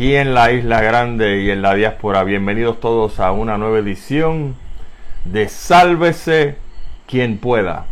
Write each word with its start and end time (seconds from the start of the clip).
aquí 0.00 0.16
en 0.16 0.32
la 0.32 0.50
Isla 0.50 0.80
Grande 0.80 1.42
y 1.42 1.50
en 1.50 1.60
la 1.60 1.74
diáspora. 1.74 2.24
Bienvenidos 2.24 2.80
todos 2.80 3.20
a 3.20 3.32
una 3.32 3.58
nueva 3.58 3.80
edición 3.80 4.56
de 5.26 5.46
Sálvese 5.50 6.56
quien 7.06 7.36
pueda. 7.36 7.84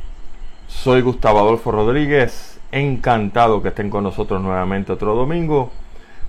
Soy 0.68 1.02
Gustavo 1.02 1.40
Adolfo 1.40 1.70
Rodríguez, 1.70 2.60
encantado 2.72 3.62
que 3.62 3.68
estén 3.68 3.90
con 3.90 4.04
nosotros 4.04 4.40
nuevamente 4.40 4.90
otro 4.90 5.14
domingo, 5.14 5.70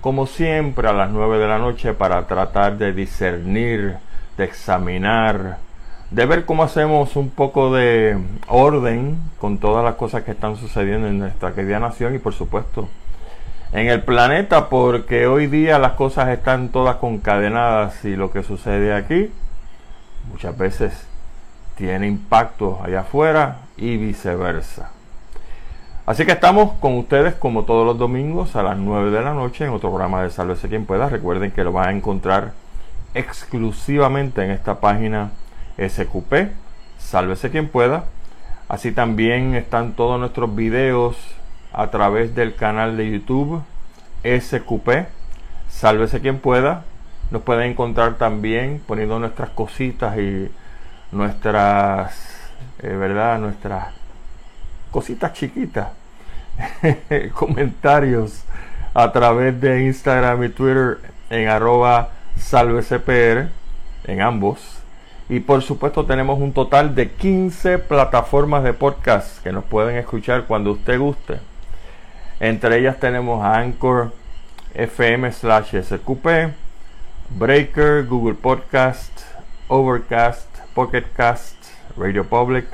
como 0.02 0.26
siempre 0.26 0.86
a 0.86 0.92
las 0.92 1.08
9 1.08 1.38
de 1.38 1.48
la 1.48 1.56
noche 1.56 1.94
para 1.94 2.26
tratar 2.26 2.76
de 2.76 2.92
discernir, 2.92 3.96
de 4.36 4.44
examinar, 4.44 5.56
de 6.10 6.26
ver 6.26 6.44
cómo 6.44 6.62
hacemos 6.62 7.16
un 7.16 7.30
poco 7.30 7.72
de 7.72 8.18
orden 8.48 9.16
con 9.38 9.56
todas 9.56 9.82
las 9.82 9.94
cosas 9.94 10.24
que 10.24 10.32
están 10.32 10.56
sucediendo 10.56 11.08
en 11.08 11.20
nuestra 11.20 11.54
querida 11.54 11.80
nación 11.80 12.14
y 12.14 12.18
por 12.18 12.34
supuesto 12.34 12.86
en 13.72 13.86
el 13.88 14.02
planeta 14.02 14.68
porque 14.68 15.26
hoy 15.26 15.46
día 15.46 15.78
las 15.78 15.92
cosas 15.92 16.28
están 16.30 16.70
todas 16.70 16.96
concadenadas 16.96 18.04
y 18.04 18.16
lo 18.16 18.32
que 18.32 18.42
sucede 18.42 18.92
aquí 18.92 19.30
muchas 20.30 20.56
veces 20.58 21.06
tiene 21.76 22.06
impacto 22.08 22.80
allá 22.82 23.00
afuera 23.00 23.58
y 23.76 23.96
viceversa. 23.96 24.90
Así 26.04 26.26
que 26.26 26.32
estamos 26.32 26.72
con 26.80 26.98
ustedes 26.98 27.34
como 27.34 27.64
todos 27.64 27.86
los 27.86 27.96
domingos 27.96 28.56
a 28.56 28.62
las 28.62 28.76
9 28.76 29.12
de 29.12 29.22
la 29.22 29.32
noche 29.32 29.64
en 29.64 29.70
otro 29.70 29.90
programa 29.90 30.22
de 30.22 30.30
Sálvese 30.30 30.68
quien 30.68 30.84
pueda. 30.84 31.08
Recuerden 31.08 31.52
que 31.52 31.62
lo 31.62 31.72
van 31.72 31.88
a 31.88 31.92
encontrar 31.92 32.52
exclusivamente 33.14 34.44
en 34.44 34.50
esta 34.50 34.80
página 34.80 35.30
SQP, 35.78 36.50
Sálvese 36.98 37.50
quien 37.50 37.68
pueda. 37.68 38.04
Así 38.68 38.90
también 38.92 39.54
están 39.54 39.92
todos 39.92 40.18
nuestros 40.18 40.54
videos 40.54 41.16
a 41.80 41.90
través 41.90 42.34
del 42.34 42.54
canal 42.54 42.98
de 42.98 43.10
YouTube 43.10 43.62
SQP, 44.22 45.08
Sálvese 45.70 46.20
quien 46.20 46.38
pueda. 46.38 46.84
Nos 47.30 47.40
pueden 47.40 47.70
encontrar 47.70 48.18
también 48.18 48.82
poniendo 48.86 49.18
nuestras 49.18 49.48
cositas 49.48 50.18
y 50.18 50.50
nuestras, 51.10 52.12
eh, 52.80 52.88
¿verdad? 52.88 53.38
Nuestras 53.38 53.94
cositas 54.90 55.32
chiquitas, 55.32 55.88
comentarios 57.32 58.42
a 58.92 59.10
través 59.10 59.58
de 59.58 59.84
Instagram 59.84 60.44
y 60.44 60.48
Twitter 60.50 60.98
en 61.30 61.48
arroba 61.48 62.10
salvecpr, 62.36 63.48
en 64.04 64.20
ambos. 64.20 64.82
Y 65.30 65.40
por 65.40 65.62
supuesto 65.62 66.04
tenemos 66.04 66.38
un 66.38 66.52
total 66.52 66.94
de 66.94 67.10
15 67.10 67.78
plataformas 67.78 68.64
de 68.64 68.74
podcast 68.74 69.42
que 69.42 69.50
nos 69.50 69.64
pueden 69.64 69.96
escuchar 69.96 70.44
cuando 70.44 70.72
usted 70.72 70.98
guste. 70.98 71.49
Entre 72.40 72.78
ellas 72.78 72.98
tenemos 72.98 73.44
Anchor 73.44 74.12
FM 74.74 75.30
slash 75.30 75.74
SQP, 75.74 76.54
Breaker, 77.28 78.06
Google 78.06 78.34
Podcast, 78.34 79.12
Overcast, 79.68 80.48
Pocket 80.74 81.04
Cast, 81.14 81.56
Radio 81.98 82.24
Public, 82.24 82.66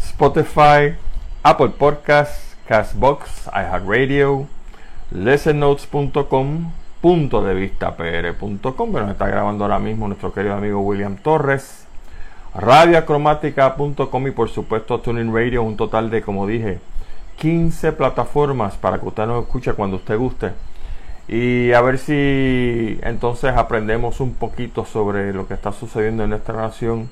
Spotify, 0.00 0.96
Apple 1.44 1.68
Podcasts, 1.78 2.56
Castbox, 2.66 3.48
iHeartRadio, 3.54 4.48
ListenNotes.com, 5.12 6.72
punto 7.00 7.44
de 7.44 7.54
vista 7.54 7.96
pr.com, 7.96 8.92
que 8.92 9.00
nos 9.00 9.10
está 9.12 9.28
grabando 9.28 9.64
ahora 9.64 9.78
mismo 9.78 10.08
nuestro 10.08 10.32
querido 10.32 10.54
amigo 10.54 10.80
William 10.80 11.16
Torres, 11.16 11.86
radiacromática.com 12.56 14.26
y 14.26 14.30
por 14.32 14.48
supuesto 14.48 14.98
Tuning 14.98 15.32
Radio, 15.32 15.62
un 15.62 15.76
total 15.76 16.10
de, 16.10 16.22
como 16.22 16.48
dije, 16.48 16.80
15 17.40 17.92
plataformas 17.92 18.74
para 18.76 18.98
que 19.00 19.08
usted 19.08 19.26
nos 19.26 19.42
escuche 19.42 19.72
cuando 19.72 19.96
usted 19.96 20.18
guste. 20.18 20.52
Y 21.26 21.72
a 21.72 21.80
ver 21.80 21.96
si 21.96 23.00
entonces 23.02 23.56
aprendemos 23.56 24.20
un 24.20 24.34
poquito 24.34 24.84
sobre 24.84 25.32
lo 25.32 25.48
que 25.48 25.54
está 25.54 25.72
sucediendo 25.72 26.22
en 26.22 26.30
nuestra 26.30 26.54
nación 26.54 27.08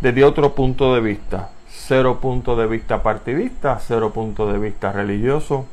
desde 0.00 0.24
otro 0.24 0.56
punto 0.56 0.92
de 0.92 1.00
vista. 1.00 1.50
Cero 1.68 2.18
punto 2.20 2.56
de 2.56 2.66
vista 2.66 3.04
partidista, 3.04 3.78
cero 3.78 4.10
punto 4.12 4.52
de 4.52 4.58
vista 4.58 4.90
religioso, 4.90 5.66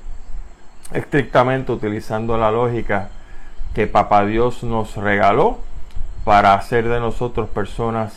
estrictamente 0.93 1.71
utilizando 1.71 2.37
la 2.37 2.51
lógica 2.51 3.09
que 3.73 3.87
Papá 3.87 4.27
Dios 4.27 4.63
nos 4.63 4.95
regaló 4.95 5.57
para 6.23 6.53
hacer 6.53 6.87
de 6.87 6.99
nosotros 6.99 7.49
personas 7.49 8.13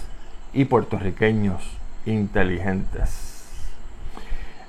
y 0.52 0.66
puertorriqueños 0.66 1.62
inteligentes. 2.04 3.29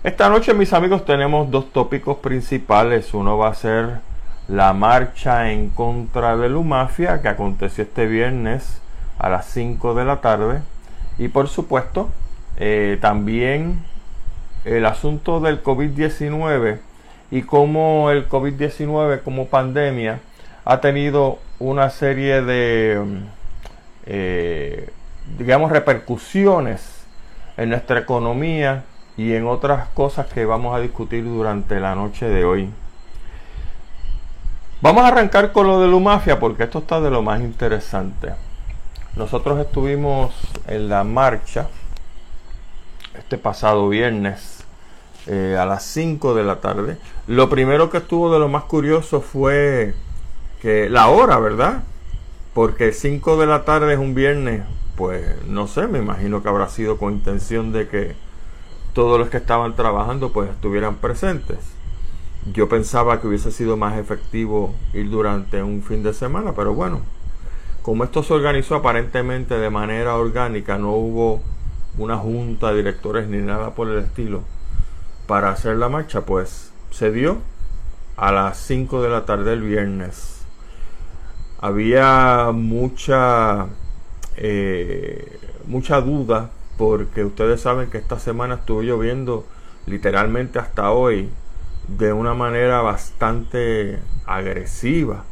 Esta 0.03 0.29
noche, 0.29 0.55
mis 0.55 0.73
amigos, 0.73 1.05
tenemos 1.05 1.51
dos 1.51 1.71
tópicos 1.71 2.17
principales. 2.17 3.13
Uno 3.13 3.37
va 3.37 3.49
a 3.49 3.53
ser 3.53 3.99
la 4.47 4.73
marcha 4.73 5.51
en 5.51 5.69
contra 5.69 6.35
de 6.37 6.49
Lumafia 6.49 7.21
que 7.21 7.27
aconteció 7.27 7.83
este 7.83 8.07
viernes 8.07 8.81
a 9.19 9.29
las 9.29 9.45
5 9.51 9.93
de 9.93 10.03
la 10.03 10.19
tarde. 10.19 10.61
Y 11.19 11.27
por 11.27 11.49
supuesto, 11.49 12.09
eh, 12.57 12.97
también 12.99 13.83
el 14.65 14.87
asunto 14.87 15.39
del 15.39 15.61
COVID-19 15.61 16.79
y 17.29 17.43
cómo 17.43 18.09
el 18.09 18.27
COVID-19 18.27 19.21
como 19.21 19.49
pandemia 19.49 20.19
ha 20.65 20.81
tenido 20.81 21.37
una 21.59 21.91
serie 21.91 22.41
de, 22.41 23.05
eh, 24.07 24.89
digamos, 25.37 25.71
repercusiones 25.71 27.05
en 27.55 27.69
nuestra 27.69 27.99
economía 27.99 28.83
y 29.17 29.33
en 29.33 29.47
otras 29.47 29.89
cosas 29.89 30.27
que 30.27 30.45
vamos 30.45 30.75
a 30.75 30.79
discutir 30.79 31.23
durante 31.23 31.79
la 31.79 31.95
noche 31.95 32.27
de 32.27 32.45
hoy. 32.45 32.69
Vamos 34.81 35.03
a 35.03 35.09
arrancar 35.09 35.51
con 35.51 35.67
lo 35.67 35.79
de 35.81 35.87
Lumafia 35.87 36.39
porque 36.39 36.63
esto 36.63 36.79
está 36.79 37.01
de 37.01 37.11
lo 37.11 37.21
más 37.21 37.41
interesante. 37.41 38.33
Nosotros 39.15 39.59
estuvimos 39.59 40.33
en 40.67 40.89
la 40.89 41.03
marcha 41.03 41.67
este 43.13 43.37
pasado 43.37 43.89
viernes 43.89 44.63
eh, 45.27 45.57
a 45.59 45.65
las 45.65 45.83
5 45.83 46.33
de 46.33 46.43
la 46.43 46.61
tarde. 46.61 46.97
Lo 47.27 47.49
primero 47.49 47.89
que 47.89 47.99
estuvo 47.99 48.33
de 48.33 48.39
lo 48.39 48.47
más 48.47 48.63
curioso 48.63 49.21
fue 49.21 49.93
que 50.61 50.89
la 50.89 51.09
hora, 51.09 51.37
¿verdad? 51.37 51.83
Porque 52.53 52.91
5 52.91 53.37
de 53.37 53.45
la 53.45 53.65
tarde 53.65 53.93
es 53.93 53.99
un 53.99 54.15
viernes, 54.15 54.63
pues 54.95 55.43
no 55.45 55.67
sé, 55.67 55.87
me 55.87 55.99
imagino 55.99 56.41
que 56.41 56.49
habrá 56.49 56.69
sido 56.69 56.97
con 56.97 57.13
intención 57.13 57.71
de 57.71 57.87
que 57.87 58.15
todos 58.93 59.19
los 59.19 59.29
que 59.29 59.37
estaban 59.37 59.75
trabajando 59.75 60.31
pues 60.31 60.49
estuvieran 60.49 60.95
presentes. 60.95 61.59
Yo 62.53 62.67
pensaba 62.67 63.21
que 63.21 63.27
hubiese 63.27 63.51
sido 63.51 63.77
más 63.77 63.97
efectivo 63.97 64.73
ir 64.93 65.09
durante 65.09 65.61
un 65.61 65.83
fin 65.83 66.01
de 66.03 66.13
semana, 66.13 66.53
pero 66.55 66.73
bueno, 66.73 67.01
como 67.81 68.03
esto 68.03 68.23
se 68.23 68.33
organizó 68.33 68.75
aparentemente 68.75 69.57
de 69.57 69.69
manera 69.69 70.15
orgánica, 70.15 70.77
no 70.77 70.91
hubo 70.91 71.41
una 71.97 72.17
junta 72.17 72.71
de 72.71 72.77
directores 72.77 73.27
ni 73.27 73.37
nada 73.37 73.75
por 73.75 73.89
el 73.89 73.99
estilo 73.99 74.43
para 75.27 75.49
hacer 75.49 75.77
la 75.77 75.89
marcha, 75.89 76.25
pues 76.25 76.71
se 76.89 77.11
dio 77.11 77.37
a 78.17 78.31
las 78.31 78.57
5 78.57 79.01
de 79.01 79.09
la 79.09 79.25
tarde 79.25 79.53
el 79.53 79.61
viernes. 79.61 80.41
Había 81.59 82.51
mucha 82.53 83.67
eh, 84.35 85.39
mucha 85.67 86.01
duda 86.01 86.49
porque 86.81 87.23
ustedes 87.23 87.61
saben 87.61 87.91
que 87.91 87.99
esta 87.99 88.17
semana 88.17 88.55
estuvo 88.55 88.81
lloviendo 88.81 89.45
literalmente 89.85 90.57
hasta 90.57 90.89
hoy 90.89 91.29
de 91.87 92.11
una 92.11 92.33
manera 92.33 92.81
bastante 92.81 93.99
agresiva 94.25 95.23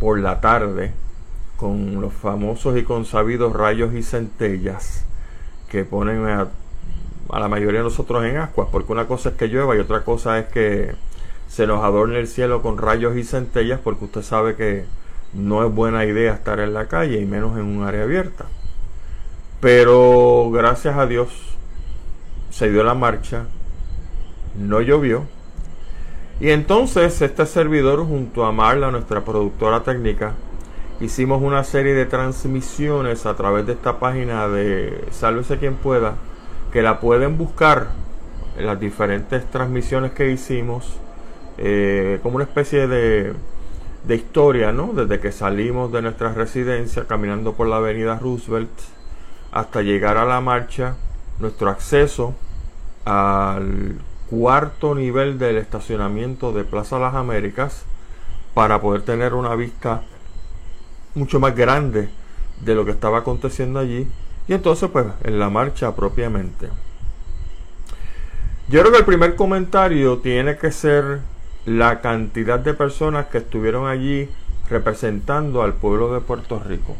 por 0.00 0.18
la 0.18 0.40
tarde 0.40 0.92
con 1.56 2.00
los 2.00 2.12
famosos 2.12 2.76
y 2.76 2.82
consabidos 2.82 3.52
rayos 3.52 3.94
y 3.94 4.02
centellas 4.02 5.04
que 5.68 5.84
ponen 5.84 6.26
a, 6.26 6.48
la 7.38 7.46
mayoría 7.46 7.78
de 7.78 7.84
nosotros 7.84 8.24
en 8.24 8.38
ascuas 8.38 8.66
porque 8.72 8.90
una 8.90 9.06
cosa 9.06 9.28
es 9.28 9.36
que 9.36 9.46
llueva 9.46 9.76
y 9.76 9.78
otra 9.78 10.02
cosa 10.02 10.40
es 10.40 10.46
que 10.46 10.96
se 11.46 11.68
nos 11.68 11.84
adorne 11.84 12.18
el 12.18 12.26
cielo 12.26 12.62
con 12.62 12.78
rayos 12.78 13.16
y 13.16 13.22
centellas 13.22 13.78
porque 13.78 14.06
usted 14.06 14.22
sabe 14.22 14.56
que 14.56 14.86
no 15.34 15.64
es 15.64 15.72
buena 15.72 16.04
idea 16.04 16.34
estar 16.34 16.58
en 16.58 16.74
la 16.74 16.88
calle 16.88 17.20
y 17.20 17.26
menos 17.26 17.56
en 17.56 17.66
un 17.66 17.84
área 17.84 18.02
abierta. 18.02 18.46
Pero 19.60 20.50
gracias 20.50 20.96
a 20.96 21.06
Dios 21.06 21.28
se 22.50 22.70
dio 22.70 22.82
la 22.82 22.94
marcha, 22.94 23.44
no 24.58 24.80
llovió. 24.80 25.24
Y 26.40 26.48
entonces 26.48 27.20
este 27.20 27.44
servidor 27.44 28.06
junto 28.06 28.46
a 28.46 28.52
Marla, 28.52 28.90
nuestra 28.90 29.22
productora 29.22 29.82
técnica, 29.82 30.32
hicimos 31.00 31.42
una 31.42 31.62
serie 31.64 31.92
de 31.92 32.06
transmisiones 32.06 33.26
a 33.26 33.36
través 33.36 33.66
de 33.66 33.74
esta 33.74 33.98
página 33.98 34.48
de 34.48 35.04
Sálvese 35.10 35.58
quien 35.58 35.74
pueda, 35.74 36.14
que 36.72 36.80
la 36.80 36.98
pueden 36.98 37.36
buscar 37.36 37.88
en 38.56 38.66
las 38.66 38.80
diferentes 38.80 39.44
transmisiones 39.50 40.12
que 40.12 40.30
hicimos, 40.30 40.96
eh, 41.58 42.18
como 42.22 42.36
una 42.36 42.44
especie 42.44 42.88
de, 42.88 43.34
de 44.06 44.14
historia, 44.14 44.72
¿no? 44.72 44.94
Desde 44.94 45.20
que 45.20 45.32
salimos 45.32 45.92
de 45.92 46.00
nuestra 46.00 46.32
residencia 46.32 47.04
caminando 47.06 47.52
por 47.52 47.66
la 47.66 47.76
avenida 47.76 48.18
Roosevelt 48.18 48.70
hasta 49.52 49.82
llegar 49.82 50.16
a 50.16 50.24
la 50.24 50.40
marcha, 50.40 50.96
nuestro 51.38 51.70
acceso 51.70 52.34
al 53.04 54.00
cuarto 54.28 54.94
nivel 54.94 55.38
del 55.38 55.56
estacionamiento 55.56 56.52
de 56.52 56.64
Plaza 56.64 56.98
Las 56.98 57.14
Américas, 57.14 57.84
para 58.54 58.80
poder 58.80 59.02
tener 59.02 59.34
una 59.34 59.54
vista 59.54 60.02
mucho 61.14 61.40
más 61.40 61.54
grande 61.56 62.08
de 62.60 62.74
lo 62.74 62.84
que 62.84 62.90
estaba 62.92 63.18
aconteciendo 63.18 63.78
allí 63.78 64.08
y 64.48 64.52
entonces 64.52 64.88
pues 64.90 65.06
en 65.24 65.38
la 65.38 65.50
marcha 65.50 65.94
propiamente. 65.94 66.68
Yo 68.68 68.80
creo 68.80 68.92
que 68.92 68.98
el 68.98 69.04
primer 69.04 69.34
comentario 69.34 70.18
tiene 70.18 70.56
que 70.56 70.70
ser 70.70 71.20
la 71.64 72.00
cantidad 72.00 72.58
de 72.58 72.74
personas 72.74 73.26
que 73.26 73.38
estuvieron 73.38 73.88
allí 73.88 74.28
representando 74.68 75.62
al 75.62 75.74
pueblo 75.74 76.12
de 76.14 76.20
Puerto 76.20 76.60
Rico. 76.60 76.96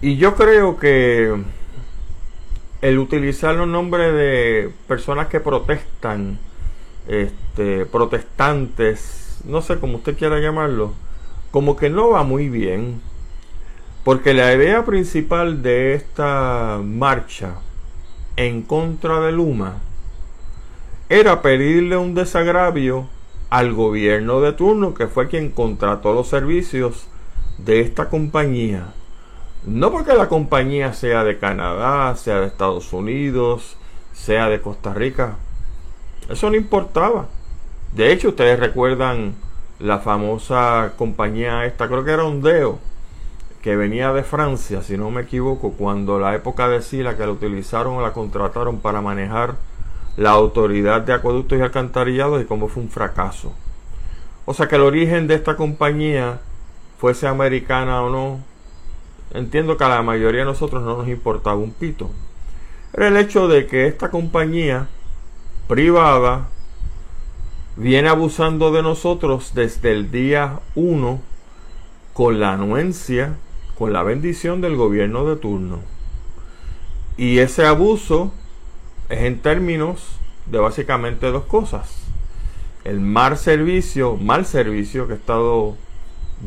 Y 0.00 0.16
yo 0.16 0.36
creo 0.36 0.76
que 0.78 1.34
el 2.82 2.98
utilizar 2.98 3.56
los 3.56 3.66
nombres 3.66 4.12
de 4.14 4.72
personas 4.86 5.26
que 5.26 5.40
protestan, 5.40 6.38
este, 7.08 7.84
protestantes, 7.84 9.40
no 9.44 9.60
sé 9.60 9.80
cómo 9.80 9.96
usted 9.96 10.16
quiera 10.16 10.38
llamarlo, 10.38 10.92
como 11.50 11.76
que 11.76 11.90
no 11.90 12.10
va 12.10 12.22
muy 12.22 12.48
bien. 12.48 13.00
Porque 14.04 14.34
la 14.34 14.54
idea 14.54 14.84
principal 14.84 15.62
de 15.62 15.94
esta 15.94 16.80
marcha 16.82 17.56
en 18.36 18.62
contra 18.62 19.20
de 19.20 19.32
Luma 19.32 19.78
era 21.08 21.42
pedirle 21.42 21.96
un 21.96 22.14
desagravio 22.14 23.08
al 23.50 23.72
gobierno 23.72 24.40
de 24.40 24.52
turno, 24.52 24.94
que 24.94 25.08
fue 25.08 25.26
quien 25.26 25.50
contrató 25.50 26.14
los 26.14 26.28
servicios 26.28 27.08
de 27.58 27.80
esta 27.80 28.08
compañía. 28.08 28.94
No 29.66 29.90
porque 29.90 30.14
la 30.14 30.28
compañía 30.28 30.92
sea 30.92 31.24
de 31.24 31.38
Canadá, 31.38 32.14
sea 32.16 32.40
de 32.40 32.46
Estados 32.46 32.92
Unidos, 32.92 33.76
sea 34.12 34.48
de 34.48 34.60
Costa 34.60 34.94
Rica. 34.94 35.36
Eso 36.28 36.50
no 36.50 36.56
importaba. 36.56 37.26
De 37.92 38.12
hecho, 38.12 38.28
ustedes 38.28 38.58
recuerdan 38.60 39.34
la 39.78 39.98
famosa 39.98 40.92
compañía 40.96 41.64
esta, 41.64 41.88
creo 41.88 42.04
que 42.04 42.12
era 42.12 42.24
Ondeo, 42.24 42.78
que 43.62 43.76
venía 43.76 44.12
de 44.12 44.22
Francia, 44.22 44.82
si 44.82 44.96
no 44.96 45.10
me 45.10 45.22
equivoco, 45.22 45.72
cuando 45.72 46.18
la 46.18 46.34
época 46.34 46.68
de 46.68 46.82
Sila 46.82 47.16
que 47.16 47.26
la 47.26 47.32
utilizaron 47.32 47.94
o 47.94 48.02
la 48.02 48.12
contrataron 48.12 48.80
para 48.80 49.00
manejar 49.00 49.54
la 50.16 50.30
autoridad 50.30 51.02
de 51.02 51.12
acueductos 51.12 51.58
y 51.58 51.62
alcantarillados 51.62 52.42
y 52.42 52.44
cómo 52.44 52.68
fue 52.68 52.82
un 52.82 52.88
fracaso. 52.88 53.52
O 54.46 54.54
sea 54.54 54.66
que 54.66 54.76
el 54.76 54.82
origen 54.82 55.26
de 55.28 55.34
esta 55.34 55.56
compañía, 55.56 56.40
fuese 56.98 57.26
americana 57.28 58.02
o 58.02 58.10
no, 58.10 58.40
entiendo 59.32 59.76
que 59.76 59.84
a 59.84 59.88
la 59.88 60.02
mayoría 60.02 60.40
de 60.40 60.46
nosotros 60.46 60.82
no 60.82 60.96
nos 60.96 61.08
importaba 61.08 61.56
un 61.56 61.72
pito. 61.72 62.10
Era 62.92 63.08
el 63.08 63.16
hecho 63.16 63.48
de 63.48 63.66
que 63.66 63.86
esta 63.86 64.10
compañía 64.10 64.88
privada 65.66 66.48
viene 67.76 68.08
abusando 68.08 68.72
de 68.72 68.82
nosotros 68.82 69.52
desde 69.54 69.92
el 69.92 70.10
día 70.10 70.60
1 70.74 71.20
con 72.12 72.40
la 72.40 72.54
anuencia, 72.54 73.36
con 73.76 73.92
la 73.92 74.02
bendición 74.02 74.60
del 74.60 74.76
gobierno 74.76 75.24
de 75.24 75.36
turno. 75.36 75.78
Y 77.16 77.38
ese 77.38 77.66
abuso 77.66 78.32
es 79.08 79.20
en 79.20 79.40
términos 79.40 80.18
de 80.46 80.58
básicamente 80.58 81.30
dos 81.30 81.44
cosas. 81.44 82.02
El 82.84 83.00
mal 83.00 83.36
servicio, 83.36 84.16
mal 84.16 84.46
servicio 84.46 85.06
que 85.06 85.12
he 85.12 85.16
estado 85.16 85.76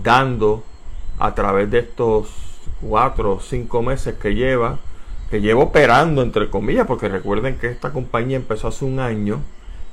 dando 0.04 0.63
a 1.19 1.36
través 1.36 1.69
de 1.69 1.80
estos 1.80 2.50
cuatro 2.81 3.33
o 3.33 3.39
cinco 3.39 3.81
meses 3.81 4.16
que 4.16 4.36
lleva, 4.36 4.78
que 5.30 5.42
llevo 5.42 5.63
operando 5.63 6.22
entre 6.22 6.50
comillas, 6.50 6.88
porque 6.88 7.10
recuerden 7.10 7.57
que 7.57 7.68
esta 7.68 7.92
compañía 7.92 8.38
empezó 8.38 8.68
hace 8.68 8.86
un 8.86 9.00
año, 9.00 9.42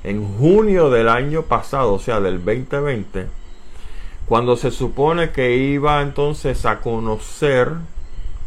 en 0.03 0.37
junio 0.37 0.89
del 0.89 1.09
año 1.09 1.43
pasado, 1.43 1.93
o 1.93 1.99
sea, 1.99 2.19
del 2.19 2.43
2020, 2.43 3.27
cuando 4.25 4.55
se 4.55 4.71
supone 4.71 5.31
que 5.31 5.55
iba 5.55 6.01
entonces 6.01 6.65
a 6.65 6.79
conocer 6.79 7.71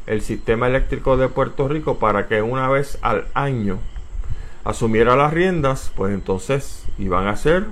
el 0.06 0.22
sistema 0.22 0.66
eléctrico 0.66 1.16
de 1.16 1.28
Puerto 1.28 1.68
Rico 1.68 1.98
para 1.98 2.28
que 2.28 2.42
una 2.42 2.68
vez 2.68 2.98
al 3.02 3.26
año 3.34 3.78
asumiera 4.64 5.16
las 5.16 5.32
riendas, 5.32 5.92
pues 5.96 6.14
entonces 6.14 6.84
iban 6.98 7.26
a 7.26 7.30
hacer 7.30 7.66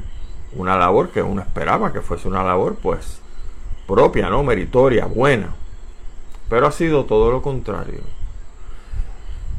una 0.56 0.76
labor 0.76 1.10
que 1.10 1.22
uno 1.22 1.40
esperaba 1.40 1.92
que 1.92 2.00
fuese 2.00 2.28
una 2.28 2.42
labor 2.42 2.76
pues 2.80 3.20
propia, 3.86 4.28
¿no? 4.28 4.42
Meritoria, 4.42 5.06
buena. 5.06 5.54
Pero 6.50 6.66
ha 6.66 6.72
sido 6.72 7.04
todo 7.04 7.30
lo 7.30 7.40
contrario. 7.40 8.00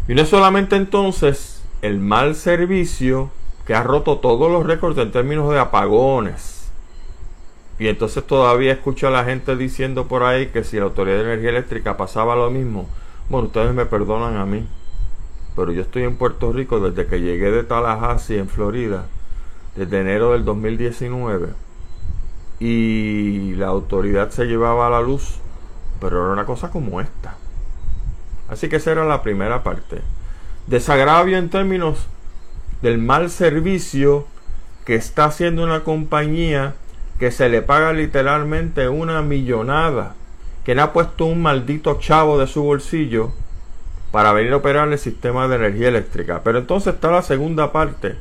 Y 0.07 0.13
no 0.13 0.21
es 0.21 0.29
solamente 0.29 0.75
entonces 0.75 1.63
el 1.81 1.99
mal 1.99 2.35
servicio 2.35 3.31
que 3.65 3.73
ha 3.73 3.81
roto 3.81 4.17
todos 4.17 4.51
los 4.51 4.65
récords 4.65 4.97
en 4.97 5.11
términos 5.11 5.49
de 5.49 5.57
apagones. 5.57 6.69
Y 7.79 7.87
entonces 7.87 8.25
todavía 8.27 8.73
escucho 8.73 9.07
a 9.07 9.11
la 9.11 9.23
gente 9.23 9.55
diciendo 9.55 10.07
por 10.07 10.23
ahí 10.23 10.47
que 10.47 10.63
si 10.63 10.77
la 10.77 10.83
Autoridad 10.83 11.17
de 11.17 11.23
Energía 11.23 11.49
Eléctrica 11.49 11.97
pasaba 11.97 12.35
lo 12.35 12.51
mismo. 12.51 12.87
Bueno, 13.29 13.47
ustedes 13.47 13.73
me 13.73 13.85
perdonan 13.85 14.35
a 14.35 14.45
mí. 14.45 14.67
Pero 15.55 15.71
yo 15.71 15.81
estoy 15.81 16.03
en 16.03 16.17
Puerto 16.17 16.51
Rico 16.51 16.79
desde 16.79 17.09
que 17.09 17.21
llegué 17.21 17.51
de 17.51 17.63
Tallahassee, 17.63 18.37
en 18.37 18.49
Florida, 18.49 19.05
desde 19.75 20.01
enero 20.01 20.33
del 20.33 20.43
2019. 20.43 21.53
Y 22.59 23.53
la 23.55 23.67
autoridad 23.67 24.29
se 24.29 24.45
llevaba 24.45 24.87
a 24.87 24.89
la 24.89 25.01
luz 25.01 25.39
pero 26.01 26.23
era 26.23 26.33
una 26.33 26.45
cosa 26.45 26.71
como 26.71 26.99
esta. 26.99 27.35
Así 28.49 28.67
que 28.67 28.77
esa 28.77 28.91
era 28.91 29.05
la 29.05 29.21
primera 29.21 29.63
parte. 29.63 30.01
Desagravio 30.67 31.37
en 31.37 31.49
términos 31.49 32.07
del 32.81 32.97
mal 32.97 33.29
servicio 33.29 34.27
que 34.83 34.95
está 34.95 35.25
haciendo 35.25 35.63
una 35.63 35.83
compañía 35.83 36.73
que 37.19 37.31
se 37.31 37.49
le 37.49 37.61
paga 37.61 37.93
literalmente 37.93 38.89
una 38.89 39.21
millonada, 39.21 40.15
que 40.65 40.73
le 40.73 40.81
ha 40.81 40.91
puesto 40.91 41.25
un 41.25 41.41
maldito 41.41 41.99
chavo 41.99 42.39
de 42.39 42.47
su 42.47 42.63
bolsillo 42.63 43.31
para 44.11 44.33
venir 44.33 44.53
a 44.53 44.57
operar 44.57 44.91
el 44.91 44.97
sistema 44.97 45.47
de 45.47 45.55
energía 45.55 45.89
eléctrica. 45.89 46.41
Pero 46.43 46.57
entonces 46.57 46.95
está 46.95 47.11
la 47.11 47.21
segunda 47.21 47.71
parte 47.71 48.15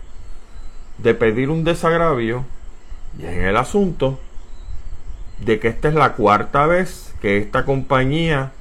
de 0.99 1.15
pedir 1.15 1.49
un 1.49 1.65
desagravio 1.65 2.45
y 3.19 3.25
en 3.25 3.45
el 3.45 3.57
asunto 3.57 4.21
de 5.41 5.59
que 5.59 5.69
esta 5.69 5.89
es 5.89 5.95
la 5.95 6.13
cuarta 6.13 6.67
vez 6.67 7.15
que 7.21 7.39
esta 7.39 7.65
compañía 7.65 8.53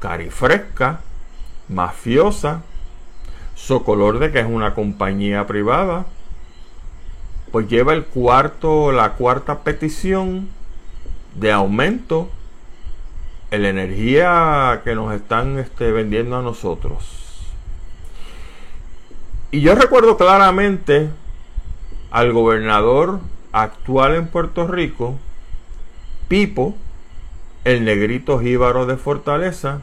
carifresca, 0.00 1.00
mafiosa, 1.68 2.62
Socolor 3.54 4.18
de 4.18 4.32
que 4.32 4.40
es 4.40 4.46
una 4.46 4.74
compañía 4.74 5.46
privada, 5.46 6.06
pues 7.52 7.68
lleva 7.68 7.92
el 7.92 8.04
cuarto, 8.04 8.90
la 8.90 9.12
cuarta 9.12 9.60
petición 9.60 10.48
de 11.36 11.52
aumento 11.52 12.28
en 13.52 13.62
la 13.62 13.68
energía 13.68 14.80
que 14.82 14.96
nos 14.96 15.14
están 15.14 15.58
este, 15.60 15.92
vendiendo 15.92 16.36
a 16.36 16.42
nosotros. 16.42 17.24
Y 19.52 19.60
yo 19.60 19.76
recuerdo 19.76 20.16
claramente 20.16 21.08
al 22.10 22.32
gobernador 22.32 23.20
actual 23.52 24.16
en 24.16 24.26
Puerto 24.26 24.66
Rico, 24.66 25.16
Pipo, 26.28 26.74
el 27.64 27.84
negrito 27.84 28.38
jíbaro 28.40 28.86
de 28.86 28.96
Fortaleza, 28.96 29.80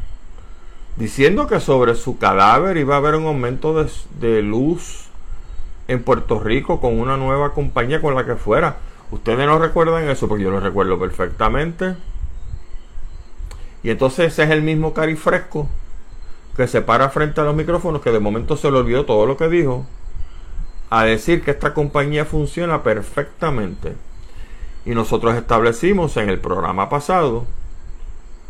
diciendo 0.98 1.48
que 1.48 1.60
sobre 1.60 1.96
su 1.96 2.18
cadáver 2.18 2.78
iba 2.78 2.96
a 2.96 2.98
haber 2.98 3.16
un 3.16 3.26
aumento 3.26 3.86
de, 4.20 4.42
luz 4.42 5.08
en 5.88 6.04
Puerto 6.04 6.40
Rico 6.40 6.80
con 6.80 7.00
una 7.00 7.18
nueva 7.18 7.54
compañía 7.54 8.02
con 8.02 8.16
la 8.16 8.26
que 8.26 8.36
fuera. 8.36 8.78
Ustedes 9.12 9.46
no 9.46 9.60
recuerdan 9.60 10.10
eso 10.10 10.28
porque 10.28 10.44
yo 10.44 10.52
lo 10.52 10.60
recuerdo 10.60 11.00
perfectamente. 11.00 11.96
Y 13.84 13.90
entonces 13.90 14.34
ese 14.34 14.44
es 14.44 14.50
el 14.52 14.62
mismo 14.62 14.94
carifresco 14.94 15.68
que 16.56 16.68
se 16.68 16.82
para 16.82 17.10
frente 17.10 17.42
a 17.42 17.46
los 17.46 17.56
micrófonos 17.56 18.02
que 18.02 18.12
de 18.12 18.20
momento 18.20 18.58
se 18.58 18.70
le 18.70 18.78
olvidó 18.78 19.06
todo 19.06 19.26
lo 19.26 19.38
que 19.38 19.50
dijo 19.50 19.86
a 20.90 21.06
decir 21.06 21.42
que 21.42 21.52
esta 21.52 21.74
compañía 21.74 22.26
funciona 22.26 22.84
perfectamente. 22.84 23.96
Y 24.86 24.92
nosotros 24.92 25.36
establecimos 25.36 26.18
en 26.18 26.30
el 26.30 26.40
programa 26.40 26.90
pasado 26.90 27.46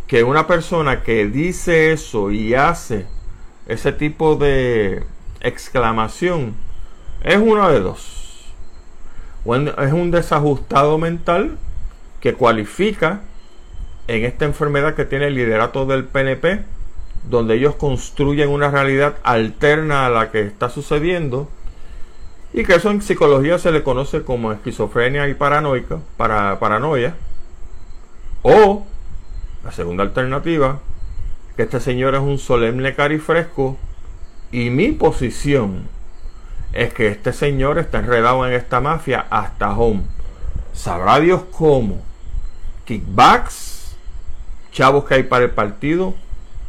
que 0.07 0.23
una 0.23 0.47
persona 0.47 1.03
que 1.03 1.25
dice 1.25 1.91
eso 1.91 2.31
y 2.31 2.53
hace 2.53 3.05
ese 3.67 3.91
tipo 3.91 4.35
de 4.35 5.03
exclamación 5.39 6.55
es 7.23 7.37
uno 7.37 7.69
de 7.69 7.79
dos. 7.79 8.53
es 9.45 9.93
un 9.93 10.11
desajustado 10.11 10.97
mental 10.97 11.57
que 12.19 12.33
cualifica 12.33 13.21
en 14.07 14.25
esta 14.25 14.45
enfermedad 14.45 14.95
que 14.95 15.05
tiene 15.05 15.27
el 15.27 15.35
liderato 15.35 15.85
del 15.85 16.05
PNP, 16.05 16.65
donde 17.29 17.55
ellos 17.55 17.75
construyen 17.75 18.49
una 18.49 18.69
realidad 18.69 19.15
alterna 19.23 20.05
a 20.05 20.09
la 20.09 20.31
que 20.31 20.41
está 20.41 20.69
sucediendo, 20.69 21.49
y 22.53 22.63
que 22.63 22.75
eso 22.75 22.91
en 22.91 23.01
psicología 23.01 23.57
se 23.57 23.71
le 23.71 23.83
conoce 23.83 24.23
como 24.23 24.51
esquizofrenia 24.51 25.27
y 25.29 25.33
paranoica, 25.33 25.99
para, 26.17 26.59
paranoia, 26.59 27.15
o 28.41 28.85
la 29.63 29.71
segunda 29.71 30.03
alternativa, 30.03 30.79
que 31.55 31.63
este 31.63 31.79
señor 31.79 32.15
es 32.15 32.21
un 32.21 32.37
solemne 32.37 32.93
carifresco 32.95 33.77
y 34.51 34.69
mi 34.69 34.91
posición 34.91 35.87
es 36.73 36.93
que 36.93 37.07
este 37.07 37.33
señor 37.33 37.77
está 37.77 37.99
enredado 37.99 38.45
en 38.45 38.53
esta 38.53 38.81
mafia 38.81 39.25
hasta 39.29 39.73
home. 39.77 40.01
Sabrá 40.73 41.19
Dios 41.19 41.43
cómo, 41.51 42.01
kickbacks, 42.85 43.95
chavos 44.71 45.05
que 45.05 45.15
hay 45.15 45.23
para 45.23 45.45
el 45.45 45.51
partido, 45.51 46.15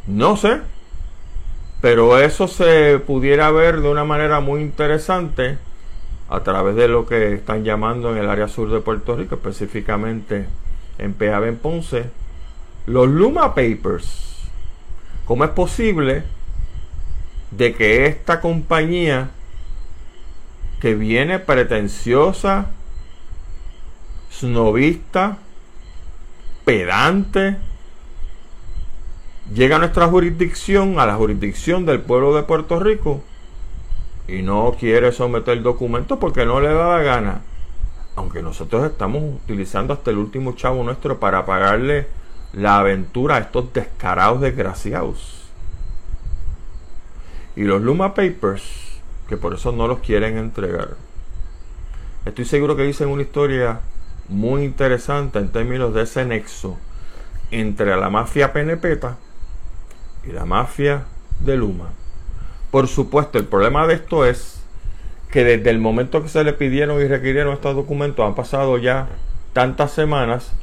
no 0.07 0.37
sé. 0.37 0.61
Pero 1.81 2.17
eso 2.17 2.47
se 2.47 2.99
pudiera 2.99 3.51
ver 3.51 3.81
de 3.81 3.89
una 3.89 4.05
manera 4.05 4.39
muy 4.39 4.61
interesante 4.61 5.57
a 6.33 6.39
través 6.39 6.75
de 6.75 6.87
lo 6.87 7.05
que 7.05 7.35
están 7.35 7.63
llamando 7.63 8.11
en 8.11 8.17
el 8.17 8.27
área 8.27 8.47
sur 8.47 8.67
de 8.71 8.79
Puerto 8.79 9.15
Rico, 9.15 9.35
específicamente 9.35 10.47
en 10.97 11.13
PAB 11.13 11.43
en 11.43 11.57
Ponce, 11.57 12.05
los 12.87 13.07
Luma 13.07 13.53
Papers. 13.53 14.41
¿Cómo 15.25 15.43
es 15.43 15.51
posible 15.51 16.23
de 17.51 17.75
que 17.75 18.07
esta 18.07 18.41
compañía 18.41 19.29
que 20.81 20.95
viene 20.95 21.37
pretenciosa, 21.37 22.71
snobista, 24.31 25.37
pedante, 26.65 27.57
llega 29.53 29.75
a 29.75 29.79
nuestra 29.79 30.07
jurisdicción, 30.07 30.99
a 30.99 31.05
la 31.05 31.13
jurisdicción 31.13 31.85
del 31.85 32.01
pueblo 32.01 32.35
de 32.35 32.41
Puerto 32.41 32.79
Rico, 32.79 33.23
y 34.27 34.41
no 34.41 34.75
quiere 34.79 35.11
someter 35.11 35.61
documentos 35.61 36.17
porque 36.19 36.45
no 36.45 36.61
le 36.61 36.73
da 36.73 36.97
la 36.97 37.03
gana. 37.03 37.41
Aunque 38.15 38.41
nosotros 38.41 38.85
estamos 38.85 39.23
utilizando 39.23 39.93
hasta 39.93 40.11
el 40.11 40.17
último 40.17 40.53
chavo 40.53 40.83
nuestro 40.83 41.19
para 41.19 41.45
pagarle 41.45 42.07
la 42.53 42.79
aventura 42.79 43.35
a 43.35 43.39
estos 43.39 43.73
descarados 43.73 44.41
desgraciados. 44.41 45.41
Y 47.55 47.63
los 47.63 47.81
Luma 47.81 48.13
Papers, 48.13 49.01
que 49.27 49.37
por 49.37 49.53
eso 49.53 49.71
no 49.71 49.87
los 49.87 49.99
quieren 49.99 50.37
entregar. 50.37 50.95
Estoy 52.25 52.45
seguro 52.45 52.75
que 52.75 52.83
dicen 52.83 53.09
una 53.09 53.23
historia 53.23 53.81
muy 54.29 54.63
interesante 54.63 55.39
en 55.39 55.51
términos 55.51 55.93
de 55.93 56.03
ese 56.03 56.25
nexo 56.25 56.77
entre 57.51 57.95
la 57.97 58.09
mafia 58.09 58.53
penepeta 58.53 59.17
y 60.23 60.31
la 60.31 60.45
mafia 60.45 61.03
de 61.41 61.57
Luma. 61.57 61.89
Por 62.73 62.87
supuesto, 62.87 63.37
el 63.37 63.45
problema 63.45 63.85
de 63.85 63.93
esto 63.93 64.25
es 64.25 64.59
que 65.29 65.43
desde 65.43 65.69
el 65.69 65.77
momento 65.77 66.23
que 66.23 66.27
se 66.27 66.43
le 66.43 66.53
pidieron 66.53 66.99
y 66.99 67.07
requirieron 67.07 67.53
estos 67.53 67.75
documentos 67.75 68.25
han 68.25 68.33
pasado 68.33 68.79
ya 68.79 69.09
tantas 69.53 69.91
semanas 69.91 70.53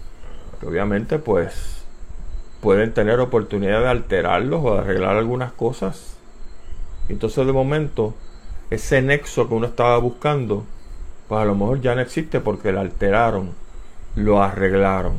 que 0.59 0.67
obviamente 0.67 1.21
pues 1.21 1.85
pueden 2.61 2.93
tener 2.95 3.21
oportunidad 3.21 3.83
de 3.83 3.89
alterarlos 3.91 4.61
o 4.61 4.75
de 4.75 4.81
arreglar 4.81 5.19
algunas 5.19 5.53
cosas. 5.53 6.17
Entonces 7.09 7.47
de 7.47 7.53
momento 7.53 8.13
ese 8.71 9.03
nexo 9.03 9.47
que 9.47 9.55
uno 9.55 9.69
estaba 9.69 9.97
buscando 9.99 10.65
pues 11.29 11.41
a 11.41 11.45
lo 11.45 11.55
mejor 11.55 11.81
ya 11.81 11.95
no 11.95 12.01
existe 12.01 12.41
porque 12.41 12.73
lo 12.73 12.81
alteraron, 12.81 13.51
lo 14.17 14.43
arreglaron. 14.43 15.13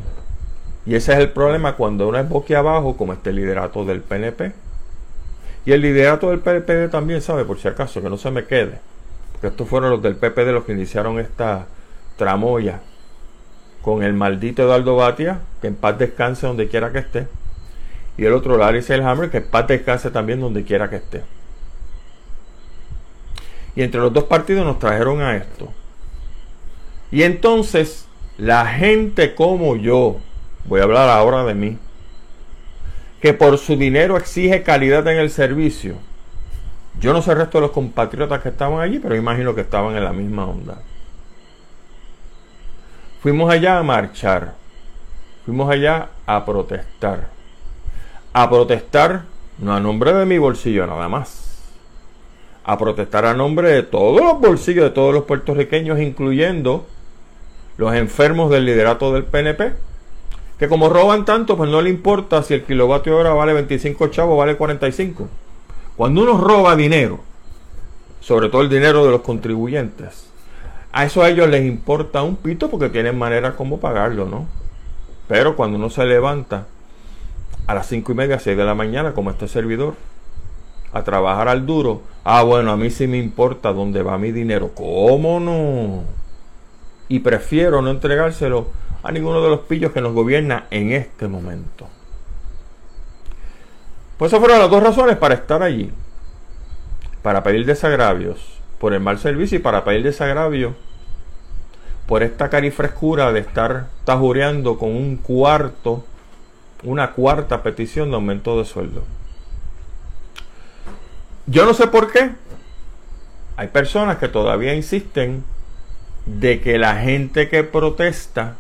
Y 0.85 0.95
ese 0.95 1.13
es 1.13 1.19
el 1.19 1.29
problema 1.29 1.77
cuando 1.77 2.09
uno 2.09 2.19
es 2.19 2.51
abajo 2.51 2.97
como 2.97 3.13
este 3.13 3.31
liderato 3.31 3.85
del 3.85 4.01
PNP. 4.01 4.51
Y 5.65 5.73
el 5.73 5.81
liderato 5.81 6.29
del 6.29 6.39
PPD 6.39 6.89
también 6.89 7.21
sabe, 7.21 7.45
por 7.45 7.59
si 7.59 7.67
acaso, 7.67 8.01
que 8.01 8.09
no 8.09 8.17
se 8.17 8.31
me 8.31 8.45
quede. 8.45 8.79
Porque 9.33 9.47
estos 9.47 9.67
fueron 9.67 9.91
los 9.91 10.01
del 10.01 10.15
PPD 10.15 10.51
los 10.51 10.65
que 10.65 10.71
iniciaron 10.73 11.19
esta 11.19 11.67
tramoya 12.17 12.81
con 13.81 14.03
el 14.03 14.13
maldito 14.13 14.63
Eduardo 14.63 14.95
Batia, 14.95 15.39
que 15.61 15.67
en 15.67 15.75
paz 15.75 15.97
descanse 15.97 16.47
donde 16.47 16.67
quiera 16.67 16.91
que 16.91 16.99
esté. 16.99 17.27
Y 18.17 18.25
el 18.25 18.33
otro 18.33 18.57
Larry 18.57 18.81
Selhammer, 18.81 19.29
que 19.29 19.37
en 19.37 19.47
paz 19.47 19.67
descanse 19.67 20.11
también 20.11 20.39
donde 20.39 20.63
quiera 20.63 20.89
que 20.89 20.97
esté. 20.97 21.23
Y 23.75 23.83
entre 23.83 24.01
los 24.01 24.13
dos 24.13 24.25
partidos 24.25 24.65
nos 24.65 24.79
trajeron 24.79 25.21
a 25.21 25.35
esto. 25.35 25.71
Y 27.11 27.23
entonces, 27.23 28.05
la 28.37 28.65
gente 28.65 29.33
como 29.33 29.75
yo, 29.75 30.17
voy 30.65 30.81
a 30.81 30.83
hablar 30.83 31.09
ahora 31.09 31.43
de 31.43 31.55
mí, 31.55 31.77
que 33.21 33.33
por 33.33 33.57
su 33.59 33.75
dinero 33.75 34.17
exige 34.17 34.63
calidad 34.63 35.07
en 35.07 35.17
el 35.17 35.29
servicio. 35.29 35.95
Yo 36.99 37.13
no 37.13 37.21
sé 37.21 37.31
el 37.31 37.37
resto 37.37 37.59
de 37.59 37.63
los 37.63 37.71
compatriotas 37.71 38.41
que 38.41 38.49
estaban 38.49 38.81
allí, 38.81 38.99
pero 38.99 39.15
imagino 39.15 39.53
que 39.53 39.61
estaban 39.61 39.95
en 39.95 40.03
la 40.03 40.11
misma 40.11 40.45
onda. 40.45 40.81
Fuimos 43.21 43.51
allá 43.51 43.77
a 43.77 43.83
marchar. 43.83 44.55
Fuimos 45.45 45.69
allá 45.69 46.09
a 46.25 46.43
protestar. 46.43 47.27
A 48.33 48.49
protestar 48.49 49.23
no 49.59 49.75
a 49.75 49.79
nombre 49.79 50.13
de 50.13 50.25
mi 50.25 50.39
bolsillo 50.39 50.87
nada 50.87 51.07
más. 51.07 51.61
A 52.63 52.77
protestar 52.77 53.25
a 53.25 53.35
nombre 53.35 53.69
de 53.69 53.83
todos 53.83 54.21
los 54.21 54.39
bolsillos 54.39 54.83
de 54.83 54.89
todos 54.89 55.13
los 55.13 55.25
puertorriqueños, 55.25 55.99
incluyendo 55.99 56.87
los 57.77 57.93
enfermos 57.93 58.49
del 58.49 58.65
liderato 58.65 59.13
del 59.13 59.25
PNP 59.25 59.73
que 60.61 60.69
como 60.69 60.89
roban 60.89 61.25
tanto, 61.25 61.57
pues 61.57 61.71
no 61.71 61.81
le 61.81 61.89
importa 61.89 62.43
si 62.43 62.53
el 62.53 62.63
kilovatio 62.63 63.17
hora 63.17 63.33
vale 63.33 63.51
25 63.51 64.09
chavos, 64.09 64.37
vale 64.37 64.57
45. 64.57 65.27
Cuando 65.97 66.21
uno 66.21 66.37
roba 66.37 66.75
dinero, 66.75 67.19
sobre 68.19 68.47
todo 68.47 68.61
el 68.61 68.69
dinero 68.69 69.03
de 69.03 69.09
los 69.09 69.21
contribuyentes, 69.21 70.27
a 70.91 71.03
eso 71.03 71.23
a 71.23 71.29
ellos 71.29 71.49
les 71.49 71.65
importa 71.65 72.21
un 72.21 72.35
pito 72.35 72.69
porque 72.69 72.89
tienen 72.89 73.17
manera 73.17 73.55
como 73.55 73.79
pagarlo, 73.79 74.27
¿no? 74.27 74.45
Pero 75.27 75.55
cuando 75.55 75.77
uno 75.77 75.89
se 75.89 76.05
levanta 76.05 76.67
a 77.65 77.73
las 77.73 77.87
5 77.87 78.11
y 78.11 78.15
media, 78.15 78.37
6 78.37 78.55
de 78.55 78.63
la 78.63 78.75
mañana, 78.75 79.13
como 79.13 79.31
este 79.31 79.47
servidor, 79.47 79.95
a 80.93 81.01
trabajar 81.01 81.47
al 81.47 81.65
duro, 81.65 82.03
ah, 82.23 82.43
bueno, 82.43 82.71
a 82.71 82.77
mí 82.77 82.91
sí 82.91 83.07
me 83.07 83.17
importa 83.17 83.73
dónde 83.73 84.03
va 84.03 84.19
mi 84.19 84.31
dinero. 84.31 84.69
¿Cómo 84.75 85.39
no? 85.39 86.03
Y 87.07 87.17
prefiero 87.21 87.81
no 87.81 87.89
entregárselo 87.89 88.67
a 89.03 89.11
ninguno 89.11 89.41
de 89.41 89.49
los 89.49 89.61
pillos 89.61 89.91
que 89.91 90.01
nos 90.01 90.13
gobierna 90.13 90.65
en 90.69 90.91
este 90.91 91.27
momento. 91.27 91.87
Pues 94.17 94.31
esas 94.31 94.39
fueron 94.39 94.59
las 94.59 94.69
dos 94.69 94.83
razones 94.83 95.17
para 95.17 95.33
estar 95.33 95.63
allí. 95.63 95.91
Para 97.23 97.43
pedir 97.43 97.65
desagravios 97.65 98.59
por 98.79 98.93
el 98.93 98.99
mal 98.99 99.19
servicio 99.19 99.57
y 99.57 99.61
para 99.61 99.83
pedir 99.83 100.03
desagravio 100.03 100.75
por 102.07 102.23
esta 102.23 102.49
carifrescura 102.49 103.31
de 103.31 103.39
estar 103.39 103.87
tajureando 104.05 104.77
con 104.77 104.89
un 104.89 105.17
cuarto, 105.17 106.03
una 106.83 107.11
cuarta 107.11 107.63
petición 107.63 108.09
de 108.09 108.15
aumento 108.15 108.57
de 108.57 108.65
sueldo. 108.65 109.03
Yo 111.47 111.65
no 111.65 111.73
sé 111.73 111.87
por 111.87 112.11
qué. 112.11 112.31
Hay 113.55 113.67
personas 113.67 114.17
que 114.17 114.27
todavía 114.27 114.73
insisten 114.73 115.43
de 116.25 116.61
que 116.61 116.77
la 116.77 116.95
gente 116.97 117.49
que 117.49 117.63
protesta 117.63 118.55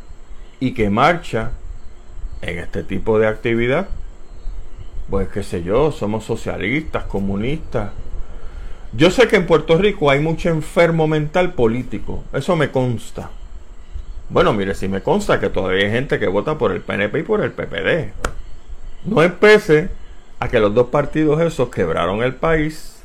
y 0.61 0.73
que 0.73 0.89
marcha 0.89 1.51
en 2.41 2.59
este 2.59 2.83
tipo 2.83 3.19
de 3.19 3.27
actividad, 3.27 3.89
pues 5.09 5.27
qué 5.27 5.43
sé 5.43 5.63
yo, 5.63 5.91
somos 5.91 6.23
socialistas, 6.23 7.03
comunistas. 7.05 7.91
Yo 8.93 9.09
sé 9.09 9.27
que 9.27 9.37
en 9.37 9.47
Puerto 9.47 9.77
Rico 9.77 10.11
hay 10.11 10.19
mucho 10.19 10.49
enfermo 10.49 11.07
mental 11.07 11.53
político, 11.53 12.23
eso 12.31 12.55
me 12.55 12.69
consta. 12.69 13.31
Bueno, 14.29 14.53
mire, 14.53 14.75
si 14.75 14.87
me 14.87 15.01
consta 15.01 15.39
que 15.39 15.49
todavía 15.49 15.85
hay 15.85 15.91
gente 15.91 16.19
que 16.19 16.27
vota 16.27 16.57
por 16.57 16.71
el 16.71 16.81
PNP 16.81 17.19
y 17.19 17.23
por 17.23 17.41
el 17.41 17.51
PPD. 17.51 18.13
No 19.05 19.23
empece 19.23 19.89
a 20.39 20.47
que 20.47 20.59
los 20.59 20.75
dos 20.75 20.87
partidos 20.87 21.41
esos 21.41 21.69
quebraron 21.69 22.21
el 22.21 22.35
país, 22.35 23.01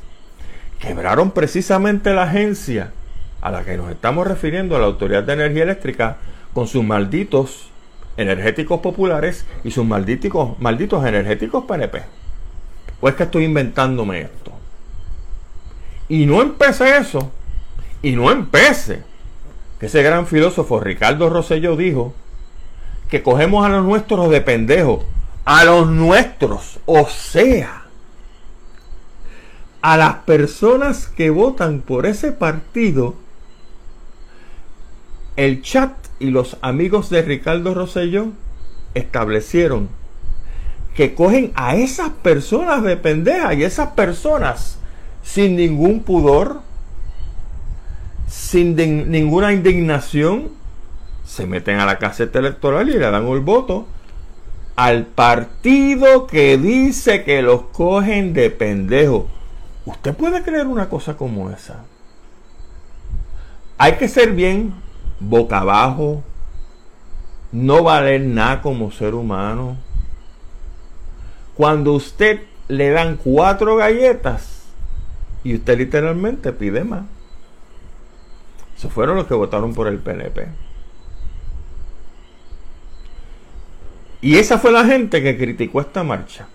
quebraron 0.79 1.31
precisamente 1.31 2.13
la 2.13 2.23
agencia 2.23 2.91
a 3.41 3.49
la 3.49 3.63
que 3.63 3.77
nos 3.77 3.89
estamos 3.89 4.27
refiriendo, 4.27 4.75
a 4.75 4.79
la 4.79 4.85
Autoridad 4.85 5.23
de 5.23 5.33
Energía 5.33 5.63
Eléctrica, 5.63 6.17
con 6.53 6.67
sus 6.67 6.83
malditos 6.83 7.69
energéticos 8.17 8.79
populares 8.81 9.45
y 9.63 9.71
sus 9.71 9.85
malditos, 9.85 10.59
malditos 10.59 11.05
energéticos 11.05 11.65
PNP. 11.65 12.03
¿O 12.99 13.07
es 13.07 13.15
que 13.15 13.23
estoy 13.23 13.45
inventándome 13.45 14.21
esto? 14.21 14.51
Y 16.09 16.25
no 16.25 16.41
empecé 16.41 16.97
eso. 16.97 17.31
Y 18.01 18.15
no 18.15 18.31
empecé. 18.31 19.03
Que 19.79 19.85
ese 19.85 20.01
gran 20.01 20.25
filósofo 20.25 20.79
Ricardo 20.79 21.29
Rosselló 21.29 21.75
dijo 21.75 22.13
que 23.09 23.21
cogemos 23.21 23.65
a 23.65 23.69
los 23.69 23.85
nuestros 23.85 24.29
de 24.29 24.41
pendejos. 24.41 25.05
A 25.45 25.63
los 25.63 25.87
nuestros. 25.87 26.79
O 26.85 27.07
sea, 27.07 27.83
a 29.81 29.97
las 29.97 30.15
personas 30.15 31.07
que 31.07 31.29
votan 31.29 31.81
por 31.81 32.05
ese 32.05 32.31
partido, 32.31 33.15
el 35.35 35.61
chat 35.61 35.91
y 36.19 36.29
los 36.29 36.57
amigos 36.61 37.09
de 37.09 37.21
Ricardo 37.21 37.73
Rosselló 37.73 38.27
establecieron 38.93 39.89
que 40.95 41.13
cogen 41.13 41.51
a 41.55 41.75
esas 41.75 42.09
personas 42.09 42.81
de 42.83 42.97
pendeja 42.97 43.53
y 43.53 43.63
esas 43.63 43.89
personas 43.89 44.79
sin 45.21 45.55
ningún 45.55 46.01
pudor, 46.01 46.61
sin 48.27 48.75
ninguna 48.75 49.53
indignación, 49.53 50.49
se 51.25 51.45
meten 51.45 51.79
a 51.79 51.85
la 51.85 51.99
caseta 51.99 52.39
electoral 52.39 52.89
y 52.89 52.93
le 52.93 52.99
dan 52.99 53.27
el 53.27 53.41
voto 53.41 53.85
al 54.75 55.05
partido 55.05 56.27
que 56.27 56.57
dice 56.57 57.23
que 57.23 57.41
los 57.41 57.63
cogen 57.73 58.33
de 58.33 58.49
pendejo. 58.49 59.27
¿Usted 59.85 60.15
puede 60.15 60.43
creer 60.43 60.67
una 60.67 60.87
cosa 60.89 61.17
como 61.17 61.49
esa? 61.49 61.83
Hay 63.77 63.93
que 63.93 64.07
ser 64.07 64.31
bien 64.31 64.73
boca 65.19 65.59
abajo, 65.59 66.23
no 67.51 67.83
vale 67.83 68.19
nada 68.19 68.61
como 68.61 68.91
ser 68.91 69.15
humano. 69.15 69.77
Cuando 71.55 71.93
usted 71.93 72.41
le 72.67 72.89
dan 72.89 73.17
cuatro 73.17 73.75
galletas 73.77 74.63
y 75.43 75.55
usted 75.55 75.77
literalmente 75.77 76.51
pide 76.51 76.83
más. 76.83 77.05
Esos 78.77 78.91
fueron 78.91 79.15
los 79.15 79.27
que 79.27 79.33
votaron 79.33 79.73
por 79.73 79.87
el 79.87 79.97
PNP. 79.97 80.47
Y 84.21 84.37
esa 84.37 84.59
fue 84.59 84.71
la 84.71 84.85
gente 84.85 85.23
que 85.23 85.37
criticó 85.37 85.81
esta 85.81 86.03
marcha. 86.03 86.47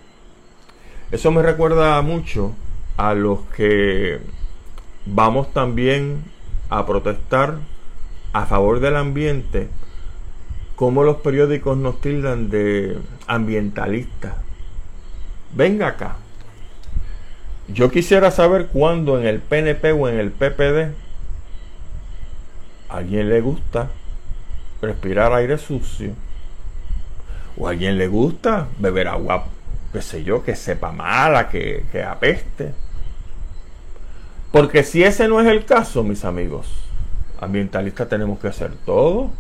Eso 1.11 1.31
me 1.31 1.42
recuerda 1.42 2.00
mucho 2.02 2.54
a 2.97 3.14
los 3.14 3.40
que 3.57 4.21
vamos 5.07 5.52
también 5.52 6.25
a 6.71 6.87
protestar 6.87 7.59
a 8.33 8.47
favor 8.47 8.81
del 8.81 8.97
ambiente, 8.97 9.69
como 10.77 11.05
los 11.05 11.17
periódicos 11.19 11.77
nos 11.77 12.01
tildan 12.01 12.51
de 12.51 12.99
ambientalistas. 13.27 14.35
Venga 15.55 15.89
acá. 15.89 16.17
Yo 17.69 17.91
quisiera 17.91 18.31
saber 18.31 18.67
cuándo 18.67 19.19
en 19.19 19.27
el 19.27 19.41
PNP 19.41 19.93
o 19.93 20.09
en 20.09 20.19
el 20.19 20.31
PPD 20.31 20.95
a 22.89 22.97
alguien 22.97 23.29
le 23.29 23.41
gusta 23.41 23.89
respirar 24.81 25.33
aire 25.33 25.57
sucio 25.57 26.12
o 27.57 27.67
a 27.67 27.71
alguien 27.71 27.97
le 27.97 28.09
gusta 28.09 28.69
beber 28.79 29.09
agua, 29.09 29.47
qué 29.93 30.03
sé 30.03 30.25
yo, 30.25 30.43
que 30.43 30.57
sepa 30.57 30.91
mala, 30.91 31.49
que, 31.49 31.85
que 31.93 32.03
apeste. 32.03 32.75
Porque 34.51 34.83
si 34.83 35.03
ese 35.03 35.29
no 35.29 35.41
es 35.41 35.47
el 35.47 35.65
caso, 35.65 36.03
mis 36.03 36.25
amigos, 36.25 36.67
ambientalistas 37.43 38.09
tenemos 38.09 38.39
que 38.39 38.49
hacer 38.49 38.73
todo. 38.87 39.31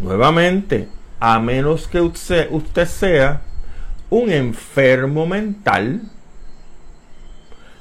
Nuevamente, 0.00 0.88
a 1.20 1.38
menos 1.38 1.86
que 1.86 2.00
usted, 2.00 2.48
usted 2.50 2.86
sea 2.86 3.42
un 4.10 4.30
enfermo 4.30 5.26
mental, 5.26 6.02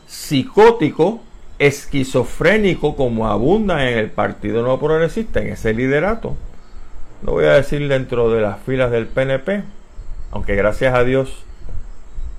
psicótico, 0.08 1.22
esquizofrénico, 1.60 2.96
como 2.96 3.28
abunda 3.28 3.90
en 3.90 3.98
el 3.98 4.10
Partido 4.10 4.62
Nuevo 4.62 4.80
Progresista, 4.80 5.40
en 5.40 5.50
ese 5.50 5.74
liderato. 5.74 6.36
No 7.22 7.32
voy 7.32 7.46
a 7.46 7.54
decir 7.54 7.88
dentro 7.88 8.30
de 8.30 8.42
las 8.42 8.60
filas 8.60 8.92
del 8.92 9.08
PNP, 9.08 9.64
aunque 10.32 10.56
gracias 10.56 10.94
a 10.94 11.04
Dios 11.04 11.44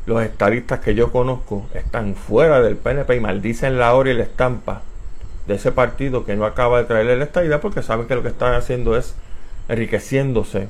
los 0.07 0.23
estadistas 0.23 0.81
que 0.81 0.95
yo 0.95 1.13
conozco 1.13 1.67
están 1.75 2.15
fuera 2.15 2.63
del 2.63 2.77
PNP 2.77 3.17
y 3.17 3.21
maldicen 3.21 3.79
la 3.79 3.95
hora 3.95 4.11
y 4.11 4.15
la 4.15 4.23
estampa 4.23 4.83
de 5.49 5.55
ese 5.55 5.73
partido 5.73 6.25
que 6.25 6.37
no 6.37 6.45
acaba 6.45 6.79
de 6.79 6.85
traerle 6.85 7.17
la 7.17 7.25
estadidad 7.25 7.61
porque 7.61 7.83
saben 7.83 8.07
que 8.07 8.15
lo 8.15 8.23
que 8.23 8.29
están 8.29 8.55
haciendo 8.55 8.97
es 8.97 9.15
enriqueciéndose 9.69 10.69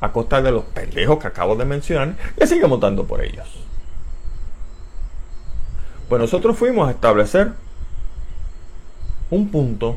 a 0.00 0.12
costa 0.12 0.42
de 0.42 0.52
los 0.52 0.64
pendejos 0.64 1.18
que 1.18 1.26
acabo 1.26 1.56
de 1.56 1.64
mencionar 1.64 2.14
y 2.40 2.46
sigue 2.46 2.66
votando 2.66 3.04
por 3.06 3.24
ellos. 3.24 3.48
Pues 6.08 6.20
nosotros 6.20 6.56
fuimos 6.56 6.86
a 6.86 6.92
establecer 6.92 7.52
un 9.30 9.48
punto 9.48 9.96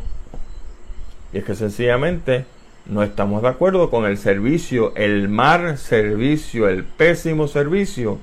y 1.34 1.40
es 1.40 1.44
que 1.44 1.54
sencillamente 1.54 2.46
no 2.86 3.04
estamos 3.04 3.42
de 3.42 3.50
acuerdo 3.50 3.90
con 3.90 4.06
el 4.06 4.18
servicio, 4.18 4.94
el 4.96 5.28
mal 5.28 5.78
servicio, 5.78 6.70
el 6.70 6.86
pésimo 6.86 7.50
servicio 7.50 8.20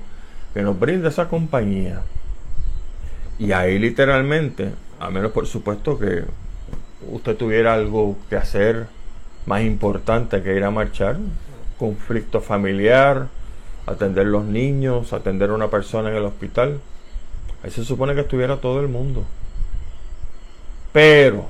que 0.55 0.63
nos 0.63 0.79
brinda 0.79 1.09
esa 1.09 1.29
compañía. 1.29 2.01
Y 3.37 3.51
ahí 3.51 3.77
literalmente, 3.77 4.71
a 4.99 5.09
menos 5.09 5.31
por 5.31 5.47
supuesto 5.47 5.97
que 5.99 6.23
usted 7.09 7.35
tuviera 7.35 7.73
algo 7.73 8.15
que 8.29 8.35
hacer 8.35 8.87
más 9.45 9.61
importante 9.61 10.41
que 10.41 10.55
ir 10.55 10.63
a 10.63 10.71
marchar, 10.71 11.17
conflicto 11.77 12.41
familiar, 12.41 13.27
atender 13.85 14.25
los 14.25 14.45
niños, 14.45 15.13
atender 15.13 15.49
a 15.49 15.53
una 15.53 15.69
persona 15.69 16.09
en 16.09 16.15
el 16.15 16.25
hospital. 16.25 16.79
Ahí 17.63 17.71
se 17.71 17.83
supone 17.83 18.15
que 18.15 18.21
estuviera 18.21 18.57
todo 18.57 18.79
el 18.79 18.87
mundo. 18.87 19.23
Pero 20.91 21.45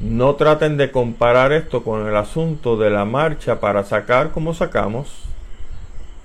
no 0.00 0.34
traten 0.34 0.76
de 0.76 0.90
comparar 0.90 1.52
esto 1.52 1.84
con 1.84 2.08
el 2.08 2.16
asunto 2.16 2.76
de 2.76 2.90
la 2.90 3.04
marcha 3.04 3.60
para 3.60 3.84
sacar 3.84 4.32
como 4.32 4.54
sacamos 4.54 5.24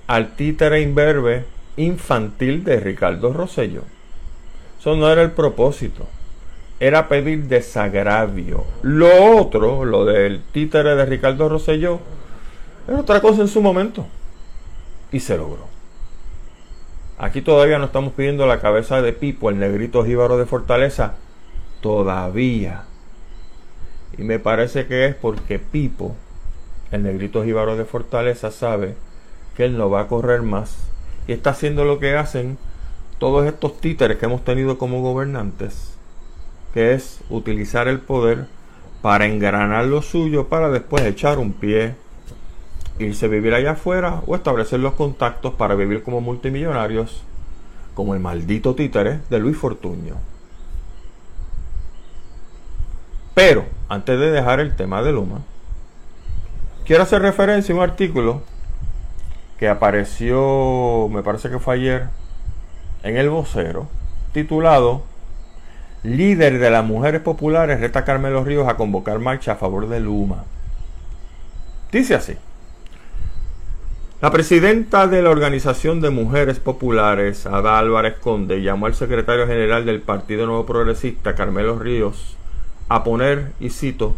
al 0.06 0.34
títere 0.34 0.80
imberbe 0.80 1.44
infantil 1.76 2.64
de 2.64 2.80
Ricardo 2.80 3.32
Rosello. 3.32 3.82
Eso 4.78 4.96
no 4.96 5.10
era 5.10 5.22
el 5.22 5.32
propósito. 5.32 6.06
Era 6.80 7.08
pedir 7.08 7.44
desagravio. 7.44 8.64
Lo 8.82 9.36
otro, 9.36 9.84
lo 9.84 10.04
del 10.04 10.42
títere 10.52 10.94
de 10.94 11.04
Ricardo 11.04 11.48
Rosselló, 11.48 12.00
era 12.86 13.00
otra 13.00 13.20
cosa 13.20 13.42
en 13.42 13.48
su 13.48 13.60
momento. 13.60 14.06
Y 15.10 15.20
se 15.20 15.36
logró. 15.36 15.66
Aquí 17.18 17.42
todavía 17.42 17.78
no 17.78 17.86
estamos 17.86 18.12
pidiendo 18.12 18.46
la 18.46 18.60
cabeza 18.60 19.02
de 19.02 19.12
Pipo, 19.12 19.50
el 19.50 19.58
negrito 19.58 20.04
jíbaro 20.04 20.38
de 20.38 20.46
Fortaleza. 20.46 21.14
Todavía. 21.80 22.84
Y 24.16 24.22
me 24.22 24.38
parece 24.38 24.86
que 24.86 25.06
es 25.06 25.14
porque 25.16 25.58
Pipo, 25.58 26.14
el 26.92 27.02
negrito 27.02 27.42
jíbaro 27.42 27.76
de 27.76 27.84
Fortaleza, 27.84 28.52
sabe 28.52 28.94
que 29.56 29.64
él 29.64 29.76
no 29.76 29.90
va 29.90 30.02
a 30.02 30.06
correr 30.06 30.42
más 30.42 30.76
y 31.26 31.32
está 31.32 31.50
haciendo 31.50 31.84
lo 31.84 31.98
que 31.98 32.16
hacen 32.16 32.56
todos 33.18 33.46
estos 33.46 33.80
títeres 33.80 34.18
que 34.18 34.26
hemos 34.26 34.44
tenido 34.44 34.78
como 34.78 35.02
gobernantes, 35.02 35.94
que 36.72 36.94
es 36.94 37.20
utilizar 37.30 37.88
el 37.88 38.00
poder 38.00 38.46
para 39.02 39.26
engranar 39.26 39.86
lo 39.86 40.02
suyo 40.02 40.48
para 40.48 40.70
después 40.70 41.04
echar 41.04 41.38
un 41.38 41.52
pie, 41.52 41.94
irse 42.98 43.26
a 43.26 43.28
vivir 43.28 43.54
allá 43.54 43.72
afuera 43.72 44.22
o 44.26 44.34
establecer 44.34 44.80
los 44.80 44.94
contactos 44.94 45.54
para 45.54 45.74
vivir 45.74 46.02
como 46.02 46.20
multimillonarios, 46.20 47.22
como 47.94 48.14
el 48.14 48.20
maldito 48.20 48.74
títere 48.74 49.20
de 49.30 49.38
Luis 49.38 49.56
Fortuño. 49.56 50.16
Pero, 53.34 53.66
antes 53.88 54.18
de 54.18 54.30
dejar 54.30 54.58
el 54.58 54.74
tema 54.74 55.02
de 55.02 55.12
Luma, 55.12 55.42
quiero 56.84 57.04
hacer 57.04 57.22
referencia 57.22 57.72
a 57.72 57.78
un 57.78 57.84
artículo 57.84 58.42
que 59.58 59.68
apareció, 59.68 61.08
me 61.10 61.22
parece 61.22 61.48
que 61.48 61.58
fue 61.58 61.74
ayer, 61.74 62.08
en 63.02 63.16
el 63.16 63.30
vocero, 63.30 63.88
titulado 64.32 65.02
Líder 66.02 66.58
de 66.58 66.70
las 66.70 66.84
Mujeres 66.84 67.20
Populares 67.20 67.80
reta 67.80 68.00
a 68.00 68.04
Carmelo 68.04 68.44
Ríos 68.44 68.68
a 68.68 68.76
convocar 68.76 69.18
marcha 69.18 69.52
a 69.52 69.56
favor 69.56 69.88
de 69.88 70.00
Luma. 70.00 70.44
Dice 71.90 72.14
así. 72.14 72.34
La 74.20 74.30
presidenta 74.30 75.06
de 75.06 75.22
la 75.22 75.30
Organización 75.30 76.00
de 76.00 76.10
Mujeres 76.10 76.58
Populares, 76.58 77.46
Ada 77.46 77.78
Álvarez 77.78 78.14
Conde, 78.18 78.62
llamó 78.62 78.86
al 78.86 78.94
secretario 78.94 79.46
general 79.46 79.86
del 79.86 80.00
Partido 80.00 80.46
Nuevo 80.46 80.66
Progresista, 80.66 81.34
Carmelo 81.34 81.78
Ríos, 81.78 82.36
a 82.88 83.04
poner, 83.04 83.52
y 83.60 83.70
cito, 83.70 84.16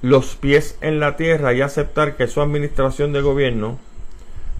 los 0.00 0.36
pies 0.36 0.78
en 0.80 1.00
la 1.00 1.16
tierra 1.16 1.54
y 1.54 1.60
aceptar 1.60 2.16
que 2.16 2.28
su 2.28 2.40
administración 2.40 3.12
de 3.12 3.20
gobierno 3.20 3.78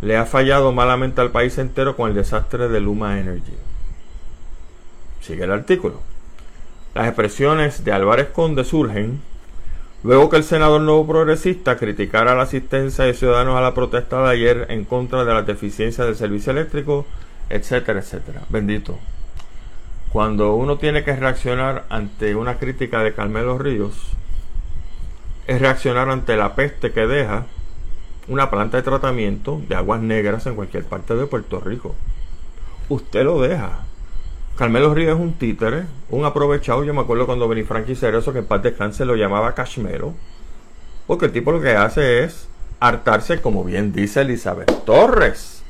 le 0.01 0.17
ha 0.17 0.27
fallado 0.27 0.73
malamente 0.73 1.21
al 1.21 1.31
país 1.31 1.59
entero 1.59 1.97
con 1.97 2.09
el 2.09 2.15
desastre 2.15 2.69
de 2.69 2.81
Luma 2.81 3.19
Energy. 3.19 3.55
Sigue 5.21 5.45
el 5.45 5.53
artículo. 5.53 6.01
Las 6.95 7.07
expresiones 7.07 7.85
de 7.85 7.93
Álvarez 7.93 8.29
Conde 8.29 8.65
surgen 8.65 9.21
luego 10.03 10.31
que 10.31 10.37
el 10.37 10.45
senador 10.45 10.81
nuevo 10.81 11.07
progresista 11.07 11.77
criticara 11.77 12.35
la 12.35 12.43
asistencia 12.43 13.05
de 13.05 13.15
ciudadanos 13.15 13.57
a 13.57 13.61
la 13.61 13.75
protesta 13.75 14.23
de 14.23 14.31
ayer 14.31 14.67
en 14.69 14.85
contra 14.85 15.25
de 15.25 15.35
las 15.35 15.47
deficiencias 15.47 16.07
del 16.07 16.17
servicio 16.17 16.53
eléctrico, 16.53 17.07
etcétera, 17.51 18.01
etcétera. 18.01 18.43
Bendito. 18.49 18.99
Cuando 20.13 20.55
uno 20.55 20.79
tiene 20.79 21.05
que 21.05 21.17
reaccionar 21.17 21.85
ante 21.89 22.35
una 22.35 22.59
crítica 22.59 23.03
de 23.03 23.13
Carmelo 23.13 23.59
Ríos, 23.59 23.95
es 25.47 25.61
reaccionar 25.61 26.09
ante 26.09 26.37
la 26.37 26.55
peste 26.55 26.93
que 26.93 27.07
deja 27.07 27.47
una 28.29 28.51
planta 28.51 28.77
de 28.77 28.83
tratamiento 28.83 29.61
de 29.69 29.77
aguas 29.77 30.01
negras 30.01 30.47
en 30.47 30.55
cualquier 30.55 30.85
parte 30.85 31.15
de 31.15 31.27
Puerto 31.27 31.61
Rico. 31.61 31.95
Usted 32.89 33.25
lo 33.25 33.41
deja. 33.41 33.85
Carmelo 34.57 34.95
Ríos 34.95 35.15
es 35.15 35.21
un 35.21 35.35
títere, 35.35 35.85
un 36.11 36.25
aprovechado. 36.25 36.83
Yo 36.83 36.95
me 36.95 37.03
acuerdo 37.03 37.27
cuando 37.27 37.47
Benny 37.47 37.65
Cerezo, 37.95 38.33
que 38.33 38.41
en 38.41 38.47
paz 38.47 38.63
descanse, 38.63 39.05
lo 39.05 39.15
llamaba 39.15 39.55
Cashmelo. 39.55 40.15
Porque 41.07 41.27
el 41.27 41.33
tipo 41.33 41.53
lo 41.53 41.61
que 41.61 41.77
hace 41.77 42.25
es 42.25 42.49
hartarse, 42.81 43.41
como 43.41 43.65
bien 43.65 43.93
dice 43.93 44.23
Elizabeth 44.23 44.85
Torres, 44.85 45.63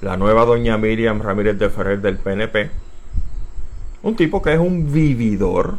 la 0.00 0.16
nueva 0.16 0.44
doña 0.44 0.76
Miriam 0.76 1.22
Ramírez 1.22 1.58
de 1.58 1.70
Ferrer 1.70 2.00
del 2.00 2.18
PNP. 2.18 2.70
Un 4.02 4.16
tipo 4.16 4.42
que 4.42 4.52
es 4.52 4.58
un 4.58 4.92
vividor 4.92 5.78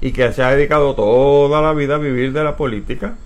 y 0.00 0.12
que 0.12 0.32
se 0.32 0.42
ha 0.42 0.50
dedicado 0.50 0.94
toda 0.94 1.60
la 1.60 1.72
vida 1.72 1.96
a 1.96 1.98
vivir 1.98 2.32
de 2.32 2.44
la 2.44 2.56
política 2.56 3.16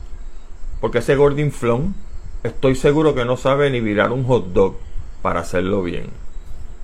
porque 0.82 0.98
ese 0.98 1.14
Gordon 1.14 1.52
Flon 1.52 1.94
estoy 2.42 2.74
seguro 2.74 3.14
que 3.14 3.24
no 3.24 3.36
sabe 3.36 3.70
ni 3.70 3.80
virar 3.80 4.10
un 4.10 4.24
hot 4.24 4.48
dog 4.48 4.78
para 5.22 5.38
hacerlo 5.38 5.84
bien. 5.84 6.10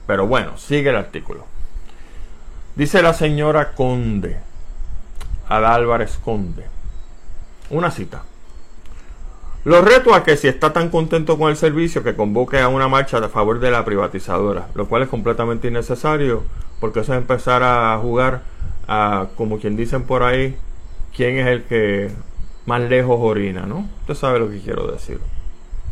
Pero 0.06 0.28
bueno, 0.28 0.56
sigue 0.56 0.90
el 0.90 0.96
artículo. 0.96 1.44
Dice 2.76 3.02
la 3.02 3.12
señora 3.12 3.72
Conde, 3.74 4.38
Ada 5.48 5.74
Álvarez 5.74 6.16
Conde. 6.24 6.64
Una 7.70 7.90
cita. 7.90 8.22
Lo 9.64 9.82
reto 9.82 10.14
a 10.14 10.22
que 10.22 10.36
si 10.36 10.46
está 10.46 10.72
tan 10.72 10.90
contento 10.90 11.36
con 11.36 11.50
el 11.50 11.56
servicio 11.56 12.04
que 12.04 12.14
convoque 12.14 12.60
a 12.60 12.68
una 12.68 12.86
marcha 12.86 13.18
a 13.18 13.28
favor 13.28 13.58
de 13.58 13.72
la 13.72 13.84
privatizadora, 13.84 14.68
lo 14.76 14.86
cual 14.86 15.02
es 15.02 15.08
completamente 15.08 15.66
innecesario 15.66 16.44
porque 16.78 17.00
eso 17.00 17.14
es 17.14 17.18
empezar 17.18 17.64
a 17.64 17.98
jugar 18.00 18.42
a, 18.86 19.26
como 19.36 19.58
quien 19.58 19.76
dicen 19.76 20.04
por 20.04 20.22
ahí, 20.22 20.56
quién 21.16 21.36
es 21.38 21.48
el 21.48 21.64
que 21.64 22.12
más 22.68 22.82
lejos 22.82 23.16
orina, 23.18 23.62
¿no? 23.62 23.88
Usted 24.02 24.14
sabe 24.14 24.38
lo 24.38 24.50
que 24.50 24.60
quiero 24.60 24.86
decir. 24.86 25.18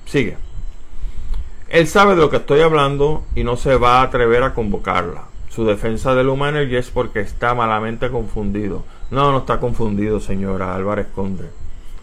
Sigue. 0.04 0.36
Él 1.70 1.86
sabe 1.86 2.14
de 2.14 2.20
lo 2.20 2.28
que 2.28 2.36
estoy 2.36 2.60
hablando 2.60 3.24
y 3.34 3.44
no 3.44 3.56
se 3.56 3.76
va 3.76 4.00
a 4.00 4.02
atrever 4.02 4.42
a 4.42 4.52
convocarla. 4.52 5.24
Su 5.48 5.64
defensa 5.64 6.14
de 6.14 6.22
Luma 6.22 6.50
Energy 6.50 6.76
es 6.76 6.90
porque 6.90 7.20
está 7.20 7.54
malamente 7.54 8.10
confundido. 8.10 8.84
No, 9.10 9.32
no 9.32 9.38
está 9.38 9.58
confundido, 9.58 10.20
señora 10.20 10.74
Álvarez 10.74 11.06
Conde. 11.14 11.48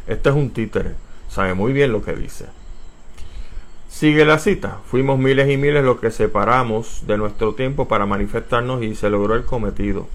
Este 0.07 0.29
es 0.29 0.35
un 0.35 0.49
títere. 0.49 0.95
Sabe 1.29 1.53
muy 1.53 1.71
bien 1.71 1.91
lo 1.91 2.01
que 2.03 2.13
dice. 2.15 2.47
Sigue 3.89 4.25
la 4.25 4.39
cita. 4.39 4.79
Fuimos 4.87 5.19
miles 5.19 5.51
y 5.51 5.57
miles 5.57 5.83
los 5.83 5.99
que 5.99 6.09
separamos 6.09 7.03
de 7.05 7.17
nuestro 7.19 7.53
tiempo 7.53 7.87
para 7.87 8.07
manifestarnos 8.07 8.81
y 8.81 8.95
se 8.95 9.11
logró 9.11 9.35
el 9.35 9.45
cometido. 9.45 10.07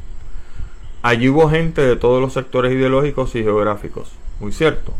Allí 1.03 1.29
hubo 1.29 1.49
gente 1.49 1.83
de 1.83 1.94
todos 1.94 2.21
los 2.21 2.33
sectores 2.33 2.73
ideológicos 2.73 3.37
y 3.37 3.44
geográficos. 3.44 4.11
Muy 4.40 4.53
cierto. 4.53 4.94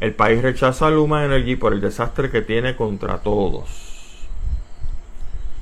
El 0.00 0.14
país 0.14 0.42
rechaza 0.42 0.86
a 0.86 0.90
Luma 0.90 1.24
Energy 1.24 1.56
por 1.56 1.72
el 1.72 1.80
desastre 1.80 2.30
que 2.30 2.42
tiene 2.42 2.76
contra 2.76 3.18
todos. 3.18 4.26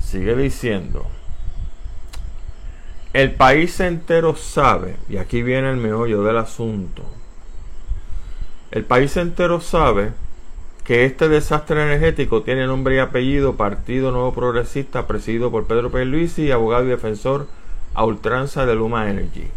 Sigue 0.01 0.35
diciendo. 0.35 1.07
El 3.13 3.33
país 3.33 3.79
entero 3.79 4.35
sabe, 4.35 4.95
y 5.07 5.17
aquí 5.17 5.43
viene 5.43 5.69
el 5.69 5.77
meollo 5.77 6.23
del 6.23 6.37
asunto. 6.37 7.03
El 8.71 8.85
país 8.85 9.15
entero 9.17 9.61
sabe 9.61 10.11
que 10.83 11.05
este 11.05 11.29
desastre 11.29 11.81
energético 11.81 12.41
tiene 12.41 12.65
nombre 12.65 12.95
y 12.95 12.99
apellido 12.99 13.55
Partido 13.55 14.11
Nuevo 14.11 14.33
Progresista 14.33 15.07
presidido 15.07 15.51
por 15.51 15.67
Pedro 15.67 15.91
P. 15.91 16.03
y 16.37 16.51
abogado 16.51 16.85
y 16.85 16.89
defensor 16.89 17.47
a 17.93 18.03
ultranza 18.03 18.65
de 18.65 18.75
Luma 18.75 19.09
Energy. 19.09 19.47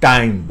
Time 0.00 0.42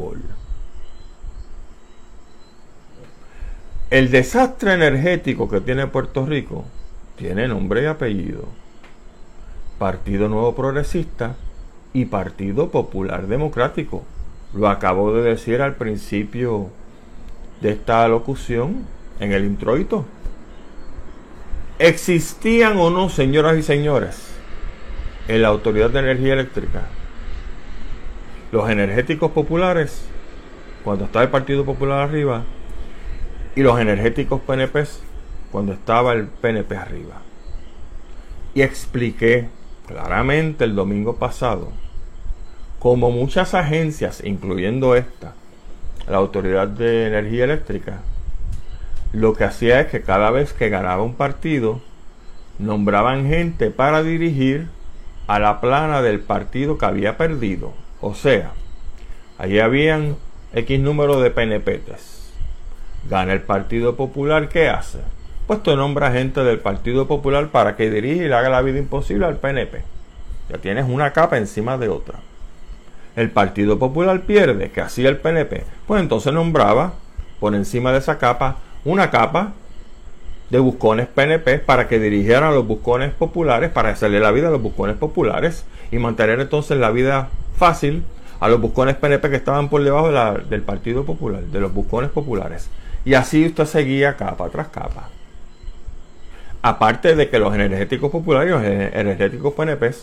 El 3.90 4.10
desastre 4.10 4.74
energético 4.74 5.48
que 5.48 5.60
tiene 5.60 5.86
Puerto 5.86 6.26
Rico 6.26 6.64
tiene 7.16 7.48
nombre 7.48 7.82
y 7.82 7.86
apellido. 7.86 8.44
Partido 9.78 10.28
Nuevo 10.28 10.54
Progresista 10.54 11.36
y 11.92 12.04
Partido 12.04 12.70
Popular 12.70 13.26
Democrático. 13.26 14.04
Lo 14.54 14.68
acabo 14.68 15.12
de 15.14 15.22
decir 15.22 15.62
al 15.62 15.76
principio 15.76 16.68
de 17.60 17.70
esta 17.70 18.06
locución 18.08 18.84
en 19.20 19.32
el 19.32 19.44
introito. 19.44 20.04
¿Existían 21.78 22.76
o 22.76 22.90
no, 22.90 23.08
señoras 23.08 23.56
y 23.56 23.62
señores, 23.62 24.30
en 25.28 25.42
la 25.42 25.48
Autoridad 25.48 25.90
de 25.90 26.00
Energía 26.00 26.34
Eléctrica 26.34 26.82
los 28.50 28.68
energéticos 28.70 29.30
populares, 29.32 30.06
cuando 30.84 31.04
estaba 31.04 31.24
el 31.24 31.30
Partido 31.30 31.64
Popular 31.64 32.00
arriba, 32.00 32.44
y 33.58 33.62
los 33.64 33.80
energéticos 33.80 34.40
PNP 34.42 34.84
cuando 35.50 35.72
estaba 35.72 36.12
el 36.12 36.28
PNP 36.28 36.76
arriba. 36.76 37.22
Y 38.54 38.62
expliqué 38.62 39.48
claramente 39.88 40.62
el 40.62 40.76
domingo 40.76 41.16
pasado 41.16 41.72
como 42.78 43.10
muchas 43.10 43.54
agencias, 43.54 44.22
incluyendo 44.24 44.94
esta, 44.94 45.34
la 46.06 46.18
Autoridad 46.18 46.68
de 46.68 47.08
Energía 47.08 47.42
Eléctrica, 47.42 47.98
lo 49.12 49.34
que 49.34 49.42
hacía 49.42 49.80
es 49.80 49.88
que 49.88 50.02
cada 50.02 50.30
vez 50.30 50.52
que 50.52 50.68
ganaba 50.68 51.02
un 51.02 51.14
partido, 51.14 51.80
nombraban 52.60 53.26
gente 53.26 53.72
para 53.72 54.04
dirigir 54.04 54.68
a 55.26 55.40
la 55.40 55.60
plana 55.60 56.00
del 56.00 56.20
partido 56.20 56.78
que 56.78 56.86
había 56.86 57.16
perdido. 57.16 57.72
O 58.00 58.14
sea, 58.14 58.52
allí 59.36 59.58
habían 59.58 60.14
X 60.52 60.78
número 60.78 61.20
de 61.20 61.32
PNPs. 61.32 62.17
Gana 63.08 63.32
el 63.32 63.42
Partido 63.42 63.96
Popular, 63.96 64.48
¿qué 64.48 64.68
hace? 64.68 64.98
Pues 65.46 65.62
te 65.62 65.74
nombra 65.76 66.12
gente 66.12 66.44
del 66.44 66.58
Partido 66.58 67.06
Popular 67.06 67.48
para 67.48 67.76
que 67.76 67.90
dirija 67.90 68.24
y 68.24 68.28
le 68.28 68.34
haga 68.34 68.50
la 68.50 68.62
vida 68.62 68.78
imposible 68.78 69.26
al 69.26 69.36
PNP. 69.36 69.82
Ya 70.50 70.58
tienes 70.58 70.86
una 70.88 71.12
capa 71.12 71.38
encima 71.38 71.78
de 71.78 71.88
otra. 71.88 72.18
El 73.16 73.30
Partido 73.30 73.78
Popular 73.78 74.20
pierde, 74.22 74.70
que 74.70 74.80
hacía 74.80 75.08
el 75.08 75.16
PNP. 75.16 75.64
Pues 75.86 76.02
entonces 76.02 76.32
nombraba 76.32 76.92
por 77.40 77.54
encima 77.54 77.92
de 77.92 77.98
esa 77.98 78.18
capa 78.18 78.58
una 78.84 79.10
capa 79.10 79.52
de 80.50 80.58
buscones 80.58 81.06
PNP 81.06 81.58
para 81.58 81.88
que 81.88 81.98
dirigieran 81.98 82.44
a 82.44 82.50
los 82.50 82.66
buscones 82.66 83.12
populares, 83.12 83.70
para 83.70 83.90
hacerle 83.90 84.20
la 84.20 84.30
vida 84.30 84.48
a 84.48 84.50
los 84.50 84.62
buscones 84.62 84.96
populares 84.96 85.64
y 85.90 85.98
mantener 85.98 86.40
entonces 86.40 86.78
la 86.78 86.90
vida 86.90 87.28
fácil 87.56 88.04
a 88.40 88.48
los 88.48 88.60
buscones 88.60 88.96
PNP 88.96 89.30
que 89.30 89.36
estaban 89.36 89.68
por 89.68 89.82
debajo 89.82 90.10
del 90.10 90.62
Partido 90.62 91.04
Popular, 91.04 91.42
de 91.42 91.60
los 91.60 91.72
buscones 91.72 92.10
populares. 92.10 92.70
Y 93.08 93.14
así 93.14 93.46
usted 93.46 93.64
seguía 93.64 94.18
capa 94.18 94.50
tras 94.50 94.68
capa. 94.68 95.08
Aparte 96.60 97.16
de 97.16 97.30
que 97.30 97.38
los 97.38 97.54
energéticos 97.54 98.10
populares 98.10 98.50
los 98.50 98.62
energéticos 98.62 99.54
PNP 99.54 99.94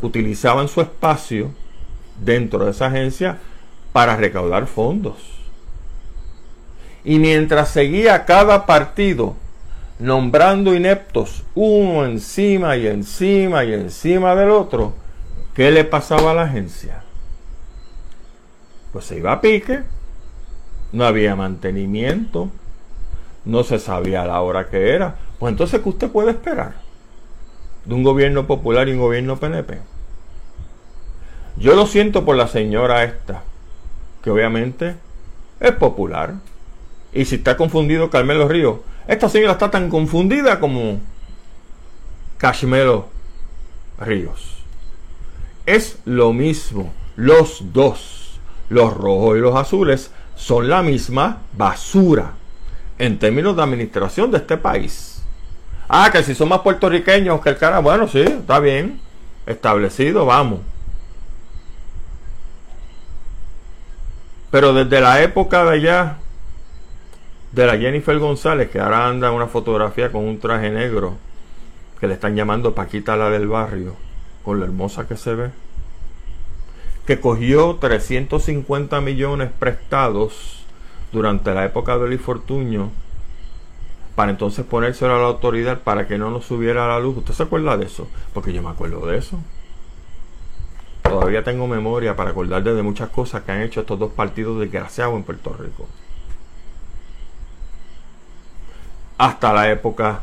utilizaban 0.00 0.68
su 0.68 0.80
espacio 0.80 1.50
dentro 2.18 2.64
de 2.64 2.70
esa 2.70 2.86
agencia 2.86 3.36
para 3.92 4.16
recaudar 4.16 4.66
fondos. 4.66 5.16
Y 7.04 7.18
mientras 7.18 7.68
seguía 7.68 8.24
cada 8.24 8.64
partido 8.64 9.36
nombrando 9.98 10.74
ineptos 10.74 11.42
uno 11.54 12.06
encima 12.06 12.74
y 12.78 12.86
encima 12.86 13.66
y 13.66 13.74
encima 13.74 14.34
del 14.34 14.48
otro, 14.48 14.94
¿Qué 15.54 15.70
le 15.70 15.84
pasaba 15.84 16.30
a 16.30 16.34
la 16.34 16.42
agencia? 16.44 17.02
Pues 18.92 19.04
se 19.04 19.18
iba 19.18 19.32
a 19.32 19.40
pique, 19.42 19.82
no 20.92 21.04
había 21.04 21.36
mantenimiento, 21.36 22.50
no 23.44 23.64
se 23.64 23.78
sabía 23.78 24.26
la 24.26 24.40
hora 24.40 24.68
que 24.68 24.90
era. 24.90 25.16
Pues 25.38 25.52
entonces, 25.52 25.80
¿qué 25.80 25.88
usted 25.88 26.10
puede 26.10 26.32
esperar 26.32 26.74
de 27.84 27.94
un 27.94 28.02
gobierno 28.02 28.46
popular 28.46 28.88
y 28.88 28.92
un 28.92 29.00
gobierno 29.00 29.38
PNP? 29.38 29.78
Yo 31.56 31.74
lo 31.74 31.86
siento 31.86 32.24
por 32.24 32.36
la 32.36 32.48
señora 32.48 33.04
esta, 33.04 33.42
que 34.22 34.30
obviamente 34.30 34.96
es 35.60 35.72
popular. 35.72 36.34
Y 37.12 37.24
si 37.24 37.36
está 37.36 37.56
confundido 37.56 38.10
Carmelo 38.10 38.48
Ríos, 38.48 38.80
esta 39.06 39.28
señora 39.28 39.52
está 39.52 39.70
tan 39.70 39.88
confundida 39.88 40.60
como 40.60 41.00
Cashmelo 42.38 43.08
Ríos 43.98 44.58
es 45.68 45.98
lo 46.06 46.32
mismo. 46.32 46.94
Los 47.14 47.74
dos, 47.74 48.40
los 48.70 48.94
rojos 48.94 49.36
y 49.36 49.40
los 49.40 49.54
azules, 49.54 50.10
son 50.38 50.68
la 50.68 50.82
misma 50.82 51.38
basura 51.52 52.30
en 52.96 53.18
términos 53.18 53.56
de 53.56 53.62
administración 53.62 54.30
de 54.30 54.38
este 54.38 54.56
país. 54.56 55.22
Ah, 55.88 56.10
que 56.12 56.22
si 56.22 56.34
son 56.34 56.48
más 56.48 56.60
puertorriqueños 56.60 57.40
que 57.40 57.50
el 57.50 57.58
cara, 57.58 57.80
bueno, 57.80 58.06
sí, 58.06 58.20
está 58.20 58.60
bien, 58.60 59.00
establecido, 59.46 60.24
vamos. 60.26 60.60
Pero 64.50 64.72
desde 64.72 65.00
la 65.00 65.22
época 65.22 65.64
de 65.64 65.70
allá, 65.72 66.16
de 67.52 67.66
la 67.66 67.76
Jennifer 67.76 68.18
González, 68.18 68.70
que 68.70 68.78
ahora 68.78 69.08
anda 69.08 69.28
en 69.28 69.34
una 69.34 69.48
fotografía 69.48 70.12
con 70.12 70.24
un 70.24 70.38
traje 70.38 70.70
negro, 70.70 71.16
que 71.98 72.06
le 72.06 72.14
están 72.14 72.36
llamando 72.36 72.74
Paquita 72.74 73.16
la 73.16 73.28
del 73.28 73.48
barrio, 73.48 73.96
con 74.44 74.60
lo 74.60 74.64
hermosa 74.64 75.08
que 75.08 75.16
se 75.16 75.34
ve, 75.34 75.50
que 77.08 77.20
cogió 77.20 77.76
350 77.76 79.00
millones 79.00 79.48
prestados 79.58 80.62
durante 81.10 81.54
la 81.54 81.64
época 81.64 81.96
de 81.96 82.06
Luis 82.06 82.20
para 84.14 84.30
entonces 84.30 84.66
ponérselo 84.66 85.16
a 85.16 85.18
la 85.18 85.24
autoridad 85.24 85.80
para 85.80 86.06
que 86.06 86.18
no 86.18 86.30
nos 86.30 86.44
subiera 86.44 86.86
la 86.86 87.00
luz. 87.00 87.16
¿Usted 87.16 87.32
se 87.32 87.44
acuerda 87.44 87.78
de 87.78 87.86
eso? 87.86 88.06
Porque 88.34 88.52
yo 88.52 88.62
me 88.62 88.68
acuerdo 88.68 89.06
de 89.06 89.16
eso. 89.16 89.38
Todavía 91.00 91.42
tengo 91.42 91.66
memoria 91.66 92.14
para 92.14 92.32
acordar 92.32 92.62
de 92.62 92.82
muchas 92.82 93.08
cosas 93.08 93.42
que 93.42 93.52
han 93.52 93.62
hecho 93.62 93.80
estos 93.80 93.98
dos 93.98 94.12
partidos 94.12 94.60
desgraciados 94.60 95.16
en 95.16 95.22
Puerto 95.22 95.56
Rico. 95.58 95.88
Hasta 99.16 99.54
la 99.54 99.70
época 99.70 100.20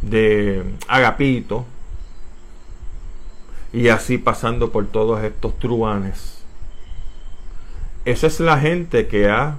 de 0.00 0.62
Agapito, 0.86 1.66
y 3.74 3.88
así 3.88 4.18
pasando 4.18 4.70
por 4.70 4.86
todos 4.86 5.22
estos 5.24 5.58
truanes. 5.58 6.38
Esa 8.04 8.28
es 8.28 8.38
la 8.38 8.58
gente 8.60 9.08
que 9.08 9.28
ha 9.28 9.56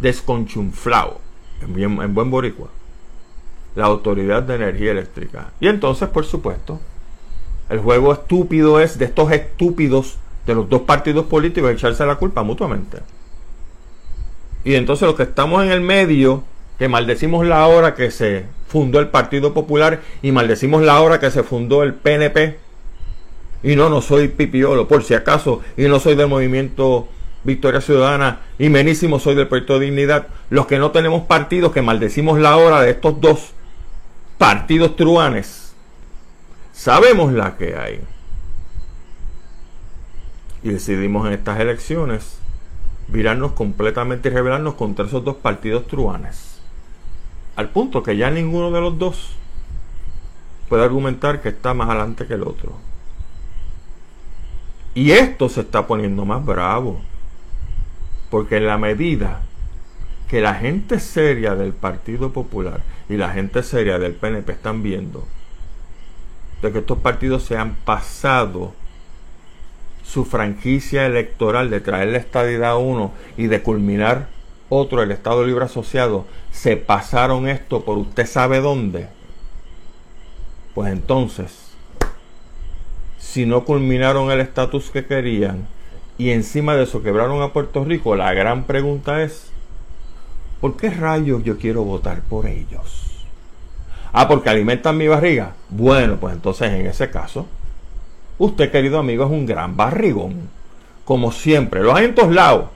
desconchunflado, 0.00 1.20
en, 1.60 1.78
en 1.80 2.12
buen 2.12 2.30
boricua, 2.30 2.70
la 3.76 3.86
autoridad 3.86 4.42
de 4.42 4.56
energía 4.56 4.90
eléctrica. 4.90 5.52
Y 5.60 5.68
entonces, 5.68 6.08
por 6.08 6.24
supuesto, 6.24 6.80
el 7.70 7.78
juego 7.78 8.12
estúpido 8.12 8.80
es 8.80 8.98
de 8.98 9.04
estos 9.04 9.30
estúpidos 9.30 10.18
de 10.44 10.56
los 10.56 10.68
dos 10.68 10.82
partidos 10.82 11.26
políticos 11.26 11.70
echarse 11.70 12.04
la 12.04 12.16
culpa 12.16 12.42
mutuamente. 12.42 12.98
Y 14.64 14.74
entonces 14.74 15.06
los 15.06 15.14
que 15.14 15.22
estamos 15.22 15.62
en 15.62 15.70
el 15.70 15.82
medio, 15.82 16.42
que 16.80 16.88
maldecimos 16.88 17.46
la 17.46 17.64
hora 17.68 17.94
que 17.94 18.10
se 18.10 18.46
fundó 18.66 18.98
el 18.98 19.08
Partido 19.08 19.54
Popular 19.54 20.00
y 20.20 20.32
maldecimos 20.32 20.82
la 20.82 21.00
hora 21.00 21.20
que 21.20 21.30
se 21.30 21.44
fundó 21.44 21.84
el 21.84 21.94
PNP, 21.94 22.58
y 23.62 23.76
no, 23.76 23.88
no 23.88 24.00
soy 24.00 24.28
pipiolo, 24.28 24.88
por 24.88 25.04
si 25.04 25.14
acaso, 25.14 25.62
y 25.76 25.84
no 25.84 26.00
soy 26.00 26.14
del 26.14 26.28
movimiento 26.28 27.08
Victoria 27.44 27.80
Ciudadana, 27.80 28.40
y 28.58 28.68
menísimo 28.68 29.18
soy 29.18 29.34
del 29.34 29.48
Proyecto 29.48 29.78
de 29.78 29.86
Dignidad, 29.86 30.28
los 30.50 30.66
que 30.66 30.78
no 30.78 30.90
tenemos 30.90 31.22
partidos, 31.22 31.72
que 31.72 31.82
maldecimos 31.82 32.38
la 32.38 32.56
hora 32.56 32.80
de 32.80 32.90
estos 32.90 33.20
dos 33.20 33.52
partidos 34.38 34.96
truanes, 34.96 35.74
sabemos 36.72 37.32
la 37.32 37.56
que 37.56 37.76
hay. 37.76 38.00
Y 40.64 40.70
decidimos 40.70 41.26
en 41.26 41.32
estas 41.32 41.58
elecciones 41.60 42.38
virarnos 43.08 43.52
completamente 43.52 44.28
y 44.28 44.32
rebelarnos 44.32 44.74
contra 44.74 45.06
esos 45.06 45.24
dos 45.24 45.36
partidos 45.36 45.86
truanes. 45.86 46.60
Al 47.56 47.68
punto 47.68 48.02
que 48.02 48.16
ya 48.16 48.30
ninguno 48.30 48.70
de 48.70 48.80
los 48.80 48.98
dos 48.98 49.36
puede 50.68 50.84
argumentar 50.84 51.42
que 51.42 51.50
está 51.50 51.74
más 51.74 51.90
adelante 51.90 52.26
que 52.26 52.34
el 52.34 52.42
otro. 52.42 52.72
Y 54.94 55.12
esto 55.12 55.48
se 55.48 55.62
está 55.62 55.86
poniendo 55.86 56.24
más 56.24 56.44
bravo. 56.44 57.00
Porque 58.30 58.56
en 58.56 58.66
la 58.66 58.78
medida 58.78 59.40
que 60.28 60.40
la 60.40 60.54
gente 60.54 61.00
seria 61.00 61.54
del 61.54 61.72
Partido 61.72 62.32
Popular 62.32 62.80
y 63.08 63.16
la 63.16 63.30
gente 63.30 63.62
seria 63.62 63.98
del 63.98 64.14
PNP 64.14 64.52
están 64.52 64.82
viendo 64.82 65.26
de 66.62 66.72
que 66.72 66.78
estos 66.78 66.98
partidos 66.98 67.42
se 67.42 67.58
han 67.58 67.74
pasado 67.74 68.72
su 70.04 70.24
franquicia 70.24 71.06
electoral 71.06 71.68
de 71.68 71.80
traer 71.80 72.08
la 72.08 72.18
estadidad 72.18 72.70
a 72.70 72.76
uno 72.76 73.12
y 73.36 73.48
de 73.48 73.62
culminar 73.62 74.28
otro, 74.68 75.02
el 75.02 75.10
Estado 75.10 75.44
Libre 75.44 75.66
Asociado, 75.66 76.24
se 76.50 76.78
pasaron 76.78 77.46
esto 77.46 77.84
por 77.84 77.98
usted 77.98 78.26
sabe 78.26 78.60
dónde, 78.60 79.08
pues 80.74 80.90
entonces, 80.90 81.61
si 83.32 83.46
no 83.46 83.64
culminaron 83.64 84.30
el 84.30 84.40
estatus 84.40 84.90
que 84.90 85.06
querían 85.06 85.66
y 86.18 86.32
encima 86.32 86.76
de 86.76 86.82
eso 86.82 87.02
quebraron 87.02 87.40
a 87.40 87.54
Puerto 87.54 87.82
Rico, 87.82 88.14
la 88.14 88.34
gran 88.34 88.64
pregunta 88.64 89.22
es, 89.22 89.50
¿por 90.60 90.76
qué 90.76 90.90
rayos 90.90 91.42
yo 91.42 91.56
quiero 91.56 91.82
votar 91.82 92.20
por 92.20 92.46
ellos? 92.46 93.24
Ah, 94.12 94.28
porque 94.28 94.50
alimentan 94.50 94.98
mi 94.98 95.08
barriga. 95.08 95.54
Bueno, 95.70 96.18
pues 96.20 96.34
entonces 96.34 96.72
en 96.72 96.84
ese 96.84 97.08
caso, 97.08 97.46
usted 98.36 98.70
querido 98.70 98.98
amigo 98.98 99.24
es 99.24 99.30
un 99.30 99.46
gran 99.46 99.78
barrigón. 99.78 100.50
Como 101.06 101.32
siempre, 101.32 101.80
los 101.80 101.94
hay 101.94 102.04
en 102.04 102.14
todos 102.14 102.34
lados. 102.34 102.66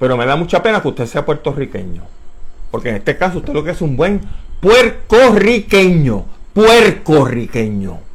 Pero 0.00 0.16
me 0.16 0.26
da 0.26 0.34
mucha 0.34 0.64
pena 0.64 0.82
que 0.82 0.88
usted 0.88 1.06
sea 1.06 1.24
puertorriqueño. 1.24 2.02
Porque 2.72 2.88
en 2.88 2.96
este 2.96 3.16
caso 3.16 3.38
usted 3.38 3.52
lo 3.52 3.62
que 3.62 3.70
es 3.70 3.82
un 3.82 3.96
buen 3.96 4.20
puercorriqueño. 4.60 6.24
Puercorriqueño. 6.54 8.07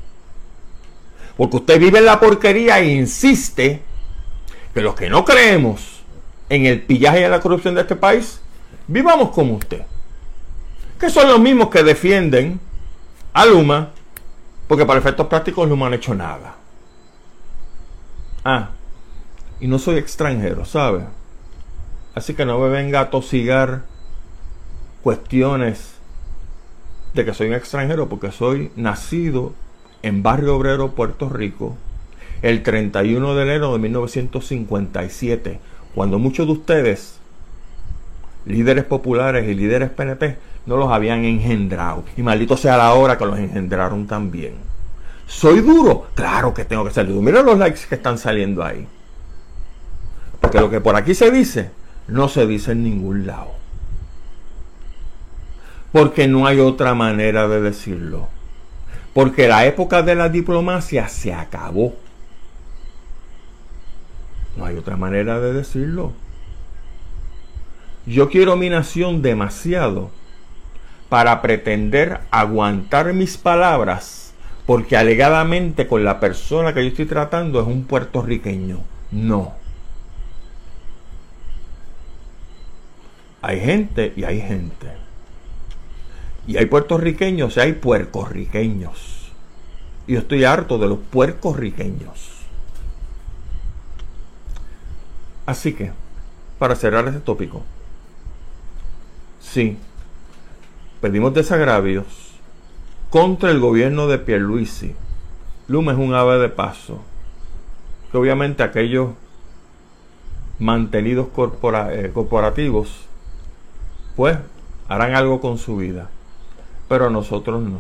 Porque 1.38 1.58
usted 1.58 1.80
vive 1.80 2.00
en 2.00 2.06
la 2.06 2.19
porquería 2.19 2.80
e 2.80 2.93
insiste 2.93 3.82
que 4.74 4.82
los 4.82 4.96
que 4.96 5.10
no 5.10 5.26
creemos 5.26 6.04
en 6.50 6.65
el 6.65 6.82
pillaje 6.82 7.22
y 7.22 7.24
en 7.24 7.32
la 7.32 7.39
corrupción 7.39 7.76
de 7.76 7.82
este 7.82 7.96
país, 7.96 8.41
vivamos 8.88 9.32
como 9.32 9.56
usted. 9.56 9.84
Que 11.00 11.10
son 11.10 11.28
los 11.28 11.39
mismos 11.39 11.69
que 11.69 11.84
defienden 11.84 12.60
a 13.34 13.46
Luma, 13.46 13.89
porque 14.67 14.86
para 14.86 15.00
efectos 15.00 15.28
prácticos 15.28 15.67
Luma 15.67 15.88
no 15.88 15.93
ha 15.93 15.98
hecho 15.98 16.13
nada. 16.13 16.56
Ah, 18.46 18.69
y 19.60 19.67
no 19.67 19.80
soy 19.80 19.98
extranjero, 19.98 20.65
¿sabe? 20.65 21.06
Así 22.13 22.34
que 22.34 22.46
no 22.46 22.60
me 22.60 22.69
venga 22.69 23.00
a 23.00 23.10
tosigar 23.10 23.84
cuestiones 25.02 25.93
de 27.13 27.26
que 27.26 27.34
soy 27.34 27.48
un 27.48 27.54
extranjero, 27.54 28.10
porque 28.10 28.32
soy 28.32 28.72
nacido 28.76 29.54
en 30.04 30.22
Barrio 30.22 30.56
Obrero, 30.58 30.92
Puerto 30.92 31.30
Rico, 31.30 31.78
el 32.42 32.62
31 32.62 33.36
de 33.36 33.44
enero 33.44 33.74
de 33.74 33.80
1957, 33.80 35.60
cuando 35.96 36.20
muchos 36.20 36.46
de 36.46 36.54
ustedes, 36.54 37.20
líderes 38.46 38.84
populares 38.84 39.48
y 39.48 39.56
líderes 39.56 39.89
PNP, 39.89 40.38
no 40.66 40.78
los 40.78 40.92
habían 40.92 41.24
engendrado. 41.24 42.04
Y 42.18 42.22
maldito 42.22 42.58
sea 42.58 42.78
la 42.78 42.94
hora 42.94 43.18
que 43.18 43.26
los 43.26 43.39
engendraron 43.39 44.06
también. 44.06 44.56
¿Soy 45.26 45.62
duro? 45.62 46.08
Claro 46.16 46.54
que 46.54 46.66
tengo 46.66 46.84
que 46.84 46.92
ser 46.92 47.08
duro. 47.08 47.22
Mira 47.22 47.42
los 47.42 47.58
likes 47.58 47.82
que 47.88 47.96
están 47.96 48.18
saliendo 48.18 48.63
ahí. 48.63 48.86
Porque 50.42 50.60
lo 50.60 50.70
que 50.70 50.82
por 50.82 50.98
aquí 50.98 51.16
se 51.16 51.32
dice, 51.32 51.72
no 52.08 52.28
se 52.28 52.46
dice 52.46 52.74
en 52.74 52.84
ningún 52.84 53.26
lado. 53.26 53.52
Porque 55.94 56.28
no 56.28 56.46
hay 56.46 56.60
otra 56.60 56.94
manera 56.94 57.48
de 57.48 57.62
decirlo. 57.62 58.28
Porque 59.13 59.47
la 59.47 59.65
época 59.65 60.02
de 60.02 60.15
la 60.15 60.30
diplomacia 60.30 61.08
se 61.08 61.34
acabó. 61.34 61.93
No 64.58 64.65
hay 64.65 64.78
otra 64.78 64.97
manera 64.97 65.39
de 65.39 65.54
decirlo. 65.54 66.13
Yo 68.06 68.30
quiero 68.30 68.56
mi 68.56 68.69
nación 68.69 69.21
demasiado 69.21 70.12
para 71.10 71.41
pretender 71.41 72.21
aguantar 72.32 73.13
mis 73.13 73.38
palabras 73.38 74.23
porque 74.65 74.95
alegadamente 74.95 75.88
con 75.88 76.04
la 76.04 76.19
persona 76.19 76.73
que 76.73 76.82
yo 76.82 76.89
estoy 76.89 77.06
tratando 77.06 77.62
es 77.62 77.67
un 77.67 77.84
puertorriqueño. 77.84 78.80
No. 79.12 79.54
Hay 83.41 83.60
gente 83.60 84.13
y 84.15 84.23
hay 84.23 84.39
gente. 84.39 85.03
Y 86.47 86.58
hay 86.58 86.65
puertorriqueños 86.65 87.58
y 87.58 87.60
hay 87.60 87.73
puercorriqueños. 87.73 89.32
Yo 90.08 90.19
estoy 90.19 90.43
harto 90.43 90.77
de 90.77 90.88
los 90.88 90.99
puercorriqueños. 90.99 92.34
Así 95.45 95.73
que, 95.73 95.91
para 96.60 96.75
cerrar 96.75 97.08
este 97.08 97.19
tópico, 97.19 97.63
sí, 99.39 99.77
pedimos 101.01 101.34
desagravios 101.34 102.06
contra 103.10 103.51
el 103.51 103.60
gobierno 103.60 104.08
de 104.08 104.19
Pierluisi. 104.19 104.95
Luma 105.67 105.93
es 105.93 105.97
un 105.97 106.13
ave 106.13 106.39
de 106.39 106.49
paso. 106.49 107.01
Obviamente 108.13 108.63
aquellos 108.63 109.12
mantenidos 110.60 111.27
eh, 111.27 112.12
corporativos, 112.13 113.06
pues 114.15 114.38
harán 114.88 115.15
algo 115.15 115.41
con 115.41 115.58
su 115.58 115.77
vida. 115.77 116.10
Pero 116.93 117.10
nosotros 117.10 117.63
no. 117.63 117.79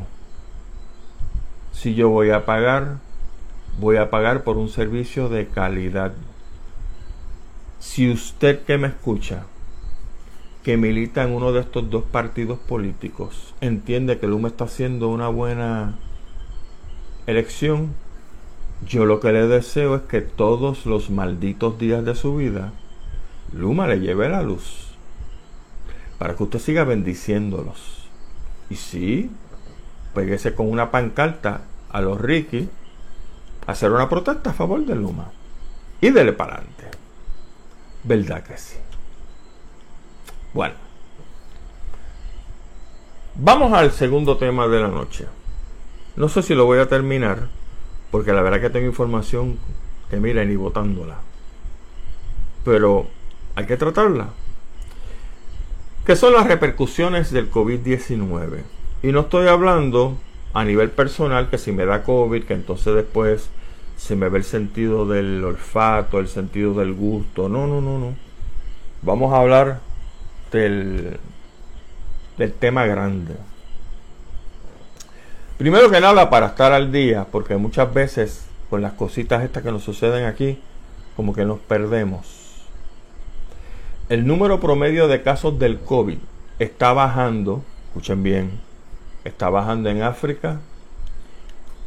Si 1.71 1.93
yo 1.93 2.09
voy 2.09 2.31
a 2.31 2.47
pagar, 2.47 2.97
voy 3.79 3.97
a 3.97 4.09
pagar 4.09 4.43
por 4.43 4.57
un 4.57 4.69
servicio 4.69 5.29
de 5.29 5.45
calidad 5.45 6.13
si 7.77 8.09
usted 8.09 8.63
que 8.63 8.79
me 8.79 8.87
escucha, 8.87 9.45
que 10.63 10.77
milita 10.77 11.21
en 11.21 11.33
uno 11.33 11.51
de 11.51 11.59
estos 11.59 11.91
dos 11.91 12.05
partidos 12.05 12.57
políticos, 12.57 13.53
entiende 13.61 14.17
que 14.17 14.25
Luma 14.25 14.47
está 14.47 14.63
haciendo 14.63 15.09
una 15.09 15.27
buena 15.27 15.99
elección, 17.27 17.93
yo 18.87 19.05
lo 19.05 19.19
que 19.19 19.31
le 19.31 19.45
deseo 19.45 19.95
es 19.95 20.01
que 20.01 20.21
todos 20.21 20.87
los 20.87 21.11
malditos 21.11 21.77
días 21.77 22.03
de 22.03 22.15
su 22.15 22.35
vida, 22.35 22.73
Luma 23.51 23.85
le 23.85 23.99
lleve 23.99 24.27
la 24.27 24.41
luz, 24.41 24.95
para 26.17 26.35
que 26.35 26.41
usted 26.41 26.57
siga 26.57 26.83
bendiciéndolos. 26.83 28.02
Y 28.73 28.75
sí, 28.75 29.29
péguese 30.15 30.55
con 30.55 30.67
una 30.67 30.89
pancarta 30.89 31.61
a 31.91 32.01
los 32.01 32.19
Ricky, 32.19 32.67
hacer 33.67 33.91
una 33.91 34.09
protesta 34.09 34.49
a 34.49 34.53
favor 34.53 34.83
de 34.83 34.95
Luma. 34.95 35.31
Y 36.01 36.09
dele 36.09 36.33
para 36.33 36.55
adelante. 36.55 36.85
¿Verdad 38.03 38.41
que 38.41 38.57
sí? 38.57 38.77
Bueno. 40.55 40.73
Vamos 43.35 43.73
al 43.73 43.91
segundo 43.91 44.37
tema 44.37 44.67
de 44.67 44.79
la 44.79 44.87
noche. 44.87 45.27
No 46.15 46.27
sé 46.27 46.41
si 46.41 46.55
lo 46.55 46.65
voy 46.65 46.79
a 46.79 46.89
terminar, 46.89 47.49
porque 48.09 48.33
la 48.33 48.41
verdad 48.41 48.59
que 48.59 48.71
tengo 48.71 48.87
información 48.87 49.59
que 50.09 50.17
miren 50.17 50.51
y 50.51 50.55
votándola. 50.55 51.17
Pero 52.65 53.05
hay 53.53 53.67
que 53.67 53.77
tratarla. 53.77 54.29
¿Qué 56.05 56.17
son 56.17 56.33
las 56.33 56.47
repercusiones 56.47 57.31
del 57.31 57.49
COVID-19? 57.49 58.63
Y 59.03 59.13
no 59.13 59.21
estoy 59.21 59.47
hablando 59.47 60.17
a 60.53 60.65
nivel 60.65 60.89
personal 60.91 61.49
que 61.49 61.57
si 61.57 61.71
me 61.71 61.85
da 61.85 62.03
COVID, 62.03 62.43
que 62.43 62.53
entonces 62.53 62.93
después 62.93 63.49
se 63.95 64.17
me 64.17 64.27
ve 64.27 64.39
el 64.39 64.43
sentido 64.43 65.07
del 65.07 65.41
olfato, 65.45 66.19
el 66.19 66.27
sentido 66.27 66.73
del 66.73 66.93
gusto. 66.93 67.47
No, 67.47 67.67
no, 67.67 67.79
no, 67.79 67.99
no. 67.99 68.15
Vamos 69.01 69.31
a 69.31 69.37
hablar 69.37 69.79
del, 70.51 71.17
del 72.37 72.51
tema 72.51 72.85
grande. 72.85 73.35
Primero 75.57 75.89
que 75.89 76.01
nada, 76.01 76.29
para 76.29 76.47
estar 76.47 76.73
al 76.73 76.91
día, 76.91 77.27
porque 77.31 77.55
muchas 77.55 77.93
veces 77.93 78.45
con 78.69 78.81
las 78.81 78.91
cositas 78.91 79.41
estas 79.41 79.63
que 79.63 79.71
nos 79.71 79.83
suceden 79.83 80.25
aquí, 80.25 80.59
como 81.15 81.33
que 81.33 81.45
nos 81.45 81.59
perdemos. 81.59 82.42
El 84.13 84.27
número 84.27 84.59
promedio 84.59 85.07
de 85.07 85.23
casos 85.23 85.57
del 85.57 85.79
COVID 85.79 86.19
está 86.59 86.93
bajando, 86.93 87.63
escuchen 87.87 88.21
bien, 88.21 88.51
está 89.23 89.49
bajando 89.49 89.89
en 89.89 90.03
África, 90.03 90.59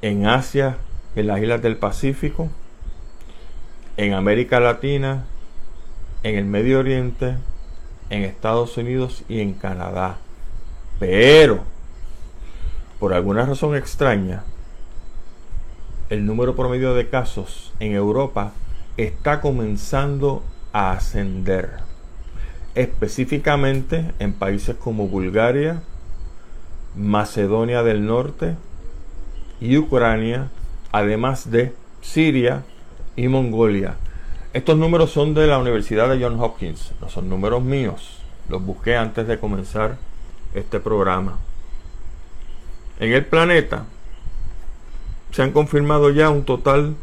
en 0.03 0.27
Asia, 0.27 0.79
en 1.15 1.29
las 1.29 1.41
islas 1.41 1.63
del 1.63 1.77
Pacífico, 1.77 2.49
en 3.97 4.13
América 4.13 4.59
Latina, 4.59 5.25
en 6.25 6.35
el 6.35 6.47
Medio 6.47 6.81
Oriente, 6.81 7.37
en 8.11 8.25
Estados 8.25 8.77
Unidos 8.77 9.23
y 9.29 9.39
en 9.39 9.53
Canadá. 9.53 10.17
Pero, 10.99 11.61
por 12.99 13.15
alguna 13.15 13.47
razón 13.47 13.77
extraña, 13.77 14.43
el 16.11 16.27
número 16.27 16.57
promedio 16.57 16.93
de 16.95 17.09
casos 17.09 17.73
en 17.79 17.93
Europa 17.93 18.53
está 18.97 19.41
comenzando 19.41 20.43
a 20.73 20.91
ascender. 20.91 21.86
Específicamente 22.77 24.13
en 24.19 24.35
países 24.35 24.77
como 24.77 25.09
Bulgaria, 25.09 25.83
Macedonia 26.95 27.83
del 27.83 28.07
Norte 28.07 28.55
y 29.61 29.77
Ucrania, 29.79 30.51
además 30.93 31.51
de 31.51 31.75
Siria 32.03 32.65
y 33.17 33.29
Mongolia. 33.29 33.97
Estos 34.53 34.77
números 34.77 35.11
son 35.11 35.35
de 35.35 35.47
la 35.47 35.59
Universidad 35.59 36.09
de 36.09 36.23
Johns 36.23 36.41
Hopkins, 36.41 36.93
no 37.01 37.09
son 37.09 37.29
números 37.29 37.63
míos. 37.63 38.19
Los 38.49 38.63
busqué 38.63 38.97
antes 38.97 39.27
de 39.27 39.39
comenzar 39.39 39.97
este 40.55 40.79
programa. 40.79 41.39
En 43.01 43.13
el 43.13 43.25
planeta 43.25 43.87
se 45.33 45.43
han 45.43 45.53
confirmado 45.53 46.11
ya 46.11 46.31
un 46.31 46.45
total 46.45 46.95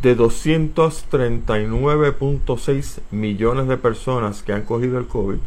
de 0.00 0.16
239.6 0.16 3.00
millones 3.10 3.68
de 3.68 3.76
personas 3.76 4.42
que 4.42 4.52
han 4.52 4.62
cogido 4.62 4.98
el 4.98 5.06
COVID 5.06 5.38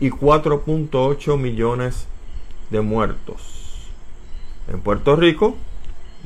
y 0.00 0.10
4.8 0.10 1.38
millones 1.38 2.06
de 2.70 2.80
muertos. 2.80 3.88
En 4.68 4.80
Puerto 4.80 5.16
Rico, 5.16 5.56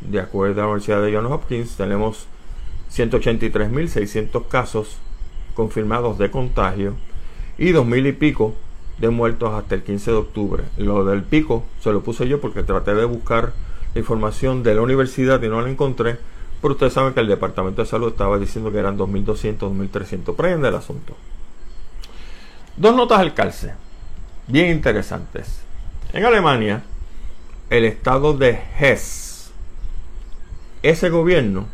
de 0.03 0.21
acuerdo 0.21 0.61
a 0.61 0.65
la 0.65 0.71
Universidad 0.71 1.03
de 1.03 1.15
Johns 1.15 1.31
Hopkins, 1.31 1.77
tenemos 1.77 2.27
183.600 2.93 4.49
casos 4.49 4.99
confirmados 5.55 6.19
de 6.19 6.31
contagio 6.31 6.95
y 7.59 7.73
2.000 7.73 8.09
y 8.09 8.13
pico 8.13 8.55
de 8.99 9.11
muertos 9.11 9.53
hasta 9.53 9.75
el 9.75 9.83
15 9.83 10.11
de 10.11 10.17
octubre. 10.17 10.65
Lo 10.77 11.05
del 11.05 11.23
pico 11.23 11.65
se 11.81 11.93
lo 11.93 12.03
puse 12.03 12.29
yo 12.29 12.41
porque 12.41 12.63
traté 12.63 12.95
de 12.95 13.05
buscar 13.05 13.53
la 13.95 14.01
información 14.01 14.63
de 14.63 14.75
la 14.75 14.83
universidad 14.83 15.43
y 15.43 15.49
no 15.49 15.61
la 15.61 15.71
encontré. 15.71 16.19
Pero 16.65 16.73
ustedes 16.73 16.95
saben 16.95 17.13
que 17.13 17.21
el 17.21 17.27
Departamento 17.27 17.83
de 17.83 17.87
Salud 17.87 18.09
estaba 18.09 18.39
diciendo 18.39 18.73
que 18.73 18.79
eran 18.79 18.97
2.200, 18.97 19.59
2.300. 19.59 20.35
Prende 20.35 20.69
el 20.69 20.75
asunto. 20.75 21.15
Dos 22.79 22.97
notas 22.97 23.19
al 23.19 23.35
calce, 23.35 23.75
bien 24.47 24.71
interesantes. 24.71 25.61
En 26.15 26.25
Alemania, 26.25 26.83
el 27.69 27.85
estado 27.85 28.33
de 28.33 28.59
Hesse, 28.81 29.51
ese 30.83 31.11
gobierno 31.11 31.67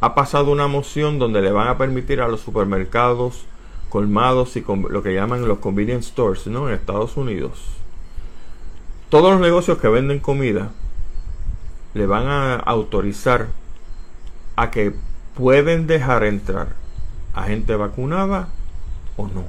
ha 0.00 0.14
pasado 0.14 0.52
una 0.52 0.68
moción 0.68 1.18
donde 1.18 1.42
le 1.42 1.50
van 1.50 1.66
a 1.66 1.76
permitir 1.76 2.20
a 2.20 2.28
los 2.28 2.40
supermercados, 2.40 3.46
colmados 3.88 4.56
y 4.56 4.64
lo 4.90 5.02
que 5.02 5.12
llaman 5.12 5.48
los 5.48 5.58
convenience 5.58 6.10
stores 6.10 6.46
¿no? 6.46 6.68
en 6.68 6.76
Estados 6.76 7.16
Unidos. 7.16 7.64
Todos 9.08 9.32
los 9.32 9.40
negocios 9.40 9.78
que 9.78 9.88
venden 9.88 10.20
comida 10.20 10.70
le 11.94 12.06
van 12.06 12.28
a 12.28 12.54
autorizar 12.54 13.48
a 14.56 14.70
que 14.70 14.94
pueden 15.34 15.86
dejar 15.86 16.24
entrar 16.24 16.68
a 17.34 17.44
gente 17.44 17.76
vacunada 17.76 18.48
o 19.16 19.28
no. 19.28 19.44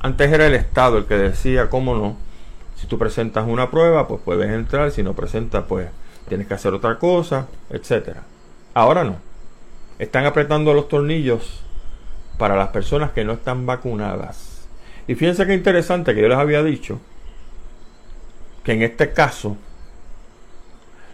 Antes 0.00 0.32
era 0.32 0.46
el 0.46 0.54
Estado 0.54 0.98
el 0.98 1.06
que 1.06 1.14
decía, 1.14 1.70
cómo 1.70 1.94
no, 1.94 2.16
si 2.76 2.88
tú 2.88 2.98
presentas 2.98 3.46
una 3.46 3.70
prueba, 3.70 4.08
pues 4.08 4.20
puedes 4.24 4.50
entrar, 4.50 4.90
si 4.90 5.04
no 5.04 5.14
presentas, 5.14 5.64
pues 5.68 5.88
tienes 6.28 6.48
que 6.48 6.54
hacer 6.54 6.74
otra 6.74 6.98
cosa, 6.98 7.46
etcétera. 7.70 8.24
Ahora 8.74 9.04
no. 9.04 9.16
Están 10.00 10.26
apretando 10.26 10.74
los 10.74 10.88
tornillos 10.88 11.62
para 12.38 12.56
las 12.56 12.68
personas 12.68 13.12
que 13.12 13.24
no 13.24 13.34
están 13.34 13.66
vacunadas. 13.66 14.66
Y 15.06 15.14
fíjense 15.14 15.46
qué 15.46 15.54
interesante 15.54 16.14
que 16.14 16.22
yo 16.22 16.28
les 16.28 16.38
había 16.38 16.64
dicho 16.64 17.00
que 18.64 18.72
en 18.72 18.82
este 18.82 19.12
caso 19.12 19.56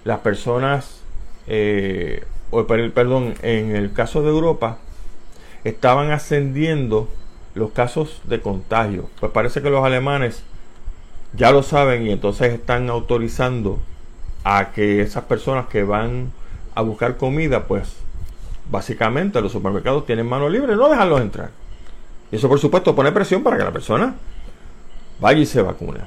las 0.04 0.20
personas, 0.20 1.00
eh, 1.46 2.24
perdón, 2.50 3.34
en 3.42 3.76
el 3.76 3.92
caso 3.92 4.22
de 4.22 4.30
Europa 4.30 4.78
estaban 5.64 6.10
ascendiendo 6.10 7.08
los 7.54 7.70
casos 7.72 8.20
de 8.24 8.40
contagio. 8.40 9.10
Pues 9.20 9.32
parece 9.32 9.62
que 9.62 9.70
los 9.70 9.84
alemanes 9.84 10.42
ya 11.34 11.50
lo 11.50 11.62
saben 11.62 12.06
y 12.06 12.12
entonces 12.12 12.52
están 12.54 12.88
autorizando 12.88 13.78
a 14.44 14.70
que 14.72 15.02
esas 15.02 15.24
personas 15.24 15.66
que 15.66 15.82
van 15.82 16.32
a 16.74 16.82
buscar 16.82 17.16
comida, 17.16 17.64
pues 17.64 17.96
básicamente 18.70 19.40
los 19.40 19.52
supermercados 19.52 20.06
tienen 20.06 20.26
mano 20.26 20.48
libre, 20.48 20.76
no 20.76 20.88
dejarlos 20.88 21.20
entrar. 21.20 21.50
Y 22.30 22.36
eso 22.36 22.48
por 22.48 22.58
supuesto 22.58 22.94
pone 22.94 23.12
presión 23.12 23.42
para 23.42 23.56
que 23.56 23.64
la 23.64 23.72
persona 23.72 24.14
vaya 25.20 25.40
y 25.40 25.46
se 25.46 25.62
vacune. 25.62 26.00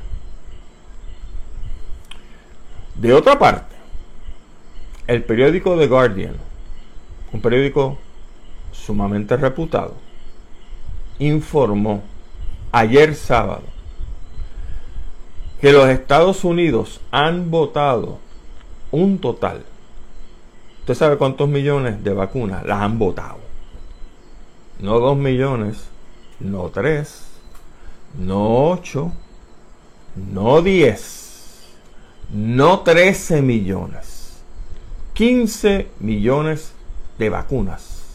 De 2.95 3.13
otra 3.13 3.37
parte, 3.37 3.70
el 5.11 5.23
periódico 5.23 5.77
The 5.77 5.87
Guardian, 5.87 6.35
un 7.31 7.41
periódico 7.41 7.97
sumamente 8.71 9.37
reputado, 9.37 9.95
informó 11.19 12.03
ayer 12.71 13.15
sábado 13.15 13.63
que 15.59 15.71
los 15.71 15.87
Estados 15.89 16.43
Unidos 16.43 17.01
han 17.11 17.51
votado 17.51 18.19
un 18.91 19.19
total 19.19 19.63
¿Usted 20.81 20.95
sabe 20.95 21.17
cuántos 21.17 21.47
millones 21.47 22.03
de 22.03 22.11
vacunas 22.11 22.65
las 22.65 22.81
han 22.81 22.97
votado? 22.97 23.37
No 24.79 24.99
dos 24.99 25.15
millones, 25.15 25.85
no 26.39 26.69
tres, 26.69 27.27
no 28.17 28.71
ocho, 28.71 29.11
no 30.15 30.63
diez, 30.63 31.61
no 32.33 32.79
trece 32.79 33.43
millones. 33.43 34.10
Quince 35.21 35.87
millones 35.99 36.73
de 37.19 37.29
vacunas 37.29 38.05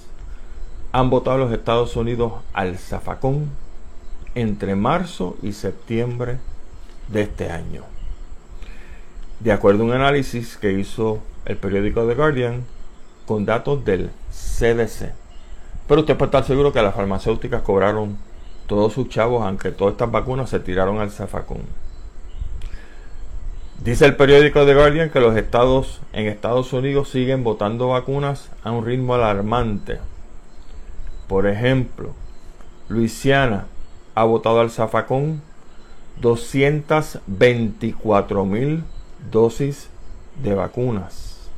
han 0.90 1.08
votado 1.08 1.38
los 1.38 1.52
Estados 1.52 1.94
Unidos 1.94 2.32
al 2.52 2.78
zafacón 2.78 3.48
entre 4.34 4.74
marzo 4.74 5.36
y 5.40 5.52
septiembre 5.52 6.38
de 7.06 7.22
este 7.22 7.48
año. 7.52 7.84
De 9.38 9.52
acuerdo 9.52 9.84
a 9.84 9.86
un 9.86 9.92
análisis 9.92 10.56
que 10.56 10.72
hizo 10.72 11.20
el 11.44 11.58
periódico 11.58 12.04
The 12.04 12.16
Guardian, 12.16 12.64
con 13.24 13.46
datos 13.46 13.84
del 13.84 14.10
CDC. 14.32 15.12
Pero 15.86 16.00
usted 16.00 16.16
puede 16.16 16.30
estar 16.30 16.44
seguro 16.44 16.72
que 16.72 16.82
las 16.82 16.96
farmacéuticas 16.96 17.62
cobraron 17.62 18.18
todos 18.66 18.94
sus 18.94 19.08
chavos, 19.08 19.44
aunque 19.46 19.70
todas 19.70 19.92
estas 19.92 20.10
vacunas 20.10 20.50
se 20.50 20.58
tiraron 20.58 20.98
al 20.98 21.12
zafacón. 21.12 21.85
Dice 23.82 24.04
el 24.06 24.16
periódico 24.16 24.66
The 24.66 24.74
Guardian 24.74 25.10
que 25.10 25.20
los 25.20 25.36
estados 25.36 26.00
en 26.12 26.26
Estados 26.26 26.72
Unidos 26.72 27.10
siguen 27.10 27.44
votando 27.44 27.86
vacunas 27.88 28.50
a 28.64 28.72
un 28.72 28.84
ritmo 28.84 29.14
alarmante. 29.14 30.00
Por 31.28 31.46
ejemplo, 31.46 32.12
Luisiana 32.88 33.66
ha 34.14 34.24
votado 34.24 34.60
al 34.60 34.70
zafacón 34.70 35.40
224 36.20 38.44
mil 38.44 38.82
dosis 39.30 39.88
de 40.42 40.54
vacunas. 40.54 41.48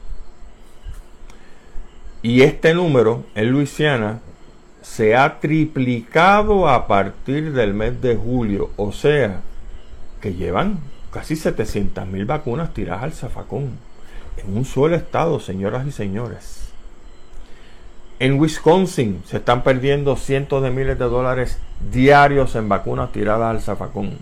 Y 2.22 2.42
este 2.42 2.74
número 2.74 3.24
en 3.34 3.50
Luisiana 3.50 4.20
se 4.82 5.14
ha 5.14 5.38
triplicado 5.38 6.68
a 6.68 6.88
partir 6.88 7.52
del 7.52 7.74
mes 7.74 8.02
de 8.02 8.16
julio. 8.16 8.70
O 8.76 8.90
sea, 8.92 9.40
que 10.20 10.34
llevan 10.34 10.80
casi 11.10 11.36
700 11.36 12.06
mil 12.06 12.24
vacunas 12.24 12.74
tiradas 12.74 13.04
al 13.04 13.12
zafacón. 13.12 13.78
En 14.36 14.56
un 14.56 14.64
solo 14.64 14.96
estado, 14.96 15.40
señoras 15.40 15.86
y 15.86 15.92
señores. 15.92 16.68
En 18.20 18.38
Wisconsin 18.40 19.22
se 19.26 19.36
están 19.36 19.62
perdiendo 19.62 20.16
cientos 20.16 20.62
de 20.62 20.70
miles 20.70 20.98
de 20.98 21.04
dólares 21.04 21.58
diarios 21.92 22.56
en 22.56 22.68
vacunas 22.68 23.12
tiradas 23.12 23.50
al 23.50 23.62
zafacón. 23.62 24.18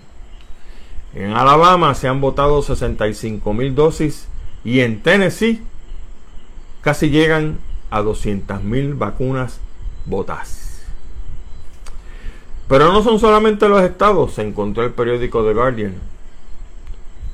En 1.14 1.32
Alabama 1.32 1.94
se 1.94 2.08
han 2.08 2.20
votado 2.20 2.60
65 2.62 3.54
mil 3.54 3.74
dosis 3.74 4.28
y 4.64 4.80
en 4.80 5.02
Tennessee 5.02 5.62
casi 6.82 7.08
llegan 7.08 7.58
a 7.90 8.02
200.000 8.02 8.98
vacunas 8.98 9.60
botas. 10.04 10.84
Pero 12.68 12.92
no 12.92 13.02
son 13.02 13.18
solamente 13.20 13.68
los 13.68 13.82
estados, 13.82 14.34
se 14.34 14.42
encontró 14.42 14.84
el 14.84 14.92
periódico 14.92 15.44
The 15.44 15.54
Guardian. 15.54 15.94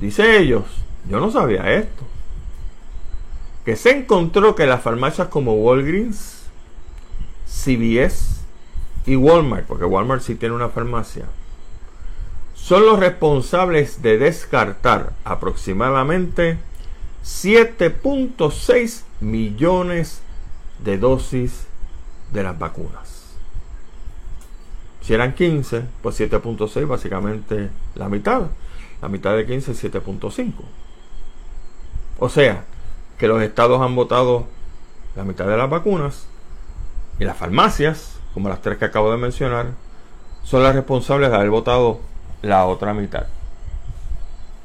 Dice 0.02 0.36
ellos, 0.36 0.64
yo 1.08 1.20
no 1.20 1.30
sabía 1.30 1.74
esto. 1.74 2.02
que 3.64 3.76
se 3.76 3.92
encontró 3.96 4.56
que 4.56 4.66
las 4.66 4.82
farmacias 4.82 5.28
como 5.28 5.54
Walgreens, 5.54 6.42
CVS 7.46 8.40
y 9.06 9.14
Walmart, 9.14 9.64
porque 9.64 9.84
Walmart 9.84 10.20
sí 10.20 10.34
tiene 10.34 10.56
una 10.56 10.70
farmacia, 10.70 11.26
son 12.56 12.84
los 12.84 12.98
responsables 12.98 14.02
de 14.02 14.18
descartar 14.18 15.12
aproximadamente 15.22 16.58
7.6 17.24 19.04
millones 19.20 20.20
de 20.82 20.98
dosis 20.98 21.68
de 22.32 22.42
las 22.42 22.58
vacunas. 22.58 23.36
Si 25.00 25.14
eran 25.14 25.32
15, 25.32 25.84
pues 26.02 26.18
7.6 26.18 26.88
básicamente 26.88 27.70
la 27.94 28.08
mitad. 28.08 28.48
La 29.02 29.08
mitad 29.08 29.36
de 29.36 29.44
15 29.44 29.72
es 29.72 29.84
7.5. 29.84 30.52
O 32.20 32.28
sea, 32.28 32.64
que 33.18 33.26
los 33.26 33.42
estados 33.42 33.82
han 33.82 33.96
votado 33.96 34.46
la 35.16 35.24
mitad 35.24 35.46
de 35.46 35.56
las 35.56 35.68
vacunas 35.68 36.26
y 37.18 37.24
las 37.24 37.36
farmacias, 37.36 38.20
como 38.32 38.48
las 38.48 38.62
tres 38.62 38.78
que 38.78 38.84
acabo 38.84 39.10
de 39.10 39.18
mencionar, 39.18 39.72
son 40.44 40.62
las 40.62 40.74
responsables 40.74 41.30
de 41.30 41.36
haber 41.36 41.50
votado 41.50 42.00
la 42.42 42.64
otra 42.66 42.94
mitad. 42.94 43.26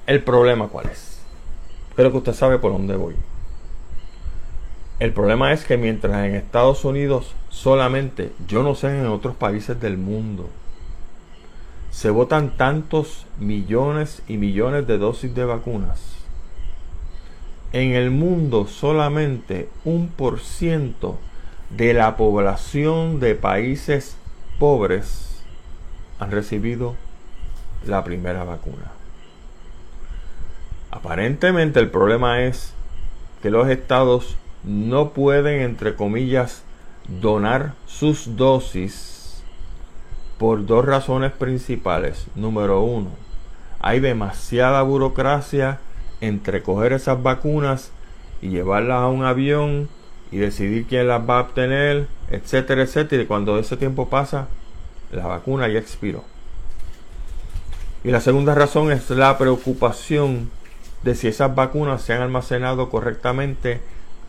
¿El 0.05 0.23
problema 0.23 0.67
cuál 0.67 0.85
es? 0.85 1.19
Creo 1.95 2.11
que 2.11 2.17
usted 2.17 2.33
sabe 2.33 2.59
por 2.59 2.71
dónde 2.71 2.95
voy. 2.95 3.15
El 4.99 5.13
problema 5.13 5.51
es 5.51 5.65
que 5.65 5.77
mientras 5.77 6.25
en 6.25 6.35
Estados 6.35 6.85
Unidos 6.85 7.33
solamente, 7.49 8.31
yo 8.47 8.61
no 8.61 8.75
sé 8.75 8.99
en 8.99 9.07
otros 9.07 9.35
países 9.35 9.79
del 9.79 9.97
mundo, 9.97 10.47
se 11.97 12.11
votan 12.11 12.51
tantos 12.57 13.25
millones 13.39 14.21
y 14.27 14.37
millones 14.37 14.85
de 14.85 14.99
dosis 14.99 15.33
de 15.33 15.45
vacunas, 15.45 15.99
en 17.73 17.93
el 17.93 18.11
mundo 18.11 18.67
solamente 18.67 19.67
un 19.83 20.07
por 20.07 20.39
ciento 20.39 21.17
de 21.71 21.95
la 21.95 22.15
población 22.15 23.19
de 23.19 23.33
países 23.33 24.15
pobres 24.59 25.41
han 26.19 26.29
recibido 26.29 26.93
la 27.87 28.03
primera 28.03 28.43
vacuna. 28.43 28.91
Aparentemente 30.91 31.79
el 31.79 31.89
problema 31.89 32.43
es 32.43 32.73
que 33.41 33.49
los 33.49 33.67
estados 33.69 34.35
no 34.63 35.13
pueden, 35.13 35.61
entre 35.61 35.95
comillas, 35.95 36.61
donar 37.07 37.73
sus 37.87 38.37
dosis 38.37 39.16
por 40.37 40.65
dos 40.65 40.85
razones 40.85 41.31
principales. 41.31 42.27
Número 42.35 42.81
uno, 42.81 43.09
hay 43.79 43.99
demasiada 43.99 44.81
burocracia 44.81 45.79
entre 46.21 46.63
coger 46.63 46.93
esas 46.93 47.21
vacunas 47.21 47.91
y 48.41 48.49
llevarlas 48.49 49.01
a 49.01 49.07
un 49.07 49.23
avión 49.23 49.89
y 50.31 50.37
decidir 50.37 50.85
quién 50.87 51.07
las 51.07 51.27
va 51.27 51.39
a 51.39 51.41
obtener, 51.41 52.07
etcétera, 52.29 52.83
etcétera. 52.83 53.23
Y 53.23 53.25
cuando 53.25 53.57
ese 53.57 53.77
tiempo 53.77 54.09
pasa, 54.09 54.47
la 55.11 55.25
vacuna 55.25 55.67
ya 55.67 55.79
expiró. 55.79 56.23
Y 58.03 58.11
la 58.11 58.21
segunda 58.21 58.53
razón 58.53 58.91
es 58.91 59.09
la 59.09 59.37
preocupación 59.37 60.49
de 61.03 61.15
si 61.15 61.27
esas 61.27 61.55
vacunas 61.55 62.01
se 62.01 62.13
han 62.13 62.21
almacenado 62.21 62.89
correctamente 62.89 63.81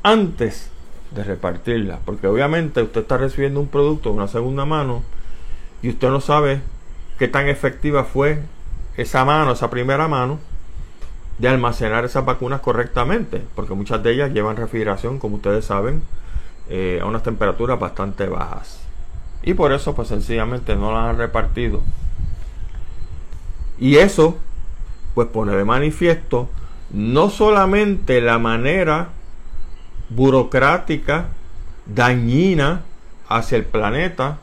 antes 0.02 0.70
de 1.11 1.24
repartirlas. 1.24 2.00
Porque 2.04 2.26
obviamente 2.26 2.82
usted 2.82 3.02
está 3.02 3.18
recibiendo 3.18 3.61
un 3.61 3.68
producto 3.68 4.11
de 4.11 4.16
una 4.16 4.28
segunda 4.28 4.64
mano 4.64 5.02
y 5.83 5.91
usted 5.91 6.09
no 6.09 6.20
sabe 6.20 6.61
qué 7.18 7.29
tan 7.29 7.49
efectiva 7.49 8.05
fue 8.05 8.43
esa 8.97 9.24
mano, 9.24 9.53
esa 9.53 9.70
primera 9.70 10.09
mano, 10.09 10.39
de 11.39 11.49
almacenar 11.49 12.05
esas 12.05 12.24
vacunas 12.24 12.61
correctamente. 12.61 13.43
Porque 13.55 13.74
muchas 13.74 14.03
de 14.03 14.12
ellas 14.12 14.33
llevan 14.33 14.57
refrigeración, 14.57 15.18
como 15.18 15.37
ustedes 15.37 15.64
saben, 15.64 16.03
eh, 16.68 16.99
a 17.01 17.07
unas 17.07 17.22
temperaturas 17.22 17.79
bastante 17.79 18.29
bajas. 18.29 18.81
Y 19.43 19.55
por 19.55 19.72
eso, 19.72 19.95
pues 19.95 20.09
sencillamente 20.09 20.74
no 20.74 20.93
las 20.93 21.11
han 21.11 21.18
repartido. 21.18 21.83
Y 23.79 23.97
eso, 23.97 24.37
pues 25.14 25.29
pone 25.29 25.55
de 25.55 25.64
manifiesto 25.64 26.49
no 26.91 27.31
solamente 27.31 28.20
la 28.20 28.39
manera 28.39 29.09
burocrática, 30.09 31.29
dañina 31.87 32.83
hacia 33.29 33.59
el 33.59 33.64
planeta, 33.64 34.39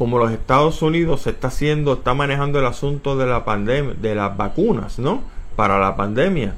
como 0.00 0.18
los 0.18 0.32
Estados 0.32 0.80
Unidos 0.80 1.20
se 1.20 1.28
está 1.28 1.48
haciendo, 1.48 1.92
está 1.92 2.14
manejando 2.14 2.58
el 2.58 2.64
asunto 2.64 3.18
de 3.18 3.26
la 3.26 3.44
pandemia, 3.44 3.92
de 4.00 4.14
las 4.14 4.34
vacunas, 4.34 4.98
¿no? 4.98 5.22
Para 5.56 5.78
la 5.78 5.94
pandemia. 5.94 6.54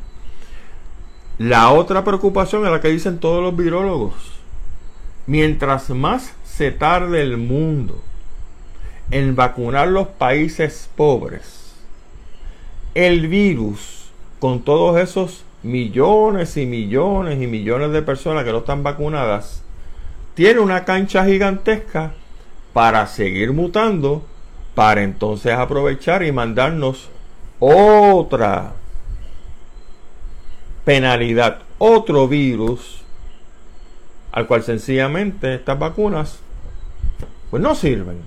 La 1.38 1.70
otra 1.70 2.04
preocupación 2.04 2.64
es 2.64 2.70
la 2.70 2.80
que 2.80 2.90
dicen 2.90 3.18
todos 3.18 3.42
los 3.42 3.56
virólogos. 3.56 4.14
Mientras 5.26 5.90
más 5.90 6.36
se 6.44 6.70
tarde 6.70 7.20
el 7.20 7.36
mundo 7.36 8.00
en 9.10 9.34
vacunar 9.34 9.88
los 9.88 10.06
países 10.06 10.88
pobres, 10.94 11.74
el 12.94 13.26
virus 13.26 14.04
con 14.38 14.62
todos 14.62 15.00
esos 15.00 15.44
millones 15.64 16.56
y 16.56 16.64
millones 16.64 17.42
y 17.42 17.48
millones 17.48 17.90
de 17.90 18.02
personas 18.02 18.44
que 18.44 18.52
no 18.52 18.58
están 18.58 18.84
vacunadas, 18.84 19.64
tiene 20.36 20.60
una 20.60 20.84
cancha 20.84 21.24
gigantesca 21.24 22.12
para 22.72 23.06
seguir 23.06 23.52
mutando, 23.52 24.22
para 24.74 25.02
entonces 25.02 25.52
aprovechar 25.52 26.22
y 26.22 26.32
mandarnos 26.32 27.08
otra 27.58 28.72
penalidad, 30.84 31.60
otro 31.78 32.26
virus, 32.28 33.02
al 34.32 34.46
cual 34.46 34.62
sencillamente 34.62 35.54
estas 35.54 35.78
vacunas 35.78 36.40
pues 37.50 37.62
no 37.62 37.74
sirven. 37.74 38.20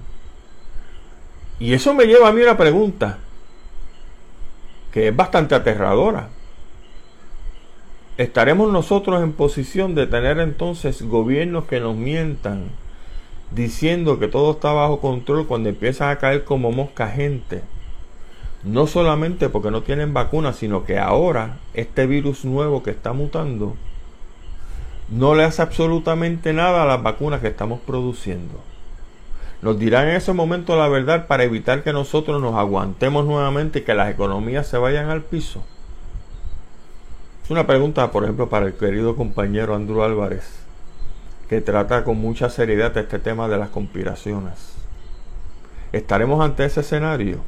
Y 1.60 1.74
eso 1.74 1.94
me 1.94 2.06
lleva 2.06 2.30
a 2.30 2.32
mí 2.32 2.42
una 2.42 2.58
pregunta 2.58 3.18
que 4.92 5.08
es 5.08 5.16
bastante 5.16 5.56
aterradora. 5.56 6.30
¿Estaremos 8.18 8.72
nosotros 8.72 9.22
en 9.22 9.34
posición 9.34 9.96
de 9.96 10.08
tener 10.08 10.40
entonces 10.40 11.02
gobiernos 11.02 11.66
que 11.66 11.82
nos 11.82 11.96
mientan 11.98 12.70
diciendo 13.52 14.20
que 14.20 14.28
todo 14.28 14.52
está 14.52 14.72
bajo 14.72 15.00
control 15.00 15.48
cuando 15.48 15.70
empiezan 15.70 16.10
a 16.10 16.18
caer 16.18 16.44
como 16.44 16.72
mosca 16.72 17.08
gente? 17.10 17.62
No 18.64 18.88
solamente 18.88 19.50
porque 19.50 19.72
no 19.72 19.84
tienen 19.84 20.14
vacunas, 20.14 20.56
sino 20.56 20.86
que 20.86 20.98
ahora 20.98 21.58
este 21.74 22.08
virus 22.08 22.46
nuevo 22.46 22.82
que 22.84 22.92
está 22.92 23.14
mutando 23.14 23.76
no 25.10 25.36
le 25.36 25.44
hace 25.44 25.62
absolutamente 25.62 26.52
nada 26.52 26.84
a 26.84 26.86
las 26.88 27.04
vacunas 27.04 27.42
que 27.42 27.50
estamos 27.50 27.80
produciendo. 27.80 28.60
Nos 29.62 29.80
dirán 29.80 30.10
en 30.10 30.16
ese 30.16 30.34
momento 30.34 30.76
la 30.76 30.88
verdad 30.88 31.28
para 31.28 31.44
evitar 31.44 31.84
que 31.84 31.94
nosotros 31.94 32.42
nos 32.42 32.56
aguantemos 32.56 33.26
nuevamente 33.26 33.80
y 33.80 33.82
que 33.84 33.94
las 33.94 34.12
economías 34.12 34.68
se 34.68 34.78
vayan 34.78 35.10
al 35.10 35.22
piso. 35.22 35.64
Es 37.44 37.52
una 37.52 37.68
pregunta, 37.68 38.12
por 38.12 38.24
ejemplo, 38.24 38.50
para 38.50 38.66
el 38.66 38.74
querido 38.74 39.16
compañero 39.16 39.76
Andrew 39.76 40.02
Álvarez, 40.02 40.65
que 41.50 41.62
trata 41.62 42.04
con 42.04 42.18
mucha 42.18 42.50
seriedad 42.50 42.98
este 42.98 43.20
tema 43.20 43.48
de 43.48 43.58
las 43.58 43.70
conspiraciones. 43.70 44.74
¿Estaremos 45.92 46.44
ante 46.44 46.66
ese 46.66 46.82
escenario? 46.82 47.40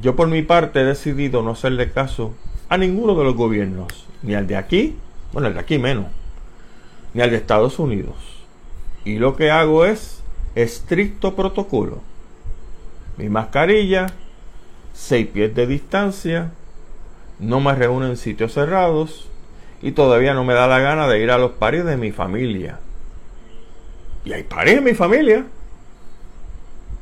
Yo 0.00 0.16
por 0.16 0.28
mi 0.28 0.42
parte 0.42 0.80
he 0.80 0.84
decidido 0.84 1.42
no 1.42 1.52
hacerle 1.52 1.90
caso 1.90 2.34
a 2.68 2.76
ninguno 2.76 3.14
de 3.14 3.24
los 3.24 3.34
gobiernos, 3.34 4.06
ni 4.22 4.34
al 4.34 4.46
de 4.46 4.56
aquí, 4.56 4.96
bueno, 5.32 5.48
el 5.48 5.54
de 5.54 5.60
aquí 5.60 5.78
menos, 5.78 6.06
ni 7.14 7.22
al 7.22 7.30
de 7.30 7.36
Estados 7.36 7.78
Unidos. 7.78 8.16
Y 9.04 9.18
lo 9.18 9.36
que 9.36 9.50
hago 9.50 9.84
es 9.84 10.22
estricto 10.54 11.34
protocolo. 11.34 12.00
Mi 13.16 13.28
mascarilla, 13.28 14.06
seis 14.92 15.26
pies 15.26 15.54
de 15.54 15.66
distancia, 15.66 16.52
no 17.38 17.60
me 17.60 17.74
reúno 17.74 18.06
en 18.06 18.16
sitios 18.16 18.52
cerrados 18.52 19.28
y 19.82 19.92
todavía 19.92 20.32
no 20.32 20.44
me 20.44 20.54
da 20.54 20.66
la 20.66 20.78
gana 20.78 21.08
de 21.08 21.20
ir 21.20 21.30
a 21.30 21.38
los 21.38 21.52
pares 21.52 21.84
de 21.84 21.96
mi 21.96 22.12
familia. 22.12 22.78
Y 24.24 24.32
hay 24.32 24.44
pares 24.44 24.78
en 24.78 24.84
mi 24.84 24.94
familia. 24.94 25.44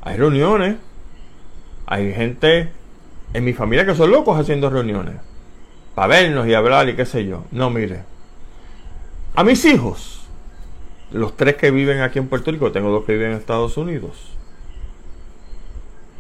Hay 0.02 0.16
reuniones. 0.16 0.76
Hay 1.86 2.12
gente 2.14 2.70
en 3.34 3.44
mi 3.44 3.52
familia 3.52 3.84
que 3.84 3.94
son 3.94 4.10
locos 4.10 4.38
haciendo 4.38 4.70
reuniones. 4.70 5.16
Para 5.94 6.08
vernos 6.08 6.46
y 6.46 6.54
hablar 6.54 6.88
y 6.88 6.96
qué 6.96 7.04
sé 7.04 7.26
yo. 7.26 7.44
No, 7.50 7.68
mire. 7.68 8.02
A 9.34 9.44
mis 9.44 9.64
hijos 9.66 10.20
los 11.12 11.36
tres 11.36 11.56
que 11.56 11.70
viven 11.70 12.00
aquí 12.00 12.18
en 12.18 12.28
Puerto 12.28 12.50
Rico, 12.50 12.72
tengo 12.72 12.90
dos 12.90 13.04
que 13.04 13.12
viven 13.12 13.32
en 13.32 13.38
Estados 13.38 13.76
Unidos. 13.76 14.32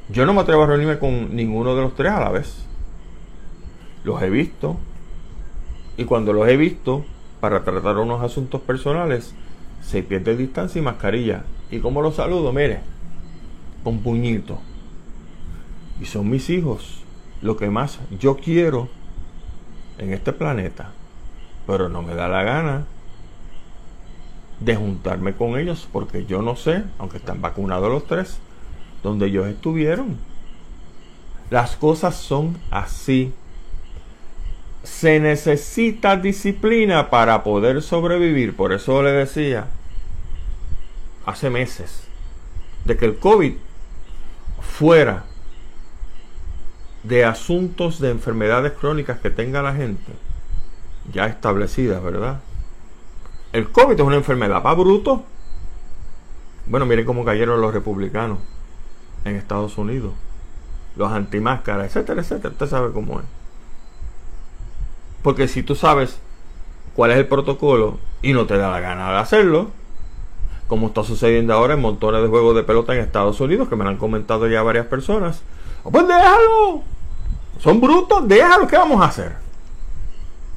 Yo 0.08 0.26
no 0.26 0.34
me 0.34 0.40
atrevo 0.40 0.64
a 0.64 0.66
reunirme 0.66 0.98
con 0.98 1.34
ninguno 1.34 1.76
de 1.76 1.82
los 1.82 1.94
tres 1.94 2.10
a 2.12 2.20
la 2.20 2.30
vez. 2.30 2.66
Los 4.02 4.20
he 4.22 4.30
visto. 4.30 4.76
Y 5.96 6.04
cuando 6.04 6.32
los 6.32 6.48
he 6.48 6.56
visto, 6.56 7.04
para 7.40 7.62
tratar 7.64 7.98
unos 7.98 8.22
asuntos 8.22 8.60
personales, 8.60 9.34
se 9.82 10.02
pierde 10.02 10.36
distancia 10.36 10.78
y 10.78 10.82
mascarilla. 10.82 11.44
¿Y 11.70 11.78
como 11.80 12.02
los 12.02 12.16
saludo? 12.16 12.52
Mire, 12.52 12.80
con 13.82 14.00
puñito. 14.00 14.58
Y 16.00 16.06
son 16.06 16.28
mis 16.28 16.50
hijos. 16.50 17.02
Lo 17.42 17.56
que 17.56 17.70
más 17.70 17.98
yo 18.18 18.36
quiero 18.36 18.88
en 19.98 20.12
este 20.12 20.32
planeta. 20.32 20.92
pero 21.66 21.88
no 21.88 22.02
me 22.02 22.14
da 22.14 22.26
la 22.26 22.42
gana 22.42 22.84
de 24.58 24.74
juntarme 24.76 25.34
con 25.34 25.58
ellos 25.58 25.88
porque 25.92 26.26
yo 26.26 26.42
no 26.42 26.56
sé, 26.56 26.82
aunque 26.98 27.18
están 27.18 27.40
vacunados 27.40 27.90
los 27.90 28.06
tres, 28.06 28.38
donde 29.02 29.26
ellos 29.26 29.46
estuvieron. 29.46 30.18
Las 31.50 31.76
cosas 31.76 32.16
son 32.16 32.56
así. 32.70 33.32
Se 34.82 35.20
necesita 35.20 36.16
disciplina 36.16 37.10
para 37.10 37.42
poder 37.44 37.82
sobrevivir. 37.82 38.56
Por 38.56 38.72
eso 38.72 39.02
le 39.02 39.12
decía 39.12 39.66
hace 41.26 41.50
meses 41.50 42.04
de 42.84 42.96
que 42.96 43.04
el 43.04 43.18
COVID 43.18 43.54
fuera 44.60 45.24
de 47.02 47.24
asuntos 47.24 48.00
de 48.00 48.10
enfermedades 48.10 48.72
crónicas 48.72 49.20
que 49.20 49.30
tenga 49.30 49.62
la 49.62 49.74
gente 49.74 50.12
ya 51.12 51.26
establecidas, 51.26 52.02
¿verdad? 52.02 52.40
El 53.52 53.70
COVID 53.70 53.94
es 53.94 54.00
una 54.00 54.16
enfermedad 54.16 54.62
para 54.62 54.74
bruto. 54.74 55.24
Bueno, 56.66 56.86
miren 56.86 57.04
cómo 57.04 57.24
cayeron 57.24 57.60
los 57.60 57.74
republicanos 57.74 58.38
en 59.24 59.36
Estados 59.36 59.76
Unidos. 59.76 60.12
Los 60.96 61.10
antimáscaras, 61.10 61.86
etcétera, 61.86 62.20
etcétera. 62.20 62.52
Usted 62.52 62.66
sabe 62.66 62.92
cómo 62.92 63.20
es. 63.20 63.26
Porque 65.22 65.48
si 65.48 65.62
tú 65.62 65.74
sabes 65.74 66.18
cuál 66.94 67.10
es 67.10 67.18
el 67.18 67.26
protocolo 67.26 67.98
y 68.22 68.32
no 68.32 68.46
te 68.46 68.56
da 68.56 68.70
la 68.70 68.80
gana 68.80 69.10
de 69.12 69.18
hacerlo, 69.18 69.70
como 70.66 70.88
está 70.88 71.02
sucediendo 71.02 71.52
ahora 71.52 71.74
en 71.74 71.80
montones 71.80 72.22
de 72.22 72.28
juegos 72.28 72.54
de 72.54 72.62
pelota 72.62 72.94
en 72.94 73.00
Estados 73.00 73.40
Unidos, 73.40 73.68
que 73.68 73.76
me 73.76 73.84
lo 73.84 73.90
han 73.90 73.96
comentado 73.96 74.46
ya 74.48 74.62
varias 74.62 74.86
personas, 74.86 75.42
pues 75.82 76.06
déjalo. 76.06 76.82
Son 77.58 77.80
brutos, 77.80 78.26
déjalo. 78.26 78.66
¿Qué 78.66 78.76
vamos 78.76 79.00
a 79.02 79.06
hacer? 79.06 79.36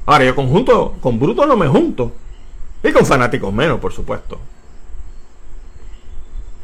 Ahora, 0.06 0.24
yo 0.24 0.34
conjunto, 0.34 0.94
con 1.00 1.18
brutos 1.18 1.46
no 1.46 1.56
me 1.56 1.66
junto. 1.66 2.12
Y 2.82 2.92
con 2.92 3.06
fanáticos 3.06 3.52
menos, 3.52 3.80
por 3.80 3.92
supuesto. 3.92 4.38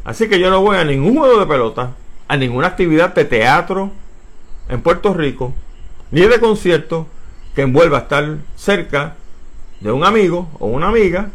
Así 0.05 0.29
que 0.29 0.39
yo 0.39 0.51
no 0.51 0.61
voy 0.61 0.77
a 0.77 0.85
ningún 0.85 1.19
juego 1.19 1.41
de 1.41 1.47
pelota, 1.47 1.93
a 2.29 2.37
ninguna 2.37 2.69
actividad 2.69 3.15
de 3.15 3.25
teatro 3.25 3.91
en 4.69 4.83
Puerto 4.83 5.13
Rico, 5.13 5.53
ni 6.11 6.23
de 6.23 6.41
concierto 6.41 7.07
que 7.55 7.63
envuelva 7.63 7.99
estar 7.99 8.37
cerca 8.57 9.17
de 9.81 9.93
un 9.93 10.05
amigo 10.05 10.49
o 10.59 10.67
una 10.67 10.89
amiga 10.89 11.31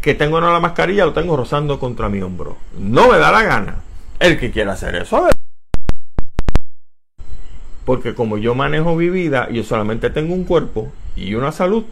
que 0.00 0.14
tengo 0.14 0.40
no 0.40 0.52
la 0.52 0.60
mascarilla, 0.60 1.06
lo 1.06 1.12
tengo 1.12 1.36
rozando 1.36 1.78
contra 1.78 2.08
mi 2.08 2.20
hombro. 2.20 2.56
No 2.78 3.08
me 3.08 3.18
da 3.18 3.32
la 3.32 3.42
gana. 3.42 3.76
El 4.18 4.38
que 4.38 4.50
quiera 4.50 4.72
hacer 4.72 4.94
eso, 4.96 5.28
porque 7.84 8.14
como 8.14 8.38
yo 8.38 8.54
manejo 8.54 8.94
mi 8.94 9.10
vida 9.10 9.48
yo 9.50 9.62
solamente 9.62 10.10
tengo 10.10 10.34
un 10.34 10.44
cuerpo 10.44 10.90
y 11.16 11.34
una 11.34 11.52
salud, 11.52 11.84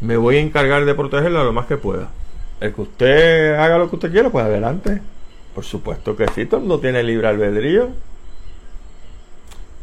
me 0.00 0.16
voy 0.16 0.36
a 0.36 0.40
encargar 0.40 0.84
de 0.84 0.94
protegerla 0.94 1.44
lo 1.44 1.52
más 1.52 1.66
que 1.66 1.76
pueda. 1.76 2.08
El 2.60 2.74
que 2.74 2.80
usted 2.80 3.54
haga 3.54 3.78
lo 3.78 3.90
que 3.90 3.96
usted 3.96 4.12
quiera, 4.12 4.30
pues 4.30 4.44
adelante. 4.44 5.00
Por 5.54 5.64
supuesto 5.64 6.16
que 6.16 6.28
sí, 6.28 6.46
todo 6.46 6.58
el 6.58 6.62
mundo 6.66 6.80
tiene 6.80 7.02
libre 7.02 7.28
albedrío. 7.28 7.88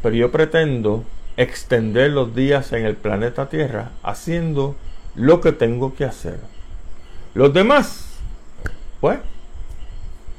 Pero 0.02 0.14
yo 0.14 0.30
pretendo 0.30 1.04
extender 1.38 2.10
los 2.10 2.34
días 2.34 2.72
en 2.72 2.84
el 2.84 2.96
planeta 2.96 3.48
Tierra 3.48 3.92
haciendo 4.02 4.74
lo 5.14 5.40
que 5.40 5.52
tengo 5.52 5.94
que 5.94 6.04
hacer. 6.04 6.40
Los 7.32 7.54
demás, 7.54 8.18
pues, 9.00 9.20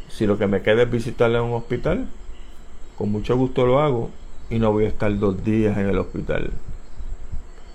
si 0.09 0.27
lo 0.27 0.37
que 0.37 0.47
me 0.47 0.61
queda 0.61 0.83
es 0.83 0.91
visitarle 0.91 1.37
a 1.37 1.41
un 1.41 1.53
hospital, 1.53 2.05
con 2.97 3.11
mucho 3.13 3.37
gusto 3.37 3.65
lo 3.65 3.79
hago 3.79 4.09
y 4.49 4.59
no 4.59 4.73
voy 4.73 4.85
a 4.85 4.89
estar 4.89 5.17
dos 5.17 5.41
días 5.41 5.77
en 5.77 5.87
el 5.87 5.97
hospital. 5.97 6.51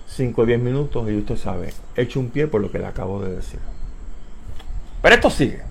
5 0.07 0.43
o 0.43 0.47
10 0.47 0.61
minutos 0.61 1.11
y 1.11 1.17
usted 1.17 1.39
sabe, 1.39 1.73
hecho 1.97 2.21
un 2.21 2.29
pie 2.29 2.47
por 2.47 2.61
lo 2.61 2.71
que 2.71 2.79
le 2.79 2.87
acabo 2.87 3.23
de 3.23 3.35
decir. 3.35 3.59
Pero 5.01 5.15
esto 5.15 5.31
sigue. 5.31 5.63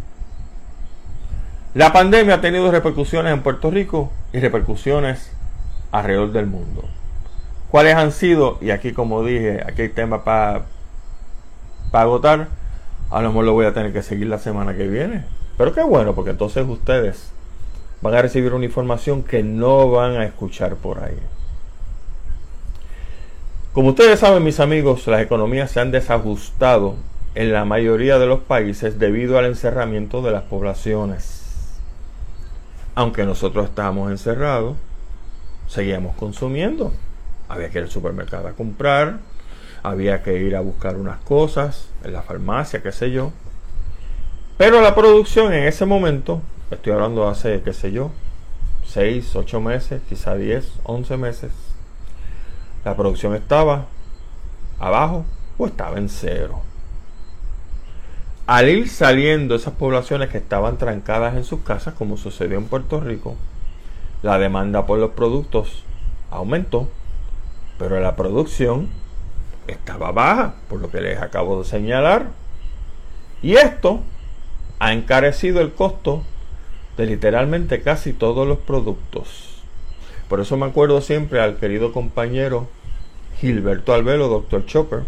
La 1.75 1.93
pandemia 1.93 2.35
ha 2.35 2.41
tenido 2.41 2.71
repercusiones 2.71 3.31
en 3.31 3.43
Puerto 3.43 3.69
Rico 3.69 4.11
y 4.33 4.39
repercusiones 4.39 5.31
alrededor 5.91 6.31
del 6.31 6.47
mundo. 6.47 6.89
¿Cuáles 7.73 7.95
han 7.95 8.11
sido? 8.11 8.59
Y 8.61 8.69
aquí 8.69 8.93
como 8.93 9.23
dije, 9.23 9.63
aquí 9.65 9.81
hay 9.81 9.89
tema 9.89 10.23
para 10.23 10.65
para 11.89 12.03
agotar. 12.03 12.47
A 13.09 13.19
lo 13.23 13.29
mejor 13.29 13.45
lo 13.45 13.53
voy 13.53 13.65
a 13.65 13.73
tener 13.73 13.91
que 13.91 14.03
seguir 14.03 14.27
la 14.27 14.37
semana 14.37 14.77
que 14.77 14.87
viene. 14.87 15.25
Pero 15.57 15.73
qué 15.73 15.81
bueno, 15.81 16.13
porque 16.13 16.29
entonces 16.29 16.67
ustedes 16.69 17.31
van 18.03 18.13
a 18.13 18.21
recibir 18.21 18.53
una 18.53 18.65
información 18.65 19.23
que 19.23 19.41
no 19.41 19.89
van 19.89 20.17
a 20.17 20.23
escuchar 20.23 20.75
por 20.75 21.03
ahí. 21.03 21.17
Como 23.73 23.89
ustedes 23.89 24.19
saben, 24.19 24.43
mis 24.43 24.59
amigos, 24.59 25.07
las 25.07 25.23
economías 25.23 25.71
se 25.71 25.79
han 25.79 25.89
desajustado 25.89 26.93
en 27.33 27.53
la 27.53 27.65
mayoría 27.65 28.19
de 28.19 28.27
los 28.27 28.41
países 28.41 28.99
debido 28.99 29.39
al 29.39 29.45
encerramiento 29.45 30.21
de 30.21 30.31
las 30.31 30.43
poblaciones. 30.43 31.41
Aunque 32.93 33.25
nosotros 33.25 33.65
estábamos 33.65 34.11
encerrados, 34.11 34.75
seguíamos 35.65 36.15
consumiendo. 36.17 36.93
Había 37.53 37.69
que 37.69 37.79
ir 37.79 37.83
al 37.85 37.91
supermercado 37.91 38.47
a 38.47 38.53
comprar, 38.53 39.19
había 39.83 40.23
que 40.23 40.37
ir 40.37 40.55
a 40.55 40.61
buscar 40.61 40.97
unas 40.97 41.19
cosas 41.19 41.89
en 42.03 42.13
la 42.13 42.21
farmacia, 42.21 42.81
qué 42.81 42.91
sé 42.91 43.11
yo. 43.11 43.31
Pero 44.57 44.81
la 44.81 44.95
producción 44.95 45.53
en 45.53 45.63
ese 45.63 45.85
momento 45.85 46.41
Estoy 46.73 46.93
hablando 46.93 47.27
hace, 47.27 47.61
qué 47.61 47.71
sé 47.71 47.91
yo, 47.91 48.11
6, 48.87 49.35
8 49.35 49.61
meses, 49.61 50.01
quizá 50.09 50.35
10, 50.35 50.79
11 50.83 51.17
meses. 51.17 51.51
La 52.83 52.95
producción 52.95 53.35
estaba 53.35 53.85
abajo 54.79 55.23
o 55.57 55.67
estaba 55.67 55.97
en 55.97 56.09
cero. 56.09 56.61
Al 58.47 58.69
ir 58.69 58.89
saliendo 58.89 59.55
esas 59.55 59.75
poblaciones 59.75 60.29
que 60.29 60.39
estaban 60.39 60.77
trancadas 60.77 61.35
en 61.35 61.43
sus 61.43 61.61
casas, 61.61 61.93
como 61.93 62.17
sucedió 62.17 62.57
en 62.57 62.65
Puerto 62.65 62.99
Rico, 62.99 63.35
la 64.23 64.39
demanda 64.39 64.85
por 64.85 64.99
los 64.99 65.11
productos 65.11 65.83
aumentó, 66.31 66.89
pero 67.77 67.99
la 67.99 68.15
producción 68.15 68.89
estaba 69.67 70.11
baja, 70.11 70.55
por 70.69 70.79
lo 70.81 70.89
que 70.89 71.01
les 71.01 71.21
acabo 71.21 71.59
de 71.59 71.67
señalar. 71.67 72.27
Y 73.41 73.55
esto 73.55 74.01
ha 74.79 74.93
encarecido 74.93 75.61
el 75.61 75.73
costo 75.73 76.23
de 76.97 77.05
literalmente 77.05 77.81
casi 77.81 78.13
todos 78.13 78.47
los 78.47 78.59
productos. 78.59 79.61
Por 80.29 80.39
eso 80.39 80.57
me 80.57 80.65
acuerdo 80.65 81.01
siempre 81.01 81.41
al 81.41 81.57
querido 81.57 81.91
compañero 81.91 82.67
Gilberto 83.39 83.93
Albelo, 83.93 84.27
doctor 84.27 84.65
Chopper, 84.65 85.03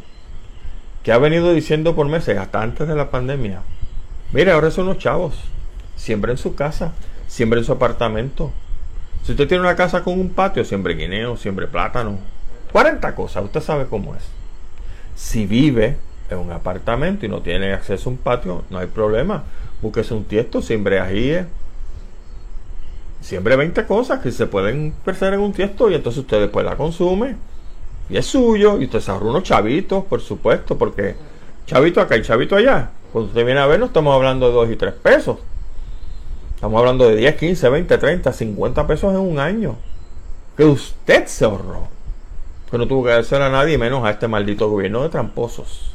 que 1.03 1.11
ha 1.11 1.17
venido 1.17 1.53
diciendo 1.53 1.95
por 1.95 2.07
meses, 2.07 2.37
hasta 2.37 2.61
antes 2.61 2.87
de 2.87 2.95
la 2.95 3.11
pandemia, 3.11 3.61
mire, 4.33 4.51
ahora 4.51 4.71
son 4.71 4.87
los 4.87 4.97
chavos, 4.97 5.35
siempre 5.95 6.31
en 6.31 6.37
su 6.37 6.55
casa, 6.55 6.93
siempre 7.27 7.59
en 7.59 7.65
su 7.65 7.71
apartamento. 7.71 8.51
Si 9.23 9.31
usted 9.31 9.47
tiene 9.47 9.63
una 9.63 9.75
casa 9.75 10.03
con 10.03 10.19
un 10.19 10.29
patio, 10.29 10.65
siempre 10.65 10.95
guineo, 10.95 11.37
siempre 11.37 11.67
plátano, 11.67 12.17
40 12.71 13.15
cosas, 13.15 13.43
usted 13.43 13.61
sabe 13.61 13.85
cómo 13.87 14.15
es. 14.15 14.23
Si 15.15 15.45
vive 15.45 15.97
en 16.29 16.37
un 16.37 16.51
apartamento 16.51 17.25
y 17.25 17.29
no 17.29 17.41
tiene 17.41 17.73
acceso 17.73 18.09
a 18.09 18.13
un 18.13 18.17
patio, 18.17 18.63
no 18.69 18.79
hay 18.79 18.87
problema. 18.87 19.43
Búsquese 19.81 20.13
un 20.13 20.25
tiesto, 20.25 20.61
siempre 20.61 20.99
ajíes, 20.99 21.45
siempre 23.21 23.55
20 23.55 23.85
cosas 23.85 24.19
que 24.19 24.31
se 24.31 24.45
pueden 24.47 24.93
perder 25.03 25.33
en 25.35 25.39
un 25.39 25.53
tiesto 25.53 25.89
y 25.89 25.95
entonces 25.95 26.21
usted 26.21 26.39
después 26.39 26.65
la 26.65 26.75
consume 26.75 27.35
y 28.09 28.17
es 28.17 28.25
suyo 28.25 28.79
y 28.79 28.85
usted 28.85 28.99
se 28.99 29.11
ahorra 29.11 29.27
unos 29.27 29.43
chavitos, 29.43 30.03
por 30.05 30.21
supuesto, 30.21 30.77
porque 30.77 31.15
chavito 31.65 32.01
acá 32.01 32.17
y 32.17 32.21
chavito 32.21 32.55
allá. 32.55 32.89
Cuando 33.11 33.29
usted 33.29 33.45
viene 33.45 33.59
a 33.59 33.65
ver, 33.65 33.79
no 33.79 33.87
estamos 33.87 34.13
hablando 34.13 34.47
de 34.47 34.53
2 34.53 34.71
y 34.71 34.75
3 34.75 34.93
pesos. 34.93 35.37
Estamos 36.53 36.79
hablando 36.79 37.07
de 37.07 37.15
10, 37.15 37.35
15, 37.35 37.69
20, 37.69 37.97
30, 37.97 38.33
50 38.33 38.87
pesos 38.87 39.13
en 39.13 39.19
un 39.19 39.39
año. 39.39 39.75
Que 40.55 40.65
usted 40.65 41.25
se 41.25 41.45
ahorró. 41.45 41.87
No 42.77 42.87
tuvo 42.87 43.05
que 43.05 43.13
hacer 43.13 43.41
a 43.41 43.49
nadie 43.49 43.77
menos 43.77 44.03
a 44.03 44.09
este 44.09 44.27
maldito 44.27 44.69
gobierno 44.69 45.03
de 45.03 45.09
tramposos. 45.09 45.91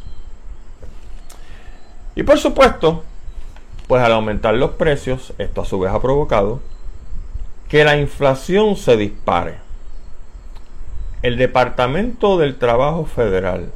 Y 2.15 2.23
por 2.23 2.39
supuesto, 2.39 3.05
pues 3.87 4.03
al 4.03 4.13
aumentar 4.13 4.55
los 4.55 4.73
precios, 4.73 5.33
esto 5.39 5.63
a 5.63 5.65
su 5.65 5.79
vez 5.79 5.93
ha 5.93 6.01
provocado 6.01 6.61
que 7.69 7.85
la 7.85 7.97
inflación 7.97 8.77
se 8.77 8.97
dispare. 8.97 9.59
El 11.23 11.37
Departamento 11.37 12.39
del 12.39 12.57
Trabajo 12.57 13.05
Federal 13.05 13.71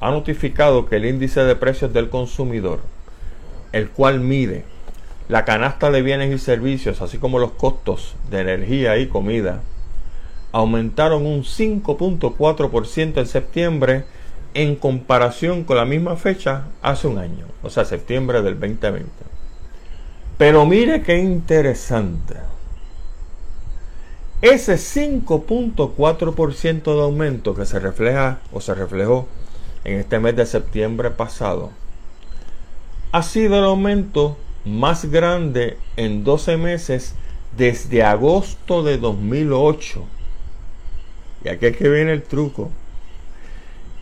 ha 0.00 0.10
notificado 0.10 0.86
que 0.86 0.96
el 0.96 1.06
índice 1.06 1.40
de 1.44 1.56
precios 1.56 1.92
del 1.92 2.10
consumidor, 2.10 2.80
el 3.72 3.88
cual 3.90 4.20
mide 4.20 4.64
la 5.28 5.44
canasta 5.44 5.90
de 5.90 6.02
bienes 6.02 6.34
y 6.34 6.38
servicios, 6.38 7.00
así 7.00 7.18
como 7.18 7.38
los 7.38 7.52
costos 7.52 8.16
de 8.30 8.40
energía 8.40 8.98
y 8.98 9.06
comida, 9.06 9.60
aumentaron 10.52 11.26
un 11.26 11.42
5.4% 11.42 13.18
en 13.18 13.26
septiembre 13.26 14.04
en 14.54 14.76
comparación 14.76 15.64
con 15.64 15.76
la 15.76 15.84
misma 15.84 16.16
fecha 16.16 16.68
hace 16.82 17.06
un 17.06 17.18
año, 17.18 17.44
o 17.62 17.68
sea, 17.70 17.84
septiembre 17.84 18.42
del 18.42 18.58
2020. 18.58 19.08
Pero 20.38 20.66
mire 20.66 21.02
qué 21.02 21.18
interesante. 21.18 22.34
Ese 24.42 24.76
5.4% 24.76 26.82
de 26.82 27.02
aumento 27.02 27.54
que 27.54 27.66
se 27.66 27.78
refleja 27.78 28.40
o 28.52 28.60
se 28.60 28.74
reflejó 28.74 29.28
en 29.84 30.00
este 30.00 30.18
mes 30.18 30.34
de 30.34 30.46
septiembre 30.46 31.10
pasado, 31.10 31.70
ha 33.12 33.22
sido 33.22 33.58
el 33.58 33.64
aumento 33.64 34.36
más 34.64 35.04
grande 35.04 35.76
en 35.96 36.24
12 36.24 36.56
meses 36.56 37.14
desde 37.56 38.02
agosto 38.02 38.82
de 38.82 38.98
2008. 38.98 40.04
Y 41.44 41.48
aquí 41.48 41.66
es 41.66 41.76
que 41.76 41.88
viene 41.88 42.12
el 42.12 42.22
truco. 42.22 42.70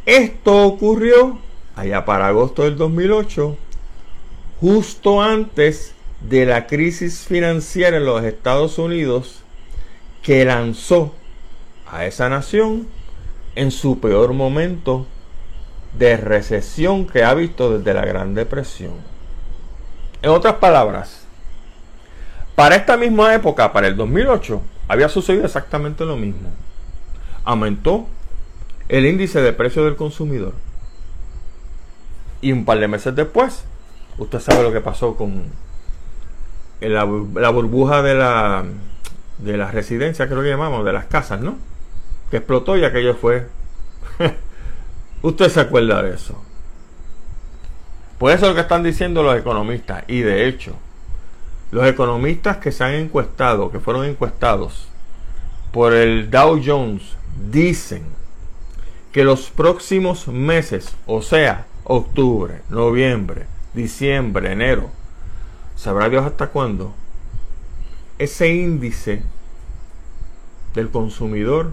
Esto 0.06 0.64
ocurrió 0.66 1.38
allá 1.76 2.04
para 2.04 2.28
agosto 2.28 2.64
del 2.64 2.76
2008, 2.76 3.56
justo 4.60 5.22
antes 5.22 5.94
de 6.20 6.46
la 6.46 6.66
crisis 6.66 7.26
financiera 7.28 7.98
en 7.98 8.04
los 8.04 8.24
Estados 8.24 8.78
Unidos 8.78 9.42
que 10.22 10.44
lanzó 10.44 11.14
a 11.86 12.06
esa 12.06 12.28
nación 12.28 12.88
en 13.54 13.70
su 13.70 14.00
peor 14.00 14.32
momento 14.32 15.06
de 15.96 16.16
recesión 16.16 17.06
que 17.06 17.22
ha 17.22 17.34
visto 17.34 17.78
desde 17.78 17.94
la 17.94 18.04
Gran 18.04 18.34
Depresión. 18.34 18.94
En 20.22 20.30
otras 20.30 20.54
palabras, 20.54 21.26
para 22.54 22.74
esta 22.74 22.96
misma 22.96 23.34
época, 23.34 23.72
para 23.72 23.86
el 23.86 23.96
2008, 23.96 24.60
había 24.88 25.08
sucedido 25.08 25.44
exactamente 25.44 26.04
lo 26.04 26.16
mismo. 26.16 26.50
Aumentó 27.48 28.06
el 28.90 29.06
índice 29.06 29.40
de 29.40 29.54
precio 29.54 29.86
del 29.86 29.96
consumidor. 29.96 30.52
Y 32.42 32.52
un 32.52 32.66
par 32.66 32.78
de 32.78 32.88
meses 32.88 33.16
después, 33.16 33.64
usted 34.18 34.38
sabe 34.38 34.62
lo 34.62 34.70
que 34.70 34.82
pasó 34.82 35.16
con 35.16 35.44
la, 36.82 37.04
burbuja 37.04 38.02
de 38.02 38.14
la, 38.14 38.64
de 39.38 39.56
la 39.56 39.70
residencia, 39.70 40.28
que 40.28 40.34
lo 40.34 40.42
llamamos, 40.42 40.84
de 40.84 40.92
las 40.92 41.06
casas, 41.06 41.40
¿no? 41.40 41.56
Que 42.30 42.36
explotó 42.36 42.76
y 42.76 42.84
aquello 42.84 43.14
fue 43.14 43.46
Usted 45.22 45.48
se 45.48 45.60
acuerda 45.60 46.02
de 46.02 46.14
eso. 46.14 46.38
Pues 48.18 48.36
eso 48.36 48.44
es 48.44 48.50
lo 48.50 48.54
que 48.56 48.60
están 48.60 48.82
diciendo 48.82 49.22
los 49.22 49.38
economistas. 49.38 50.04
Y 50.06 50.20
de 50.20 50.48
hecho, 50.48 50.74
los 51.70 51.86
economistas 51.86 52.58
que 52.58 52.72
se 52.72 52.84
han 52.84 52.92
encuestado, 52.92 53.70
que 53.70 53.80
fueron 53.80 54.04
encuestados 54.04 54.88
por 55.72 55.94
el 55.94 56.30
Dow 56.30 56.60
Jones, 56.62 57.17
dicen 57.50 58.02
que 59.12 59.24
los 59.24 59.50
próximos 59.50 60.28
meses, 60.28 60.94
o 61.06 61.22
sea, 61.22 61.66
octubre, 61.84 62.62
noviembre, 62.68 63.46
diciembre, 63.74 64.52
enero, 64.52 64.90
¿sabrá 65.76 66.08
Dios 66.08 66.24
hasta 66.24 66.48
cuándo? 66.48 66.92
Ese 68.18 68.48
índice 68.48 69.22
del 70.74 70.90
consumidor 70.90 71.72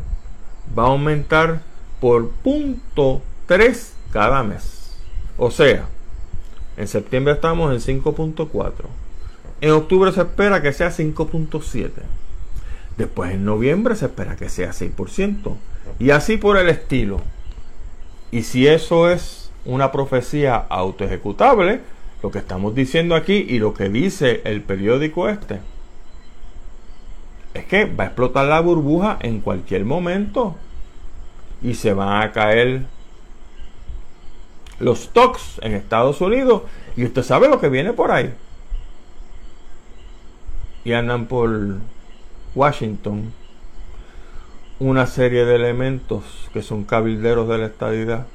va 0.78 0.84
a 0.84 0.88
aumentar 0.88 1.62
por 2.00 2.30
punto 2.30 3.22
3 3.48 3.94
cada 4.12 4.44
mes. 4.44 4.96
O 5.38 5.52
sea, 5.52 5.88
en 6.78 6.88
septiembre 6.88 7.34
estamos 7.34 7.88
en 7.88 8.02
5.4. 8.04 8.72
En 9.62 9.72
octubre 9.72 10.12
se 10.12 10.22
espera 10.22 10.62
que 10.62 10.74
sea 10.74 10.90
5.7. 10.90 11.92
Después 12.98 13.32
en 13.34 13.46
noviembre 13.46 13.96
se 13.96 14.06
espera 14.06 14.36
que 14.36 14.50
sea 14.50 14.72
6%. 14.72 15.56
Y 16.00 16.12
así 16.12 16.38
por 16.38 16.58
el 16.58 16.70
estilo. 16.70 17.22
Y 18.32 18.44
si 18.44 18.68
eso 18.68 19.10
es 19.10 19.52
una 19.66 19.92
profecía 19.92 20.56
autoejecutable, 20.56 21.82
lo 22.24 22.32
que 22.32 22.40
estamos 22.40 22.74
diciendo 22.74 23.16
aquí 23.16 23.46
y 23.48 23.60
lo 23.60 23.74
que 23.74 23.90
dice 23.90 24.42
el 24.46 24.62
periódico 24.62 25.30
este, 25.30 25.60
es 27.54 27.66
que 27.66 27.86
va 27.86 28.06
a 28.06 28.08
explotar 28.08 28.46
la 28.46 28.60
burbuja 28.62 29.18
en 29.22 29.42
cualquier 29.42 29.86
momento. 29.86 30.56
Y 31.62 31.76
se 31.76 31.94
van 31.94 32.22
a 32.22 32.32
caer 32.32 32.84
los 34.80 35.04
stocks 35.04 35.60
en 35.62 35.74
Estados 35.74 36.22
Unidos 36.22 36.64
y 36.98 37.06
usted 37.06 37.24
sabe 37.24 37.48
lo 37.48 37.60
que 37.60 37.70
viene 37.70 37.94
por 37.94 38.12
ahí. 38.12 38.34
Y 40.84 40.94
andan 40.94 41.26
por 41.26 41.78
Washington 42.56 43.34
una 44.80 45.06
serie 45.06 45.46
de 45.46 45.56
elementos 45.56 46.50
que 46.52 46.62
son 46.62 46.84
cabilderos 46.84 47.48
de 47.48 47.58
la 47.58 47.68
estadidad 47.68 48.28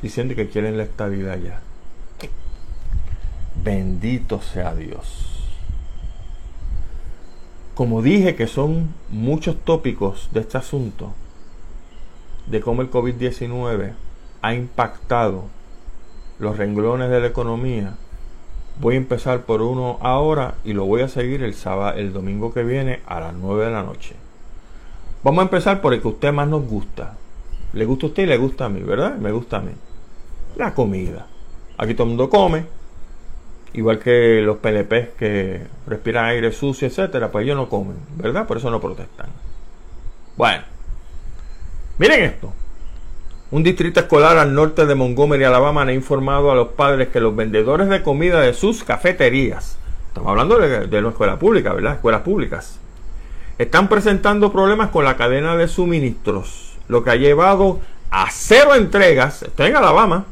diciendo 0.00 0.34
que 0.34 0.48
quieren 0.48 0.76
la 0.78 0.84
estadidad 0.84 1.38
ya. 1.38 1.60
Bendito 3.62 4.40
sea 4.40 4.74
Dios. 4.74 5.26
Como 7.74 8.02
dije 8.02 8.34
que 8.34 8.46
son 8.46 8.94
muchos 9.10 9.56
tópicos 9.64 10.30
de 10.32 10.40
este 10.40 10.58
asunto, 10.58 11.12
de 12.46 12.60
cómo 12.60 12.82
el 12.82 12.90
COVID-19 12.90 13.92
ha 14.42 14.54
impactado 14.54 15.44
los 16.38 16.56
renglones 16.56 17.10
de 17.10 17.20
la 17.20 17.26
economía. 17.26 17.96
Voy 18.80 18.94
a 18.94 18.98
empezar 18.98 19.42
por 19.42 19.60
uno 19.60 19.98
ahora 20.00 20.54
y 20.64 20.72
lo 20.72 20.86
voy 20.86 21.02
a 21.02 21.08
seguir 21.08 21.42
el 21.42 21.52
sábado, 21.52 21.98
el 21.98 22.14
domingo 22.14 22.54
que 22.54 22.64
viene 22.64 23.00
a 23.06 23.20
las 23.20 23.34
9 23.34 23.66
de 23.66 23.70
la 23.70 23.82
noche. 23.82 24.14
Vamos 25.22 25.40
a 25.40 25.42
empezar 25.42 25.82
por 25.82 25.92
el 25.92 26.00
que 26.00 26.08
a 26.08 26.12
usted 26.12 26.32
más 26.32 26.48
nos 26.48 26.64
gusta. 26.64 27.18
Le 27.74 27.84
gusta 27.84 28.06
a 28.06 28.08
usted 28.08 28.22
y 28.22 28.26
le 28.26 28.38
gusta 28.38 28.64
a 28.64 28.68
mí, 28.70 28.80
¿verdad? 28.80 29.16
Me 29.16 29.32
gusta 29.32 29.58
a 29.58 29.60
mí. 29.60 29.72
La 30.56 30.72
comida. 30.72 31.26
Aquí 31.76 31.92
todo 31.92 32.04
el 32.04 32.08
mundo 32.08 32.30
come. 32.30 32.64
Igual 33.74 33.98
que 33.98 34.40
los 34.40 34.56
PNP 34.56 35.12
que 35.18 35.60
respiran 35.86 36.24
aire 36.24 36.50
sucio, 36.50 36.88
etcétera, 36.88 37.30
pues 37.30 37.44
ellos 37.44 37.56
no 37.56 37.68
comen, 37.68 37.96
¿verdad? 38.16 38.46
Por 38.46 38.56
eso 38.56 38.70
no 38.70 38.80
protestan. 38.80 39.28
Bueno, 40.38 40.64
miren 41.98 42.24
esto. 42.24 42.50
Un 43.52 43.64
distrito 43.64 43.98
escolar 43.98 44.38
al 44.38 44.54
norte 44.54 44.86
de 44.86 44.94
Montgomery, 44.94 45.42
Alabama, 45.42 45.82
ha 45.82 45.92
informado 45.92 46.52
a 46.52 46.54
los 46.54 46.68
padres 46.68 47.08
que 47.08 47.18
los 47.18 47.34
vendedores 47.34 47.88
de 47.88 48.00
comida 48.00 48.40
de 48.40 48.54
sus 48.54 48.84
cafeterías, 48.84 49.76
estamos 50.06 50.30
hablando 50.30 50.56
de, 50.56 50.86
de 50.86 50.98
una 51.00 51.08
escuela 51.08 51.36
pública, 51.36 51.72
¿verdad? 51.72 51.94
Escuelas 51.94 52.22
públicas, 52.22 52.78
están 53.58 53.88
presentando 53.88 54.52
problemas 54.52 54.90
con 54.90 55.04
la 55.04 55.16
cadena 55.16 55.56
de 55.56 55.66
suministros, 55.66 56.78
lo 56.86 57.02
que 57.02 57.10
ha 57.10 57.16
llevado 57.16 57.80
a 58.12 58.28
cero 58.30 58.76
entregas, 58.76 59.42
estoy 59.42 59.70
en 59.70 59.76
Alabama, 59.76 60.26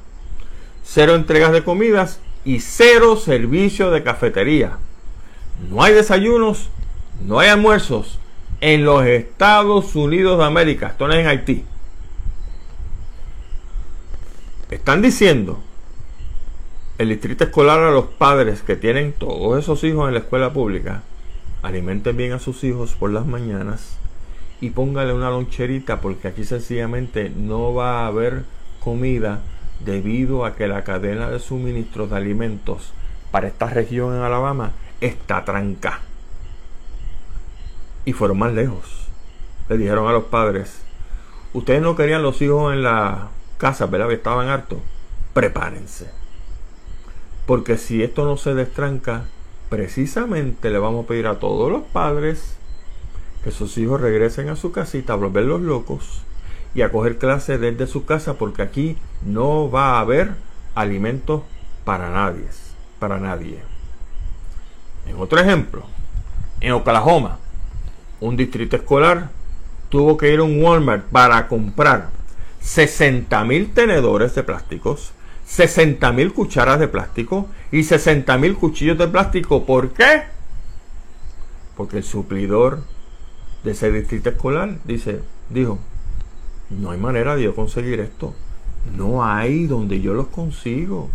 cero 0.84 1.16
entregas 1.16 1.50
de 1.50 1.64
comidas 1.64 2.20
y 2.44 2.60
cero 2.60 3.16
servicio 3.16 3.90
de 3.90 4.04
cafetería. 4.04 4.78
No 5.68 5.82
hay 5.82 5.92
desayunos, 5.92 6.70
no 7.26 7.40
hay 7.40 7.48
almuerzos 7.48 8.20
en 8.60 8.84
los 8.84 9.04
Estados 9.04 9.96
Unidos 9.96 10.38
de 10.38 10.44
América, 10.44 10.86
esto 10.86 11.08
no 11.08 11.14
es 11.14 11.20
en 11.20 11.26
Haití. 11.26 11.64
Están 14.70 15.00
diciendo 15.00 15.60
el 16.98 17.08
distrito 17.08 17.44
escolar 17.44 17.80
a 17.80 17.90
los 17.90 18.04
padres 18.04 18.60
que 18.60 18.76
tienen 18.76 19.14
todos 19.14 19.58
esos 19.58 19.82
hijos 19.82 20.08
en 20.08 20.14
la 20.14 20.20
escuela 20.20 20.52
pública, 20.52 21.02
alimenten 21.62 22.18
bien 22.18 22.32
a 22.32 22.38
sus 22.38 22.62
hijos 22.64 22.94
por 22.94 23.10
las 23.10 23.24
mañanas 23.24 23.96
y 24.60 24.70
póngale 24.70 25.14
una 25.14 25.30
loncherita 25.30 26.02
porque 26.02 26.28
aquí 26.28 26.44
sencillamente 26.44 27.30
no 27.34 27.72
va 27.72 28.00
a 28.00 28.08
haber 28.08 28.44
comida 28.80 29.40
debido 29.80 30.44
a 30.44 30.54
que 30.54 30.68
la 30.68 30.84
cadena 30.84 31.30
de 31.30 31.38
suministros 31.38 32.10
de 32.10 32.16
alimentos 32.16 32.92
para 33.30 33.48
esta 33.48 33.70
región 33.70 34.14
en 34.16 34.20
Alabama 34.20 34.72
está 35.00 35.46
trancada. 35.46 36.00
Y 38.04 38.12
fueron 38.12 38.38
más 38.38 38.52
lejos. 38.52 39.08
Le 39.70 39.78
dijeron 39.78 40.08
a 40.08 40.12
los 40.12 40.24
padres, 40.24 40.82
ustedes 41.54 41.80
no 41.80 41.96
querían 41.96 42.22
los 42.22 42.42
hijos 42.42 42.74
en 42.74 42.82
la 42.82 43.28
casas, 43.58 43.90
¿verdad? 43.90 44.08
Que 44.08 44.14
estaban 44.14 44.48
hartos, 44.48 44.78
prepárense. 45.34 46.10
Porque 47.46 47.76
si 47.76 48.02
esto 48.02 48.24
no 48.24 48.36
se 48.36 48.54
destranca, 48.54 49.24
precisamente 49.68 50.70
le 50.70 50.78
vamos 50.78 51.04
a 51.04 51.08
pedir 51.08 51.26
a 51.26 51.38
todos 51.38 51.70
los 51.70 51.82
padres 51.82 52.56
que 53.44 53.50
sus 53.50 53.76
hijos 53.78 54.00
regresen 54.00 54.48
a 54.48 54.56
su 54.56 54.72
casita 54.72 55.12
a 55.12 55.16
volverlos 55.16 55.60
locos 55.60 56.22
y 56.74 56.82
a 56.82 56.90
coger 56.90 57.18
clases 57.18 57.60
desde 57.60 57.86
su 57.86 58.04
casa 58.04 58.34
porque 58.34 58.62
aquí 58.62 58.96
no 59.24 59.70
va 59.70 59.96
a 59.96 60.00
haber 60.00 60.32
alimentos 60.74 61.42
para 61.84 62.10
nadie, 62.10 62.46
para 62.98 63.18
nadie. 63.18 63.60
En 65.06 65.16
otro 65.18 65.40
ejemplo, 65.40 65.84
en 66.60 66.72
Oklahoma, 66.72 67.38
un 68.20 68.36
distrito 68.36 68.76
escolar 68.76 69.30
tuvo 69.88 70.16
que 70.16 70.32
ir 70.32 70.40
a 70.40 70.42
un 70.42 70.62
Walmart 70.62 71.04
para 71.06 71.48
comprar 71.48 72.10
60 72.60 73.44
mil 73.44 73.72
tenedores 73.72 74.34
de 74.34 74.42
plásticos, 74.42 75.12
60 75.46 76.12
mil 76.12 76.32
cucharas 76.32 76.78
de 76.78 76.88
plástico 76.88 77.48
y 77.72 77.84
60 77.84 78.36
mil 78.38 78.56
cuchillos 78.56 78.98
de 78.98 79.08
plástico. 79.08 79.64
¿Por 79.64 79.90
qué? 79.92 80.24
Porque 81.76 81.98
el 81.98 82.04
suplidor 82.04 82.82
de 83.64 83.70
ese 83.72 83.90
distrito 83.90 84.30
escolar 84.30 84.78
dice, 84.84 85.20
dijo, 85.50 85.78
no 86.70 86.90
hay 86.90 86.98
manera 86.98 87.36
de 87.36 87.44
yo 87.44 87.54
conseguir 87.54 88.00
esto. 88.00 88.34
No 88.96 89.24
hay 89.24 89.66
donde 89.66 90.00
yo 90.00 90.14
los 90.14 90.28
consigo. 90.28 91.10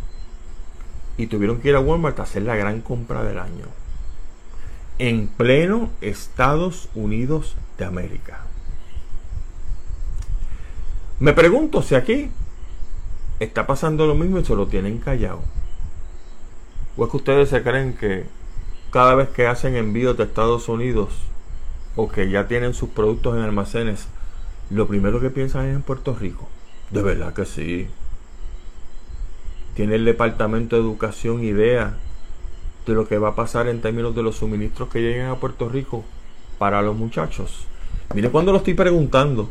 Y 1.18 1.28
tuvieron 1.28 1.60
que 1.60 1.70
ir 1.70 1.76
a 1.76 1.80
Walmart 1.80 2.20
a 2.20 2.24
hacer 2.24 2.44
la 2.44 2.56
gran 2.56 2.82
compra 2.82 3.24
del 3.24 3.40
año. 3.40 3.66
En 5.00 5.28
pleno 5.28 5.90
Estados 6.02 6.90
Unidos 6.96 7.56
de 7.78 7.86
América. 7.86 8.43
Me 11.20 11.34
pregunto 11.34 11.82
si 11.82 11.96
aquí 11.96 12.32
está 13.40 13.68
pasando 13.68 14.08
lo 14.08 14.16
mismo 14.16 14.40
y 14.40 14.46
se 14.46 14.56
lo 14.56 14.68
tienen 14.68 14.98
callado. 14.98 15.42
¿O 16.98 17.06
es 17.06 17.12
que 17.12 17.18
ustedes 17.18 17.50
se 17.50 17.64
creen 17.64 17.94
que 17.94 18.26
cada 18.92 19.16
vez 19.16 19.30
que 19.30 19.48
hacen 19.48 19.76
envíos 19.76 20.18
de 20.18 20.24
Estados 20.24 20.70
Unidos 20.70 21.10
o 21.96 22.10
que 22.10 22.30
ya 22.30 22.48
tienen 22.48 22.74
sus 22.74 22.90
productos 22.90 23.36
en 23.36 23.44
almacenes, 23.44 24.08
lo 24.70 24.88
primero 24.88 25.20
que 25.20 25.30
piensan 25.30 25.68
es 25.68 25.76
en 25.76 25.82
Puerto 25.82 26.16
Rico? 26.16 26.48
De 26.92 27.02
verdad 27.02 27.34
que 27.34 27.46
sí. 27.46 27.88
¿Tiene 29.76 29.96
el 29.96 30.06
Departamento 30.06 30.76
de 30.76 30.84
Educación 30.84 31.44
idea 31.44 31.98
de 32.86 32.94
lo 32.94 33.08
que 33.08 33.18
va 33.18 33.30
a 33.30 33.36
pasar 33.36 33.68
en 33.68 33.82
términos 33.82 34.16
de 34.16 34.22
los 34.22 34.36
suministros 34.36 34.90
que 34.90 35.02
lleguen 35.02 35.28
a 35.28 35.36
Puerto 35.36 35.70
Rico 35.70 36.04
para 36.60 36.82
los 36.84 36.96
muchachos? 36.96 37.66
Mire 38.14 38.30
cuando 38.30 38.52
lo 38.52 38.60
estoy 38.60 38.76
preguntando. 38.76 39.50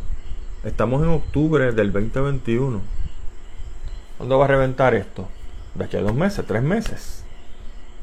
Estamos 0.65 1.03
en 1.03 1.09
octubre 1.09 1.73
del 1.73 1.93
2021. 1.93 2.81
¿Cuándo 4.17 4.39
va 4.39 4.45
a 4.45 4.49
reventar 4.49 4.95
esto? 4.95 5.29
De 5.75 5.85
aquí 5.85 5.97
a 5.97 6.03
dos 6.03 6.15
meses, 6.15 6.45
tres 6.47 6.63
meses. 6.63 7.25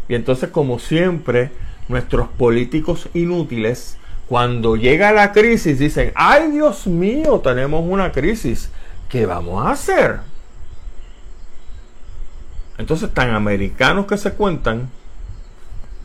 Y 0.10 0.16
entonces, 0.16 0.50
como 0.50 0.78
siempre, 0.78 1.52
nuestros 1.88 2.28
políticos 2.28 3.08
inútiles, 3.14 3.98
cuando 4.28 4.76
llega 4.76 5.14
la 5.14 5.32
crisis, 5.32 5.80
dicen, 5.80 6.12
ay 6.16 6.52
Dios 6.52 6.86
mío, 6.86 7.40
tenemos 7.40 7.86
una 7.88 8.12
crisis. 8.12 8.70
¿Qué 9.08 9.26
vamos 9.26 9.66
a 9.66 9.72
hacer? 9.72 10.20
Entonces, 12.78 13.10
tan 13.14 13.34
americanos 13.34 14.06
que 14.06 14.18
se 14.18 14.34
cuentan, 14.34 14.90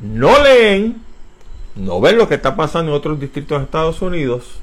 no 0.01 0.41
leen, 0.41 1.03
no 1.75 2.01
ven 2.01 2.17
lo 2.17 2.29
que 2.29 2.37
está 2.37 2.55
pasando 2.55 2.93
en 2.93 2.97
otros 2.97 3.19
distritos 3.19 3.59
de 3.59 3.65
Estados 3.65 4.01
Unidos. 4.03 4.61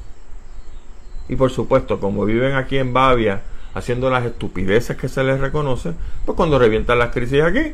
Y 1.29 1.35
por 1.35 1.51
supuesto, 1.51 1.99
como 1.99 2.25
viven 2.25 2.55
aquí 2.55 2.77
en 2.77 2.93
Bavia, 2.93 3.41
haciendo 3.73 4.09
las 4.09 4.25
estupideces 4.25 4.97
que 4.97 5.07
se 5.07 5.23
les 5.23 5.39
reconoce, 5.39 5.93
pues 6.25 6.35
cuando 6.35 6.59
revientan 6.59 6.99
las 6.99 7.13
crisis 7.13 7.41
aquí, 7.41 7.73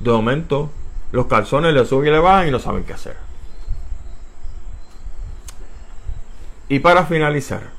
de 0.00 0.10
momento 0.10 0.70
los 1.10 1.26
calzones 1.26 1.74
le 1.74 1.84
suben 1.84 2.08
y 2.08 2.10
le 2.10 2.18
bajan 2.18 2.48
y 2.48 2.50
no 2.50 2.58
saben 2.58 2.84
qué 2.84 2.92
hacer. 2.92 3.16
Y 6.68 6.78
para 6.78 7.04
finalizar, 7.04 7.70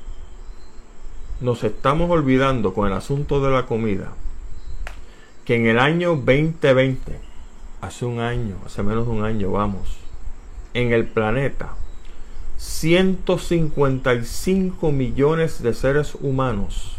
nos 1.40 1.64
estamos 1.64 2.10
olvidando 2.10 2.74
con 2.74 2.86
el 2.86 2.92
asunto 2.92 3.40
de 3.40 3.50
la 3.50 3.66
comida 3.66 4.12
que 5.44 5.56
en 5.56 5.66
el 5.66 5.78
año 5.78 6.16
2020, 6.16 7.20
hace 7.80 8.04
un 8.06 8.20
año, 8.20 8.56
hace 8.64 8.82
menos 8.82 9.06
de 9.06 9.12
un 9.12 9.24
año, 9.24 9.50
vamos, 9.50 9.98
en 10.72 10.92
el 10.92 11.06
planeta, 11.06 11.74
155 12.64 14.90
millones 14.90 15.62
de 15.62 15.74
seres 15.74 16.16
humanos, 16.18 16.96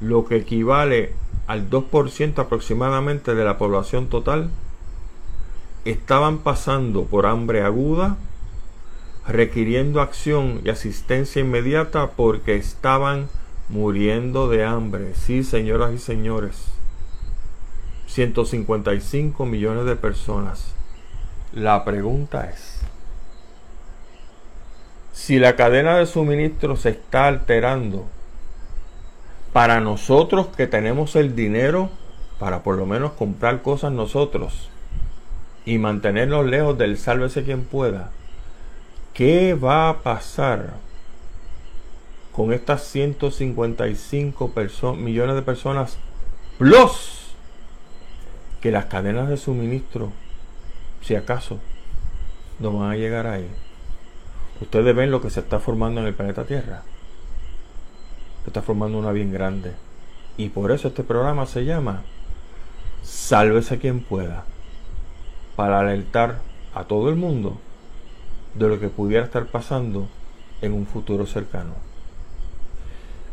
lo 0.00 0.24
que 0.24 0.36
equivale 0.36 1.12
al 1.46 1.68
2% 1.68 2.38
aproximadamente 2.38 3.34
de 3.34 3.44
la 3.44 3.58
población 3.58 4.08
total, 4.08 4.48
estaban 5.84 6.38
pasando 6.38 7.04
por 7.04 7.26
hambre 7.26 7.60
aguda, 7.62 8.16
requiriendo 9.28 10.00
acción 10.00 10.62
y 10.64 10.70
asistencia 10.70 11.40
inmediata 11.40 12.12
porque 12.12 12.56
estaban 12.56 13.28
muriendo 13.68 14.48
de 14.48 14.64
hambre. 14.64 15.14
Sí, 15.14 15.44
señoras 15.44 15.92
y 15.92 15.98
señores. 15.98 16.68
155 18.06 19.44
millones 19.44 19.84
de 19.84 19.96
personas. 19.96 20.72
La 21.52 21.84
pregunta 21.84 22.48
es, 22.48 22.73
si 25.14 25.38
la 25.38 25.56
cadena 25.56 25.96
de 25.96 26.04
suministro 26.04 26.76
se 26.76 26.90
está 26.90 27.28
alterando, 27.28 28.04
para 29.54 29.80
nosotros 29.80 30.48
que 30.48 30.66
tenemos 30.66 31.16
el 31.16 31.34
dinero 31.36 31.88
para 32.38 32.64
por 32.64 32.76
lo 32.76 32.84
menos 32.84 33.12
comprar 33.12 33.62
cosas 33.62 33.92
nosotros 33.92 34.68
y 35.64 35.78
mantenernos 35.78 36.44
lejos 36.44 36.76
del 36.76 36.98
sálvese 36.98 37.44
quien 37.44 37.64
pueda, 37.64 38.10
¿qué 39.14 39.54
va 39.54 39.88
a 39.88 40.02
pasar 40.02 40.74
con 42.32 42.52
estas 42.52 42.82
155 42.82 44.52
millones 44.96 45.36
de 45.36 45.42
personas 45.42 45.96
plus 46.58 47.24
que 48.60 48.72
las 48.72 48.86
cadenas 48.86 49.28
de 49.28 49.36
suministro, 49.36 50.10
si 51.00 51.14
acaso, 51.14 51.60
no 52.58 52.72
van 52.72 52.90
a 52.90 52.96
llegar 52.96 53.28
ahí. 53.28 53.46
Ustedes 54.60 54.94
ven 54.94 55.10
lo 55.10 55.20
que 55.20 55.30
se 55.30 55.40
está 55.40 55.58
formando 55.58 56.00
en 56.00 56.06
el 56.06 56.14
planeta 56.14 56.44
Tierra. 56.44 56.82
Se 58.42 58.50
está 58.50 58.62
formando 58.62 58.98
una 58.98 59.12
bien 59.12 59.32
grande. 59.32 59.72
Y 60.36 60.48
por 60.48 60.70
eso 60.70 60.88
este 60.88 61.02
programa 61.02 61.46
se 61.46 61.64
llama 61.64 62.02
Sálvese 63.02 63.78
quien 63.78 64.00
pueda. 64.00 64.44
Para 65.56 65.80
alertar 65.80 66.40
a 66.74 66.84
todo 66.84 67.08
el 67.08 67.16
mundo 67.16 67.58
de 68.54 68.68
lo 68.68 68.78
que 68.78 68.88
pudiera 68.88 69.24
estar 69.24 69.46
pasando 69.46 70.08
en 70.60 70.72
un 70.72 70.86
futuro 70.86 71.26
cercano. 71.26 71.74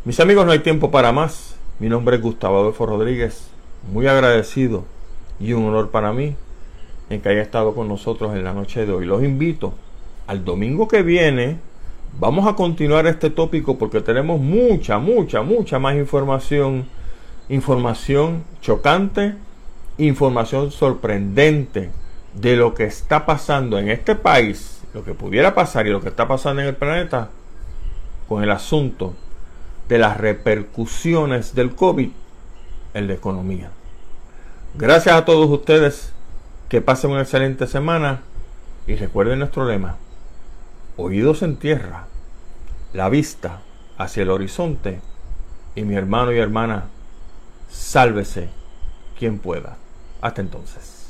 Mis 0.04 0.20
amigos, 0.20 0.46
no 0.46 0.52
hay 0.52 0.60
tiempo 0.60 0.90
para 0.90 1.12
más. 1.12 1.56
Mi 1.80 1.88
nombre 1.88 2.16
es 2.16 2.22
Gustavo 2.22 2.60
Adolfo 2.60 2.86
Rodríguez. 2.88 3.50
Muy 3.92 4.08
agradecido 4.08 4.86
y 5.40 5.54
un 5.54 5.66
honor 5.66 5.92
para 5.92 6.14
mí 6.14 6.36
en 7.10 7.22
que 7.22 7.30
haya 7.30 7.42
estado 7.42 7.74
con 7.76 7.88
nosotros 7.88 8.36
en 8.36 8.44
la 8.44 8.54
noche 8.54 8.86
de 8.86 8.92
hoy. 8.92 9.06
Los 9.06 9.24
invito 9.24 9.74
al 10.32 10.46
domingo 10.46 10.88
que 10.88 11.04
viene. 11.04 11.60
Vamos 12.18 12.48
a 12.48 12.56
continuar 12.56 13.06
este 13.06 13.30
tópico 13.30 13.78
porque 13.78 14.00
tenemos 14.00 14.40
mucha, 14.40 14.98
mucha, 14.98 15.42
mucha 15.42 15.78
más 15.78 15.96
información. 15.96 16.86
Información 17.50 18.46
chocante, 18.62 19.36
información 19.98 20.72
sorprendente 20.72 21.90
de 22.34 22.56
lo 22.56 22.74
que 22.74 22.86
está 22.86 23.26
pasando 23.26 23.78
en 23.78 23.90
este 23.90 24.16
país, 24.16 24.82
lo 24.94 25.04
que 25.04 25.14
pudiera 25.14 25.54
pasar 25.54 25.86
y 25.86 25.90
lo 25.90 26.00
que 26.00 26.08
está 26.08 26.30
pasando 26.30 26.62
en 26.62 26.70
el 26.70 26.76
planeta 26.76 27.30
con 28.30 28.42
el 28.42 28.52
asunto 28.52 29.14
de 29.90 29.98
las 29.98 30.16
repercusiones 30.16 31.56
del 31.56 31.76
COVID 31.76 32.10
en 32.94 33.08
la 33.08 33.14
economía. 33.14 33.70
Gracias 34.76 35.14
a 35.14 35.26
todos 35.26 35.50
ustedes. 35.50 36.14
Que 36.70 36.80
pasen 36.80 37.12
una 37.12 37.24
excelente 37.24 37.68
semana. 37.68 38.22
Y 38.88 38.96
recuerden 38.96 39.40
nuestro 39.40 39.66
lema 39.66 39.98
oídos 41.02 41.42
en 41.42 41.58
tierra, 41.58 42.06
la 42.94 43.10
vista 43.10 43.62
hacia 43.98 44.24
el 44.24 44.30
horizonte 44.30 45.02
y 45.76 45.84
mi 45.84 45.96
hermano 45.96 46.32
y 46.32 46.38
hermana, 46.38 46.86
sálvese 47.70 48.50
quien 49.18 49.40
pueda. 49.40 49.78
Hasta 50.22 50.42
entonces. 50.42 51.02